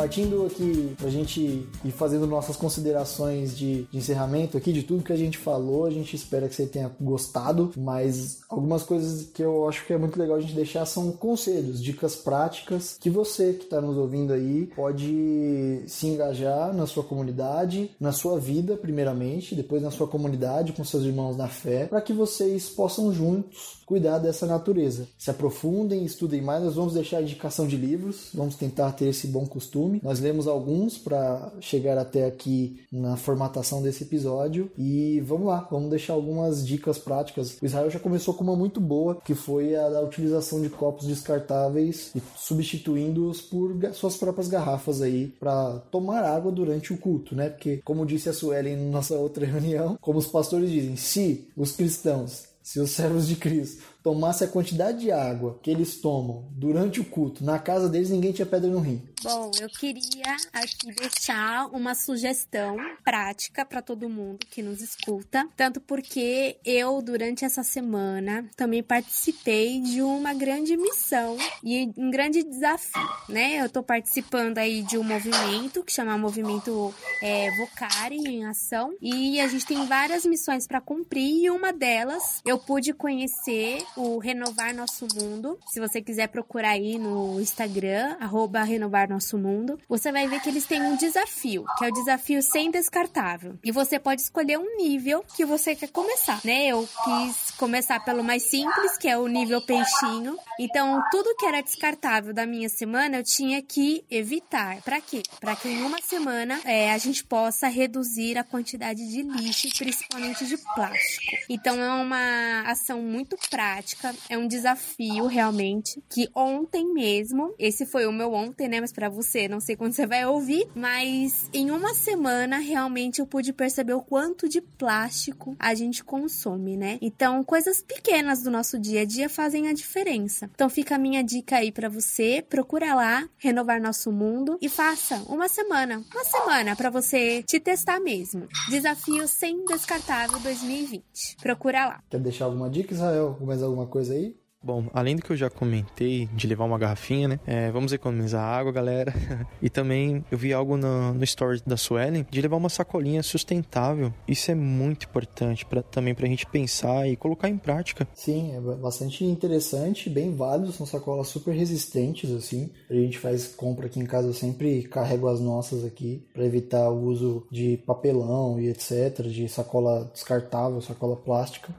Partindo 0.00 0.46
aqui 0.46 0.94
pra 0.96 1.10
gente 1.10 1.68
ir 1.84 1.90
fazendo 1.90 2.26
nossas 2.26 2.56
considerações 2.56 3.54
de, 3.54 3.82
de, 3.82 3.98
encerramento 3.98 4.56
aqui, 4.56 4.72
de 4.72 4.82
tudo 4.82 5.04
que 5.04 5.12
a 5.12 5.16
gente 5.16 5.36
falou, 5.36 5.84
a 5.84 5.90
gente 5.90 6.16
espera 6.16 6.48
que 6.48 6.54
você 6.54 6.64
tenha 6.64 6.90
gostado, 6.98 7.70
mas 7.76 8.38
algumas 8.48 8.82
coisas 8.82 9.26
que 9.26 9.42
eu 9.42 9.68
acho 9.68 9.84
que 9.84 9.92
é 9.92 9.98
muito 9.98 10.18
legal 10.18 10.38
a 10.38 10.40
gente 10.40 10.54
deixar 10.54 10.86
são 10.86 11.12
conselhos, 11.12 11.82
dicas 11.82 12.16
práticas 12.16 12.96
que 12.98 13.10
você 13.10 13.52
que 13.52 13.64
está 13.64 13.78
nos 13.78 13.98
ouvindo 13.98 14.32
aí 14.32 14.70
pode 14.74 15.82
se 15.86 16.06
engajar 16.06 16.74
na 16.74 16.86
sua 16.86 17.04
comunidade, 17.04 17.90
na 18.00 18.10
sua 18.10 18.40
vida, 18.40 18.78
primeiramente, 18.78 19.54
depois 19.54 19.82
na 19.82 19.90
sua 19.90 20.08
comunidade, 20.08 20.72
com 20.72 20.82
seus 20.82 21.04
irmãos 21.04 21.36
na 21.36 21.46
fé, 21.46 21.84
para 21.84 22.00
que 22.00 22.14
vocês 22.14 22.70
possam 22.70 23.12
juntos 23.12 23.80
cuidar 23.90 24.18
dessa 24.18 24.46
natureza. 24.46 25.08
Se 25.18 25.32
aprofundem, 25.32 26.04
estudem 26.04 26.40
mais. 26.40 26.62
Nós 26.62 26.76
vamos 26.76 26.94
deixar 26.94 27.18
a 27.18 27.22
indicação 27.22 27.66
de 27.66 27.76
livros, 27.76 28.30
vamos 28.32 28.54
tentar 28.54 28.92
ter 28.92 29.06
esse 29.06 29.26
bom 29.26 29.44
costume. 29.44 29.89
Nós 30.02 30.20
lemos 30.20 30.46
alguns 30.46 30.98
para 30.98 31.52
chegar 31.60 31.98
até 31.98 32.26
aqui 32.26 32.80
na 32.92 33.16
formatação 33.16 33.82
desse 33.82 34.04
episódio 34.04 34.70
e 34.76 35.20
vamos 35.20 35.46
lá, 35.46 35.66
vamos 35.70 35.90
deixar 35.90 36.12
algumas 36.12 36.66
dicas 36.66 36.98
práticas. 36.98 37.58
O 37.60 37.66
Israel 37.66 37.90
já 37.90 37.98
começou 37.98 38.34
com 38.34 38.44
uma 38.44 38.54
muito 38.54 38.80
boa, 38.80 39.16
que 39.24 39.34
foi 39.34 39.74
a 39.74 39.88
da 39.88 40.00
utilização 40.00 40.60
de 40.60 40.68
copos 40.68 41.06
descartáveis 41.06 42.12
e 42.14 42.22
substituindo-os 42.36 43.40
por 43.40 43.76
suas 43.92 44.16
próprias 44.16 44.48
garrafas 44.48 45.02
aí 45.02 45.28
para 45.38 45.80
tomar 45.90 46.22
água 46.22 46.52
durante 46.52 46.92
o 46.92 46.98
culto, 46.98 47.34
né? 47.34 47.48
Porque, 47.48 47.78
como 47.84 48.06
disse 48.06 48.28
a 48.28 48.32
Suelen 48.32 48.76
na 48.76 48.90
nossa 48.90 49.14
outra 49.18 49.46
reunião, 49.46 49.98
como 50.00 50.18
os 50.18 50.26
pastores 50.26 50.70
dizem, 50.70 50.96
se 50.96 51.48
os 51.56 51.72
cristãos 51.72 52.50
se 52.62 52.78
os 52.78 52.90
servos 52.90 53.26
de 53.26 53.36
Cristo 53.36 53.82
tomassem 54.02 54.46
a 54.46 54.50
quantidade 54.50 55.00
de 55.00 55.12
água 55.12 55.58
que 55.62 55.70
eles 55.70 55.96
tomam 56.00 56.48
durante 56.52 57.00
o 57.00 57.04
culto, 57.04 57.44
na 57.44 57.58
casa 57.58 57.88
deles 57.88 58.10
ninguém 58.10 58.32
tinha 58.32 58.46
pedra 58.46 58.68
no 58.68 58.80
rim. 58.80 59.02
Bom, 59.22 59.50
eu 59.60 59.68
queria 59.68 60.36
aqui 60.52 60.92
deixar 60.94 61.66
uma 61.74 61.94
sugestão 61.94 62.76
prática 63.04 63.66
para 63.66 63.82
todo 63.82 64.08
mundo 64.08 64.46
que 64.50 64.62
nos 64.62 64.80
escuta, 64.80 65.46
tanto 65.54 65.78
porque 65.78 66.56
eu 66.64 67.02
durante 67.02 67.44
essa 67.44 67.62
semana 67.62 68.48
também 68.56 68.82
participei 68.82 69.80
de 69.82 70.00
uma 70.00 70.32
grande 70.32 70.74
missão 70.74 71.36
e 71.62 71.92
um 71.98 72.10
grande 72.10 72.42
desafio, 72.42 73.08
né? 73.28 73.62
Eu 73.62 73.68
tô 73.68 73.82
participando 73.82 74.56
aí 74.56 74.82
de 74.82 74.96
um 74.96 75.04
movimento 75.04 75.84
que 75.84 75.92
chama 75.92 76.16
Movimento 76.16 76.94
é, 77.22 77.50
Vocari 77.58 78.16
em 78.16 78.46
Ação 78.46 78.94
e 79.02 79.38
a 79.38 79.48
gente 79.48 79.66
tem 79.66 79.84
várias 79.86 80.24
missões 80.24 80.66
para 80.66 80.80
cumprir 80.80 81.44
e 81.44 81.50
uma 81.50 81.72
delas 81.72 82.40
eu 82.46 82.58
pude 82.58 82.94
conhecer 82.94 83.84
o 83.96 84.18
Renovar 84.18 84.74
Nosso 84.74 85.06
Mundo. 85.14 85.58
Se 85.72 85.80
você 85.80 86.00
quiser 86.00 86.28
procurar 86.28 86.70
aí 86.70 86.98
no 86.98 87.40
Instagram, 87.40 88.16
arroba 88.20 88.62
Renovar 88.62 89.08
Nosso 89.08 89.38
Mundo, 89.38 89.78
você 89.88 90.12
vai 90.12 90.28
ver 90.28 90.40
que 90.40 90.48
eles 90.48 90.66
têm 90.66 90.82
um 90.82 90.96
desafio, 90.96 91.64
que 91.78 91.84
é 91.84 91.88
o 91.88 91.92
desafio 91.92 92.42
sem 92.42 92.70
descartável. 92.70 93.58
E 93.64 93.72
você 93.72 93.98
pode 93.98 94.22
escolher 94.22 94.58
um 94.58 94.76
nível 94.76 95.24
que 95.34 95.44
você 95.44 95.74
quer 95.74 95.88
começar, 95.88 96.40
né? 96.44 96.66
Eu 96.66 96.88
quis 97.04 97.50
começar 97.52 98.00
pelo 98.00 98.22
mais 98.22 98.42
simples, 98.44 98.96
que 98.98 99.08
é 99.08 99.18
o 99.18 99.26
nível 99.26 99.60
peixinho. 99.60 100.36
Então, 100.58 101.02
tudo 101.10 101.34
que 101.36 101.46
era 101.46 101.60
descartável 101.60 102.32
da 102.32 102.46
minha 102.46 102.68
semana, 102.68 103.18
eu 103.18 103.24
tinha 103.24 103.62
que 103.62 104.04
evitar. 104.10 104.80
Para 104.82 105.00
quê? 105.00 105.22
Para 105.40 105.56
que 105.56 105.68
em 105.68 105.82
uma 105.82 106.00
semana 106.02 106.60
é, 106.64 106.92
a 106.92 106.98
gente 106.98 107.24
possa 107.24 107.68
reduzir 107.68 108.36
a 108.38 108.44
quantidade 108.44 109.06
de 109.08 109.22
lixo, 109.22 109.68
principalmente 109.78 110.46
de 110.46 110.56
plástico. 110.56 111.36
Então, 111.48 111.80
é 111.80 111.92
uma 111.94 112.62
ação 112.66 113.02
muito 113.02 113.36
prática, 113.48 113.79
é 114.28 114.36
um 114.36 114.46
desafio 114.46 115.26
realmente. 115.26 116.02
Que 116.08 116.28
ontem 116.34 116.92
mesmo, 116.92 117.54
esse 117.58 117.86
foi 117.86 118.06
o 118.06 118.12
meu 118.12 118.32
ontem, 118.32 118.68
né? 118.68 118.80
Mas 118.80 118.92
para 118.92 119.08
você, 119.08 119.48
não 119.48 119.60
sei 119.60 119.76
quando 119.76 119.92
você 119.92 120.06
vai 120.06 120.26
ouvir, 120.26 120.68
mas 120.74 121.48
em 121.52 121.70
uma 121.70 121.94
semana 121.94 122.58
realmente 122.58 123.20
eu 123.20 123.26
pude 123.26 123.52
perceber 123.52 123.94
o 123.94 124.02
quanto 124.02 124.48
de 124.48 124.60
plástico 124.60 125.56
a 125.58 125.74
gente 125.74 126.02
consome, 126.04 126.76
né? 126.76 126.98
Então, 127.00 127.42
coisas 127.44 127.82
pequenas 127.82 128.42
do 128.42 128.50
nosso 128.50 128.78
dia 128.78 129.02
a 129.02 129.04
dia 129.04 129.28
fazem 129.28 129.68
a 129.68 129.72
diferença. 129.72 130.50
Então, 130.54 130.68
fica 130.68 130.96
a 130.96 130.98
minha 130.98 131.22
dica 131.22 131.56
aí 131.56 131.72
para 131.72 131.88
você, 131.88 132.44
procura 132.48 132.94
lá, 132.94 133.28
renovar 133.38 133.80
nosso 133.80 134.12
mundo 134.12 134.58
e 134.60 134.68
faça 134.68 135.16
uma 135.28 135.48
semana, 135.48 136.02
uma 136.12 136.24
semana 136.24 136.76
para 136.76 136.90
você 136.90 137.42
te 137.42 137.58
testar 137.60 138.00
mesmo. 138.00 138.48
Desafio 138.68 139.26
sem 139.26 139.64
descartável 139.64 140.38
2020. 140.40 141.36
Procura 141.42 141.86
lá. 141.86 142.02
Quer 142.10 142.20
deixar 142.20 142.46
alguma 142.46 142.68
dica, 142.68 142.92
Israel? 142.92 143.38
Mais 143.40 143.62
alguma 143.62 143.69
coisa 143.86 144.14
aí? 144.14 144.38
Bom, 144.62 144.84
além 144.92 145.16
do 145.16 145.22
que 145.22 145.30
eu 145.30 145.36
já 145.36 145.48
comentei 145.48 146.26
de 146.34 146.46
levar 146.46 146.66
uma 146.66 146.78
garrafinha, 146.78 147.28
né? 147.28 147.40
É, 147.46 147.70
vamos 147.70 147.94
economizar 147.94 148.44
água, 148.44 148.70
galera. 148.70 149.10
e 149.62 149.70
também 149.70 150.22
eu 150.30 150.36
vi 150.36 150.52
algo 150.52 150.76
no, 150.76 151.14
no 151.14 151.24
story 151.24 151.62
da 151.66 151.78
Suelen 151.78 152.26
de 152.30 152.42
levar 152.42 152.56
uma 152.58 152.68
sacolinha 152.68 153.22
sustentável. 153.22 154.12
Isso 154.28 154.50
é 154.50 154.54
muito 154.54 155.06
importante 155.06 155.64
para 155.64 155.82
também 155.82 156.14
pra 156.14 156.26
gente 156.26 156.44
pensar 156.44 157.08
e 157.08 157.16
colocar 157.16 157.48
em 157.48 157.56
prática. 157.56 158.06
Sim, 158.14 158.54
é 158.54 158.60
bastante 158.60 159.24
interessante, 159.24 160.10
bem 160.10 160.34
válido, 160.34 160.72
são 160.72 160.84
sacolas 160.84 161.28
super 161.28 161.54
resistentes 161.54 162.30
assim. 162.30 162.70
A 162.90 162.94
gente 162.94 163.18
faz 163.18 163.54
compra 163.54 163.86
aqui 163.86 163.98
em 163.98 164.04
casa, 164.04 164.28
eu 164.28 164.34
sempre 164.34 164.82
carrego 164.82 165.26
as 165.28 165.40
nossas 165.40 165.86
aqui 165.86 166.22
para 166.34 166.44
evitar 166.44 166.90
o 166.90 167.04
uso 167.04 167.46
de 167.50 167.78
papelão 167.86 168.60
e 168.60 168.68
etc, 168.68 169.22
de 169.22 169.48
sacola 169.48 170.10
descartável, 170.12 170.82
sacola 170.82 171.16
plástica, 171.16 171.74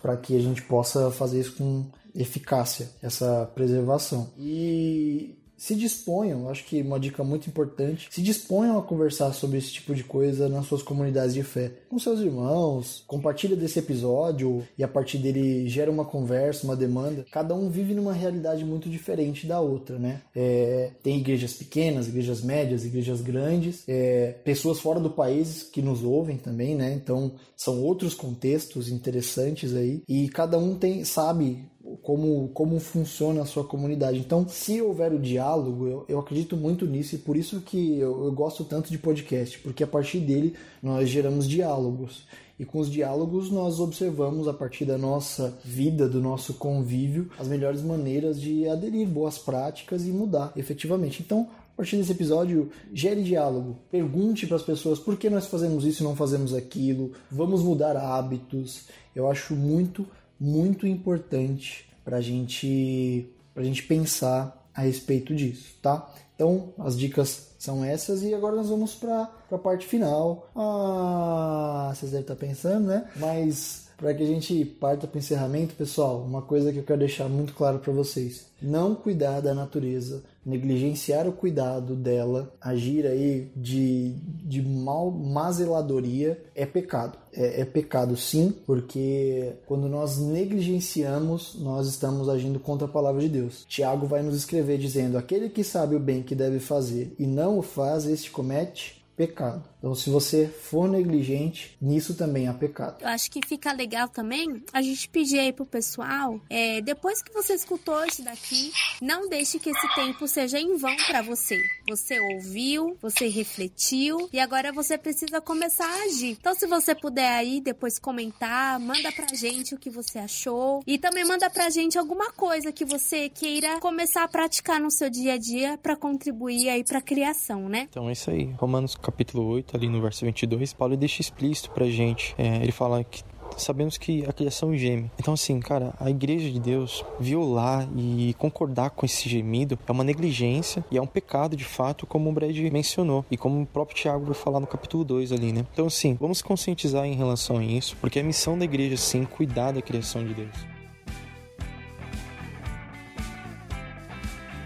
para 0.00 0.16
que 0.16 0.34
a 0.34 0.40
gente 0.40 0.62
possa 0.62 1.10
fazer 1.10 1.38
isso 1.40 1.56
com 1.56 1.84
eficácia, 2.14 2.90
essa 3.02 3.50
preservação. 3.54 4.30
E 4.38 5.36
se 5.62 5.76
disponham, 5.76 6.48
acho 6.48 6.64
que 6.64 6.82
uma 6.82 6.98
dica 6.98 7.22
muito 7.22 7.48
importante, 7.48 8.08
se 8.10 8.20
disponham 8.20 8.76
a 8.76 8.82
conversar 8.82 9.32
sobre 9.32 9.58
esse 9.58 9.70
tipo 9.70 9.94
de 9.94 10.02
coisa 10.02 10.48
nas 10.48 10.66
suas 10.66 10.82
comunidades 10.82 11.32
de 11.32 11.44
fé, 11.44 11.70
com 11.88 12.00
seus 12.00 12.18
irmãos, 12.18 13.04
compartilha 13.06 13.54
desse 13.54 13.78
episódio 13.78 14.66
e 14.76 14.82
a 14.82 14.88
partir 14.88 15.18
dele 15.18 15.68
gera 15.68 15.88
uma 15.88 16.04
conversa, 16.04 16.64
uma 16.64 16.74
demanda. 16.74 17.24
Cada 17.30 17.54
um 17.54 17.70
vive 17.70 17.94
numa 17.94 18.12
realidade 18.12 18.64
muito 18.64 18.90
diferente 18.90 19.46
da 19.46 19.60
outra, 19.60 20.00
né? 20.00 20.22
É, 20.34 20.90
tem 21.00 21.18
igrejas 21.18 21.52
pequenas, 21.52 22.08
igrejas 22.08 22.42
médias, 22.42 22.84
igrejas 22.84 23.20
grandes, 23.20 23.84
é, 23.86 24.34
pessoas 24.42 24.80
fora 24.80 24.98
do 24.98 25.10
país 25.10 25.62
que 25.62 25.80
nos 25.80 26.02
ouvem 26.02 26.38
também, 26.38 26.74
né? 26.74 26.92
Então 26.92 27.36
são 27.56 27.80
outros 27.80 28.14
contextos 28.14 28.88
interessantes 28.88 29.76
aí 29.76 30.02
e 30.08 30.28
cada 30.28 30.58
um 30.58 30.74
tem 30.74 31.04
sabe 31.04 31.70
como, 32.02 32.48
como 32.48 32.78
funciona 32.78 33.42
a 33.42 33.46
sua 33.46 33.64
comunidade. 33.64 34.18
Então, 34.18 34.46
se 34.48 34.80
houver 34.80 35.12
o 35.12 35.18
diálogo, 35.18 35.86
eu, 35.86 36.04
eu 36.08 36.18
acredito 36.18 36.56
muito 36.56 36.86
nisso 36.86 37.14
e 37.14 37.18
por 37.18 37.36
isso 37.36 37.60
que 37.60 37.98
eu, 37.98 38.24
eu 38.24 38.32
gosto 38.32 38.64
tanto 38.64 38.90
de 38.90 38.98
podcast, 38.98 39.58
porque 39.58 39.84
a 39.84 39.86
partir 39.86 40.20
dele 40.20 40.54
nós 40.82 41.08
geramos 41.08 41.48
diálogos. 41.48 42.26
E 42.58 42.64
com 42.64 42.78
os 42.78 42.90
diálogos 42.90 43.50
nós 43.50 43.80
observamos 43.80 44.46
a 44.46 44.52
partir 44.52 44.84
da 44.84 44.96
nossa 44.96 45.58
vida, 45.64 46.08
do 46.08 46.20
nosso 46.20 46.54
convívio, 46.54 47.28
as 47.38 47.48
melhores 47.48 47.82
maneiras 47.82 48.40
de 48.40 48.68
aderir 48.68 49.08
boas 49.08 49.38
práticas 49.38 50.06
e 50.06 50.12
mudar 50.12 50.52
efetivamente. 50.54 51.22
Então, 51.22 51.48
a 51.72 51.76
partir 51.76 51.96
desse 51.96 52.12
episódio, 52.12 52.70
gere 52.92 53.22
diálogo. 53.22 53.78
Pergunte 53.90 54.46
para 54.46 54.56
as 54.56 54.62
pessoas 54.62 54.98
por 54.98 55.16
que 55.16 55.30
nós 55.30 55.46
fazemos 55.46 55.84
isso 55.84 56.02
e 56.02 56.04
não 56.04 56.14
fazemos 56.14 56.54
aquilo. 56.54 57.12
Vamos 57.30 57.62
mudar 57.62 57.96
hábitos. 57.96 58.84
Eu 59.16 59.28
acho 59.28 59.56
muito 59.56 60.06
muito 60.42 60.88
importante 60.88 61.88
para 62.04 62.20
gente, 62.20 63.32
a 63.54 63.62
gente 63.62 63.84
pensar 63.84 64.68
a 64.74 64.82
respeito 64.82 65.32
disso, 65.32 65.76
tá? 65.80 66.12
Então, 66.34 66.72
as 66.78 66.98
dicas 66.98 67.54
são 67.60 67.84
essas 67.84 68.24
e 68.24 68.34
agora 68.34 68.56
nós 68.56 68.68
vamos 68.68 68.92
para 68.92 69.30
a 69.52 69.58
parte 69.58 69.86
final. 69.86 70.50
Ah, 70.56 71.92
vocês 71.94 72.10
devem 72.10 72.22
estar 72.22 72.34
pensando, 72.34 72.88
né? 72.88 73.08
Mas 73.14 73.86
para 73.96 74.12
que 74.12 74.24
a 74.24 74.26
gente 74.26 74.64
parta 74.64 75.06
para 75.06 75.14
o 75.16 75.20
encerramento, 75.20 75.76
pessoal, 75.76 76.20
uma 76.22 76.42
coisa 76.42 76.72
que 76.72 76.78
eu 76.78 76.84
quero 76.84 76.98
deixar 76.98 77.28
muito 77.28 77.54
claro 77.54 77.78
para 77.78 77.92
vocês: 77.92 78.46
não 78.60 78.96
cuidar 78.96 79.40
da 79.40 79.54
natureza, 79.54 80.24
negligenciar 80.44 81.28
o 81.28 81.32
cuidado 81.32 81.94
dela, 81.94 82.52
agir 82.60 83.06
aí 83.06 83.50
de, 83.56 84.14
de 84.44 84.62
mal, 84.62 85.10
má 85.10 85.50
zeladoria 85.52 86.42
é 86.54 86.66
pecado. 86.66 87.18
É, 87.32 87.62
é 87.62 87.64
pecado 87.64 88.16
sim, 88.16 88.54
porque 88.66 89.54
quando 89.66 89.88
nós 89.88 90.18
negligenciamos, 90.18 91.56
nós 91.60 91.86
estamos 91.88 92.28
agindo 92.28 92.58
contra 92.60 92.86
a 92.86 92.90
palavra 92.90 93.22
de 93.22 93.28
Deus. 93.28 93.64
Tiago 93.68 94.06
vai 94.06 94.22
nos 94.22 94.36
escrever 94.36 94.78
dizendo: 94.78 95.16
aquele 95.16 95.48
que 95.48 95.64
sabe 95.64 95.96
o 95.96 96.00
bem 96.00 96.22
que 96.22 96.34
deve 96.34 96.58
fazer 96.58 97.14
e 97.18 97.26
não 97.26 97.58
o 97.58 97.62
faz, 97.62 98.06
este 98.06 98.30
comete 98.30 99.01
pecado. 99.16 99.62
Então, 99.78 99.94
se 99.94 100.10
você 100.10 100.46
for 100.46 100.88
negligente, 100.88 101.76
nisso 101.80 102.14
também 102.14 102.46
há 102.46 102.54
pecado. 102.54 102.96
Eu 103.00 103.08
acho 103.08 103.30
que 103.30 103.40
fica 103.44 103.72
legal 103.72 104.08
também 104.08 104.62
a 104.72 104.80
gente 104.80 105.08
pedir 105.08 105.40
aí 105.40 105.52
pro 105.52 105.66
pessoal, 105.66 106.40
é, 106.48 106.80
depois 106.80 107.20
que 107.20 107.32
você 107.32 107.54
escutou 107.54 108.04
isso 108.04 108.22
daqui, 108.22 108.72
não 109.00 109.28
deixe 109.28 109.58
que 109.58 109.70
esse 109.70 109.94
tempo 109.94 110.28
seja 110.28 110.58
em 110.58 110.76
vão 110.76 110.94
para 111.08 111.20
você. 111.20 111.60
Você 111.88 112.20
ouviu, 112.20 112.96
você 113.02 113.26
refletiu 113.26 114.28
e 114.32 114.38
agora 114.38 114.72
você 114.72 114.96
precisa 114.96 115.40
começar 115.40 115.86
a 115.86 116.04
agir. 116.04 116.36
Então, 116.40 116.54
se 116.54 116.66
você 116.66 116.94
puder 116.94 117.32
aí 117.32 117.60
depois 117.60 117.98
comentar, 117.98 118.78
manda 118.78 119.10
pra 119.10 119.26
gente 119.34 119.74
o 119.74 119.78
que 119.78 119.90
você 119.90 120.20
achou 120.20 120.82
e 120.86 120.96
também 120.96 121.24
manda 121.24 121.50
pra 121.50 121.70
gente 121.70 121.98
alguma 121.98 122.32
coisa 122.32 122.70
que 122.70 122.84
você 122.84 123.28
queira 123.28 123.80
começar 123.80 124.22
a 124.22 124.28
praticar 124.28 124.80
no 124.80 124.90
seu 124.90 125.10
dia 125.10 125.34
a 125.34 125.38
dia 125.38 125.76
para 125.76 125.96
contribuir 125.96 126.68
aí 126.68 126.84
para 126.84 127.00
criação, 127.00 127.68
né? 127.68 127.88
Então 127.90 128.08
é 128.08 128.12
isso 128.12 128.30
aí. 128.30 128.52
Romanos 128.52 128.94
capítulo 129.02 129.44
8, 129.46 129.76
ali 129.76 129.88
no 129.88 130.00
verso 130.00 130.24
22, 130.24 130.72
Paulo 130.72 130.96
deixa 130.96 131.20
explícito 131.20 131.70
pra 131.70 131.86
gente. 131.86 132.34
É, 132.38 132.56
ele 132.62 132.72
fala 132.72 133.02
que 133.04 133.22
sabemos 133.56 133.98
que 133.98 134.24
a 134.26 134.32
criação 134.32 134.76
geme. 134.76 135.10
Então, 135.18 135.34
assim, 135.34 135.60
cara, 135.60 135.94
a 136.00 136.10
igreja 136.10 136.50
de 136.50 136.58
Deus 136.58 137.04
violar 137.18 137.88
e 137.96 138.34
concordar 138.38 138.90
com 138.90 139.04
esse 139.04 139.28
gemido 139.28 139.78
é 139.86 139.92
uma 139.92 140.04
negligência 140.04 140.84
e 140.90 140.96
é 140.96 141.02
um 141.02 141.06
pecado 141.06 141.56
de 141.56 141.64
fato, 141.64 142.06
como 142.06 142.30
o 142.30 142.32
Brad 142.32 142.56
mencionou 142.72 143.24
e 143.30 143.36
como 143.36 143.60
o 143.60 143.66
próprio 143.66 143.96
Tiago 143.96 144.24
vai 144.24 144.34
falar 144.34 144.60
no 144.60 144.66
capítulo 144.66 145.04
2 145.04 145.32
ali, 145.32 145.52
né? 145.52 145.66
Então, 145.72 145.86
assim, 145.86 146.16
vamos 146.18 146.42
conscientizar 146.42 147.04
em 147.04 147.14
relação 147.14 147.58
a 147.58 147.64
isso, 147.64 147.96
porque 148.00 148.20
a 148.20 148.24
missão 148.24 148.58
da 148.58 148.64
igreja, 148.64 148.96
sim, 148.96 149.24
cuidar 149.24 149.72
da 149.72 149.82
criação 149.82 150.24
de 150.24 150.34
Deus. 150.34 150.81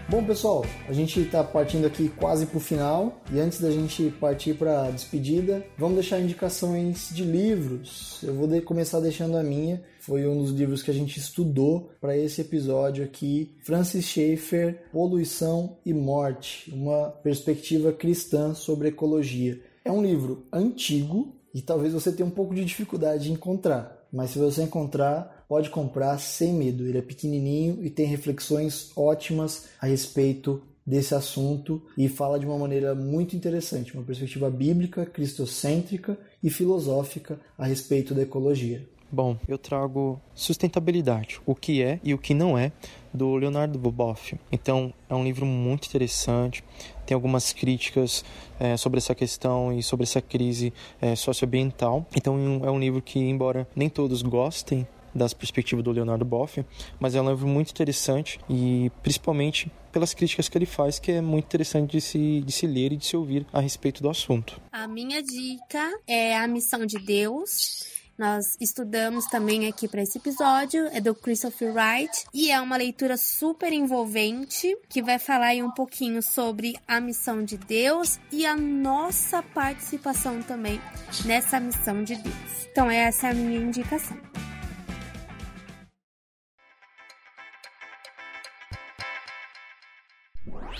Bom, 0.09 0.23
pessoal, 0.23 0.65
a 0.87 0.93
gente 0.93 1.19
está 1.19 1.43
partindo 1.43 1.85
aqui 1.85 2.07
quase 2.07 2.45
para 2.45 2.57
o 2.57 2.61
final 2.61 3.21
e 3.29 3.41
antes 3.41 3.59
da 3.59 3.69
gente 3.69 4.09
partir 4.21 4.53
para 4.53 4.85
a 4.85 4.89
despedida, 4.89 5.65
vamos 5.77 5.95
deixar 5.95 6.17
indicações 6.17 7.09
de 7.11 7.25
livros. 7.25 8.21
Eu 8.23 8.33
vou 8.33 8.47
de 8.47 8.61
começar 8.61 9.01
deixando 9.01 9.35
a 9.35 9.43
minha. 9.43 9.83
Foi 9.99 10.25
um 10.25 10.41
dos 10.41 10.51
livros 10.51 10.81
que 10.81 10.89
a 10.89 10.93
gente 10.93 11.19
estudou 11.19 11.91
para 11.99 12.15
esse 12.15 12.39
episódio 12.39 13.03
aqui. 13.03 13.57
Francis 13.63 14.05
Schaeffer, 14.05 14.81
Poluição 14.93 15.77
e 15.85 15.93
Morte, 15.93 16.73
uma 16.73 17.09
perspectiva 17.09 17.91
cristã 17.91 18.53
sobre 18.53 18.87
ecologia. 18.87 19.59
É 19.83 19.91
um 19.91 20.01
livro 20.01 20.47
antigo 20.53 21.35
e 21.53 21.61
talvez 21.61 21.91
você 21.91 22.13
tenha 22.13 22.27
um 22.27 22.31
pouco 22.31 22.55
de 22.55 22.63
dificuldade 22.63 23.25
de 23.25 23.33
encontrar, 23.33 24.07
mas 24.13 24.29
se 24.29 24.39
você 24.39 24.63
encontrar, 24.63 25.36
pode 25.47 25.69
comprar 25.69 26.17
sem 26.19 26.53
medo. 26.53 26.85
Ele 26.85 26.97
é 26.97 27.01
pequenininho 27.01 27.83
e 27.83 27.89
tem 27.89 28.05
reflexões 28.05 28.91
ótimas 28.95 29.65
a 29.79 29.87
respeito 29.87 30.61
desse 30.85 31.13
assunto 31.13 31.81
e 31.97 32.07
fala 32.07 32.39
de 32.39 32.45
uma 32.45 32.57
maneira 32.57 32.95
muito 32.95 33.35
interessante, 33.35 33.93
uma 33.93 34.03
perspectiva 34.03 34.49
bíblica, 34.49 35.05
cristocêntrica 35.05 36.17
e 36.41 36.49
filosófica 36.49 37.39
a 37.57 37.65
respeito 37.65 38.15
da 38.15 38.21
ecologia. 38.21 38.87
Bom, 39.09 39.37
eu 39.47 39.57
trago 39.57 40.19
Sustentabilidade, 40.35 41.39
o 41.45 41.55
que 41.55 41.81
é 41.81 41.97
e 42.03 42.13
o 42.13 42.17
que 42.17 42.33
não 42.33 42.57
é, 42.57 42.73
do 43.13 43.35
Leonardo 43.35 43.79
Boboff. 43.79 44.37
Então, 44.51 44.93
é 45.09 45.15
um 45.15 45.23
livro 45.23 45.45
muito 45.45 45.87
interessante, 45.87 46.61
tem 47.05 47.15
algumas 47.15 47.53
críticas 47.53 48.23
é, 48.59 48.75
sobre 48.75 48.97
essa 48.97 49.15
questão 49.15 49.71
e 49.71 49.81
sobre 49.81 50.03
essa 50.03 50.21
crise 50.21 50.73
é, 51.01 51.15
socioambiental. 51.15 52.05
Então, 52.15 52.61
é 52.65 52.69
um 52.69 52.79
livro 52.79 53.01
que, 53.01 53.17
embora 53.17 53.65
nem 53.73 53.89
todos 53.89 54.21
gostem 54.21 54.85
das 55.17 55.33
perspectivas 55.33 55.83
do 55.83 55.91
Leonardo 55.91 56.23
Boff, 56.23 56.65
mas 56.99 57.15
é 57.15 57.21
um 57.21 57.29
livro 57.29 57.47
muito 57.47 57.71
interessante 57.71 58.39
e 58.49 58.91
principalmente 59.01 59.71
pelas 59.91 60.13
críticas 60.13 60.47
que 60.47 60.57
ele 60.57 60.65
faz, 60.65 60.99
que 60.99 61.11
é 61.11 61.21
muito 61.21 61.45
interessante 61.45 61.91
de 61.91 62.01
se, 62.01 62.41
de 62.41 62.51
se 62.51 62.67
ler 62.67 62.93
e 62.93 62.97
de 62.97 63.05
se 63.05 63.17
ouvir 63.17 63.45
a 63.51 63.59
respeito 63.59 64.01
do 64.01 64.09
assunto. 64.09 64.61
A 64.71 64.87
minha 64.87 65.21
dica 65.21 65.99
é 66.07 66.37
A 66.37 66.47
Missão 66.47 66.85
de 66.85 66.99
Deus 66.99 67.97
nós 68.17 68.57
estudamos 68.59 69.27
também 69.27 69.67
aqui 69.67 69.87
para 69.87 70.01
esse 70.01 70.17
episódio, 70.17 70.87
é 70.87 70.99
do 70.99 71.13
Christopher 71.13 71.71
Wright 71.71 72.25
e 72.33 72.49
é 72.49 72.59
uma 72.59 72.75
leitura 72.75 73.15
super 73.15 73.71
envolvente 73.71 74.75
que 74.89 75.03
vai 75.03 75.19
falar 75.19 75.53
um 75.57 75.69
pouquinho 75.69 76.23
sobre 76.23 76.75
a 76.87 76.99
missão 76.99 77.43
de 77.43 77.57
Deus 77.57 78.19
e 78.31 78.43
a 78.43 78.55
nossa 78.55 79.43
participação 79.43 80.41
também 80.41 80.81
nessa 81.25 81.59
missão 81.59 82.03
de 82.03 82.15
Deus. 82.15 82.67
Então 82.71 82.89
essa 82.89 83.27
é 83.27 83.31
a 83.31 83.33
minha 83.35 83.59
indicação. 83.59 84.17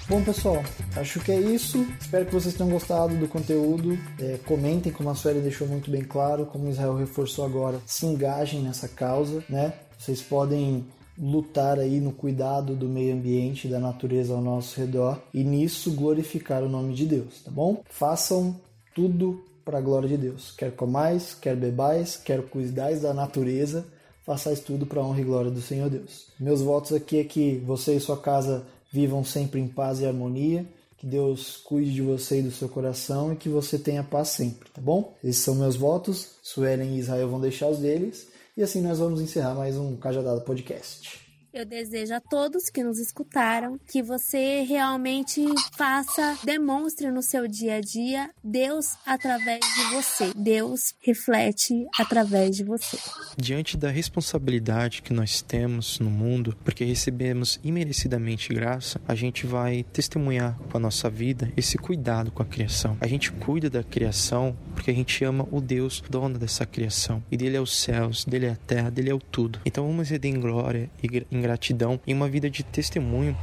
Bom, 0.05 0.23
pessoal, 0.23 0.63
acho 0.95 1.19
que 1.19 1.31
é 1.31 1.39
isso. 1.39 1.85
Espero 1.99 2.25
que 2.25 2.33
vocês 2.33 2.55
tenham 2.55 2.71
gostado 2.71 3.15
do 3.15 3.27
conteúdo. 3.27 3.97
É, 4.19 4.37
comentem, 4.45 4.91
como 4.91 5.09
a 5.09 5.15
Sueli 5.15 5.41
deixou 5.41 5.67
muito 5.67 5.91
bem 5.91 6.03
claro, 6.03 6.45
como 6.45 6.69
Israel 6.69 6.95
reforçou 6.95 7.45
agora, 7.45 7.81
se 7.85 8.05
engajem 8.05 8.61
nessa 8.61 8.87
causa, 8.87 9.43
né? 9.49 9.73
Vocês 9.97 10.21
podem 10.21 10.85
lutar 11.17 11.79
aí 11.79 11.99
no 11.99 12.11
cuidado 12.11 12.75
do 12.75 12.87
meio 12.87 13.15
ambiente, 13.15 13.67
da 13.67 13.79
natureza 13.79 14.33
ao 14.33 14.41
nosso 14.41 14.79
redor 14.79 15.19
e 15.33 15.43
nisso 15.43 15.91
glorificar 15.91 16.63
o 16.63 16.69
nome 16.69 16.93
de 16.93 17.05
Deus, 17.05 17.41
tá 17.43 17.49
bom? 17.49 17.81
Façam 17.89 18.55
tudo 18.93 19.43
para 19.65 19.79
a 19.79 19.81
glória 19.81 20.07
de 20.07 20.17
Deus. 20.17 20.53
Quer 20.55 20.71
comais, 20.71 21.33
quer 21.33 21.55
bebais, 21.55 22.15
quer 22.15 22.41
cuidais 22.43 23.01
da 23.01 23.13
natureza, 23.13 23.85
façais 24.23 24.59
tudo 24.59 24.85
para 24.85 25.01
a 25.01 25.03
honra 25.03 25.21
e 25.21 25.23
glória 25.23 25.51
do 25.51 25.61
Senhor 25.61 25.89
Deus. 25.89 26.27
Meus 26.39 26.61
votos 26.61 26.93
aqui 26.93 27.19
é 27.19 27.23
que 27.23 27.57
você 27.65 27.95
e 27.95 27.99
sua 27.99 28.17
casa 28.17 28.63
vivam 28.91 29.23
sempre 29.23 29.59
em 29.59 29.67
paz 29.67 29.99
e 29.99 30.05
harmonia. 30.05 30.65
Que 30.97 31.05
Deus 31.05 31.57
cuide 31.57 31.93
de 31.93 32.01
você 32.01 32.39
e 32.39 32.43
do 32.43 32.51
seu 32.51 32.67
coração 32.67 33.31
e 33.31 33.35
que 33.35 33.47
você 33.47 33.77
tenha 33.77 34.03
paz 34.03 34.29
sempre, 34.29 34.67
tá 34.69 34.81
bom? 34.81 35.13
Esses 35.23 35.43
são 35.43 35.53
meus 35.53 35.75
votos. 35.75 36.31
Suelen 36.41 36.95
e 36.95 36.99
Israel 36.99 37.29
vão 37.29 37.39
deixar 37.39 37.67
os 37.67 37.77
deles. 37.77 38.27
E 38.55 38.63
assim 38.63 38.81
nós 38.81 38.97
vamos 38.97 39.21
encerrar 39.21 39.53
mais 39.53 39.77
um 39.77 39.95
Cajadada 39.95 40.41
Podcast. 40.41 41.26
Eu 41.57 41.65
desejo 41.65 42.13
a 42.13 42.19
todos 42.19 42.69
que 42.69 42.83
nos 42.83 42.99
escutaram 42.99 43.79
que 43.87 44.03
você 44.03 44.61
realmente 44.61 45.43
faça, 45.75 46.37
demonstre 46.43 47.09
no 47.09 47.23
seu 47.23 47.47
dia 47.47 47.77
a 47.77 47.81
dia 47.81 48.29
Deus 48.43 48.95
através 49.03 49.59
de 49.61 49.95
você. 49.95 50.31
Deus 50.35 50.93
reflete 51.01 51.87
através 51.97 52.55
de 52.55 52.63
você. 52.63 52.99
Diante 53.35 53.75
da 53.75 53.89
responsabilidade 53.89 55.01
que 55.01 55.11
nós 55.11 55.41
temos 55.41 55.99
no 55.99 56.11
mundo, 56.11 56.55
porque 56.63 56.85
recebemos 56.85 57.59
imerecidamente 57.63 58.53
graça, 58.53 59.01
a 59.07 59.15
gente 59.15 59.47
vai 59.47 59.83
testemunhar 59.91 60.55
com 60.69 60.77
a 60.77 60.79
nossa 60.79 61.09
vida 61.09 61.51
esse 61.57 61.75
cuidado 61.75 62.29
com 62.31 62.43
a 62.43 62.45
criação. 62.45 62.95
A 63.01 63.07
gente 63.07 63.31
cuida 63.31 63.67
da 63.67 63.83
criação 63.83 64.55
porque 64.75 64.91
a 64.91 64.93
gente 64.93 65.23
ama 65.25 65.47
o 65.51 65.59
Deus 65.59 66.03
dono 66.07 66.37
dessa 66.37 66.67
criação. 66.67 67.23
E 67.31 67.35
dele 67.35 67.57
é 67.57 67.61
os 67.61 67.75
céus, 67.75 68.25
dele 68.25 68.45
é 68.45 68.51
a 68.51 68.55
terra, 68.55 68.91
dele 68.91 69.09
é 69.09 69.15
o 69.15 69.19
tudo. 69.19 69.59
Então 69.65 69.87
vamos 69.87 70.07
render 70.07 70.37
glória 70.37 70.87
e 71.01 71.07
em 71.31 71.46
gratidão 71.47 71.99
em 72.05 72.13
uma 72.13 72.27
vida 72.27 72.49
de 72.49 72.63
testemunho 72.63 73.35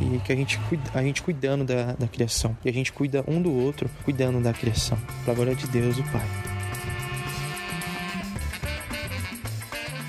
e 0.00 0.18
que 0.20 0.32
a 0.32 0.36
gente, 0.36 0.58
a 0.94 1.02
gente 1.02 1.22
cuidando 1.22 1.64
da, 1.64 1.92
da 1.92 2.06
criação. 2.06 2.56
E 2.64 2.68
a 2.68 2.72
gente 2.72 2.92
cuida 2.92 3.24
um 3.26 3.42
do 3.42 3.52
outro, 3.52 3.90
cuidando 4.04 4.40
da 4.40 4.52
criação. 4.52 4.98
Para 5.24 5.32
a 5.32 5.36
glória 5.36 5.54
de 5.54 5.66
Deus, 5.66 5.98
o 5.98 6.04
Pai. 6.04 6.26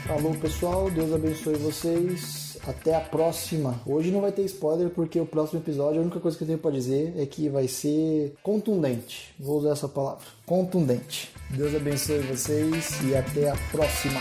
Falou, 0.10 0.34
pessoal. 0.36 0.90
Deus 0.90 1.14
abençoe 1.14 1.56
vocês. 1.56 2.58
Até 2.68 2.96
a 2.96 3.00
próxima. 3.00 3.80
Hoje 3.86 4.12
não 4.12 4.22
vai 4.22 4.32
ter 4.32 4.44
spoiler 4.44 4.90
porque 4.90 5.20
o 5.20 5.26
próximo 5.26 5.60
episódio, 5.60 6.00
a 6.00 6.04
única 6.04 6.20
coisa 6.20 6.38
que 6.38 6.44
eu 6.44 6.48
tenho 6.48 6.60
para 6.60 6.72
dizer 6.72 7.14
é 7.18 7.26
que 7.26 7.48
vai 7.48 7.68
ser 7.68 8.34
contundente. 8.44 9.34
Vou 9.40 9.60
usar 9.60 9.72
essa 9.72 9.88
palavra. 9.88 10.26
Contundente. 10.46 11.32
Deus 11.50 11.74
abençoe 11.74 12.20
vocês 12.20 13.00
e 13.04 13.16
até 13.16 13.50
a 13.50 13.56
próxima. 13.72 14.20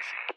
spicy. 0.00 0.28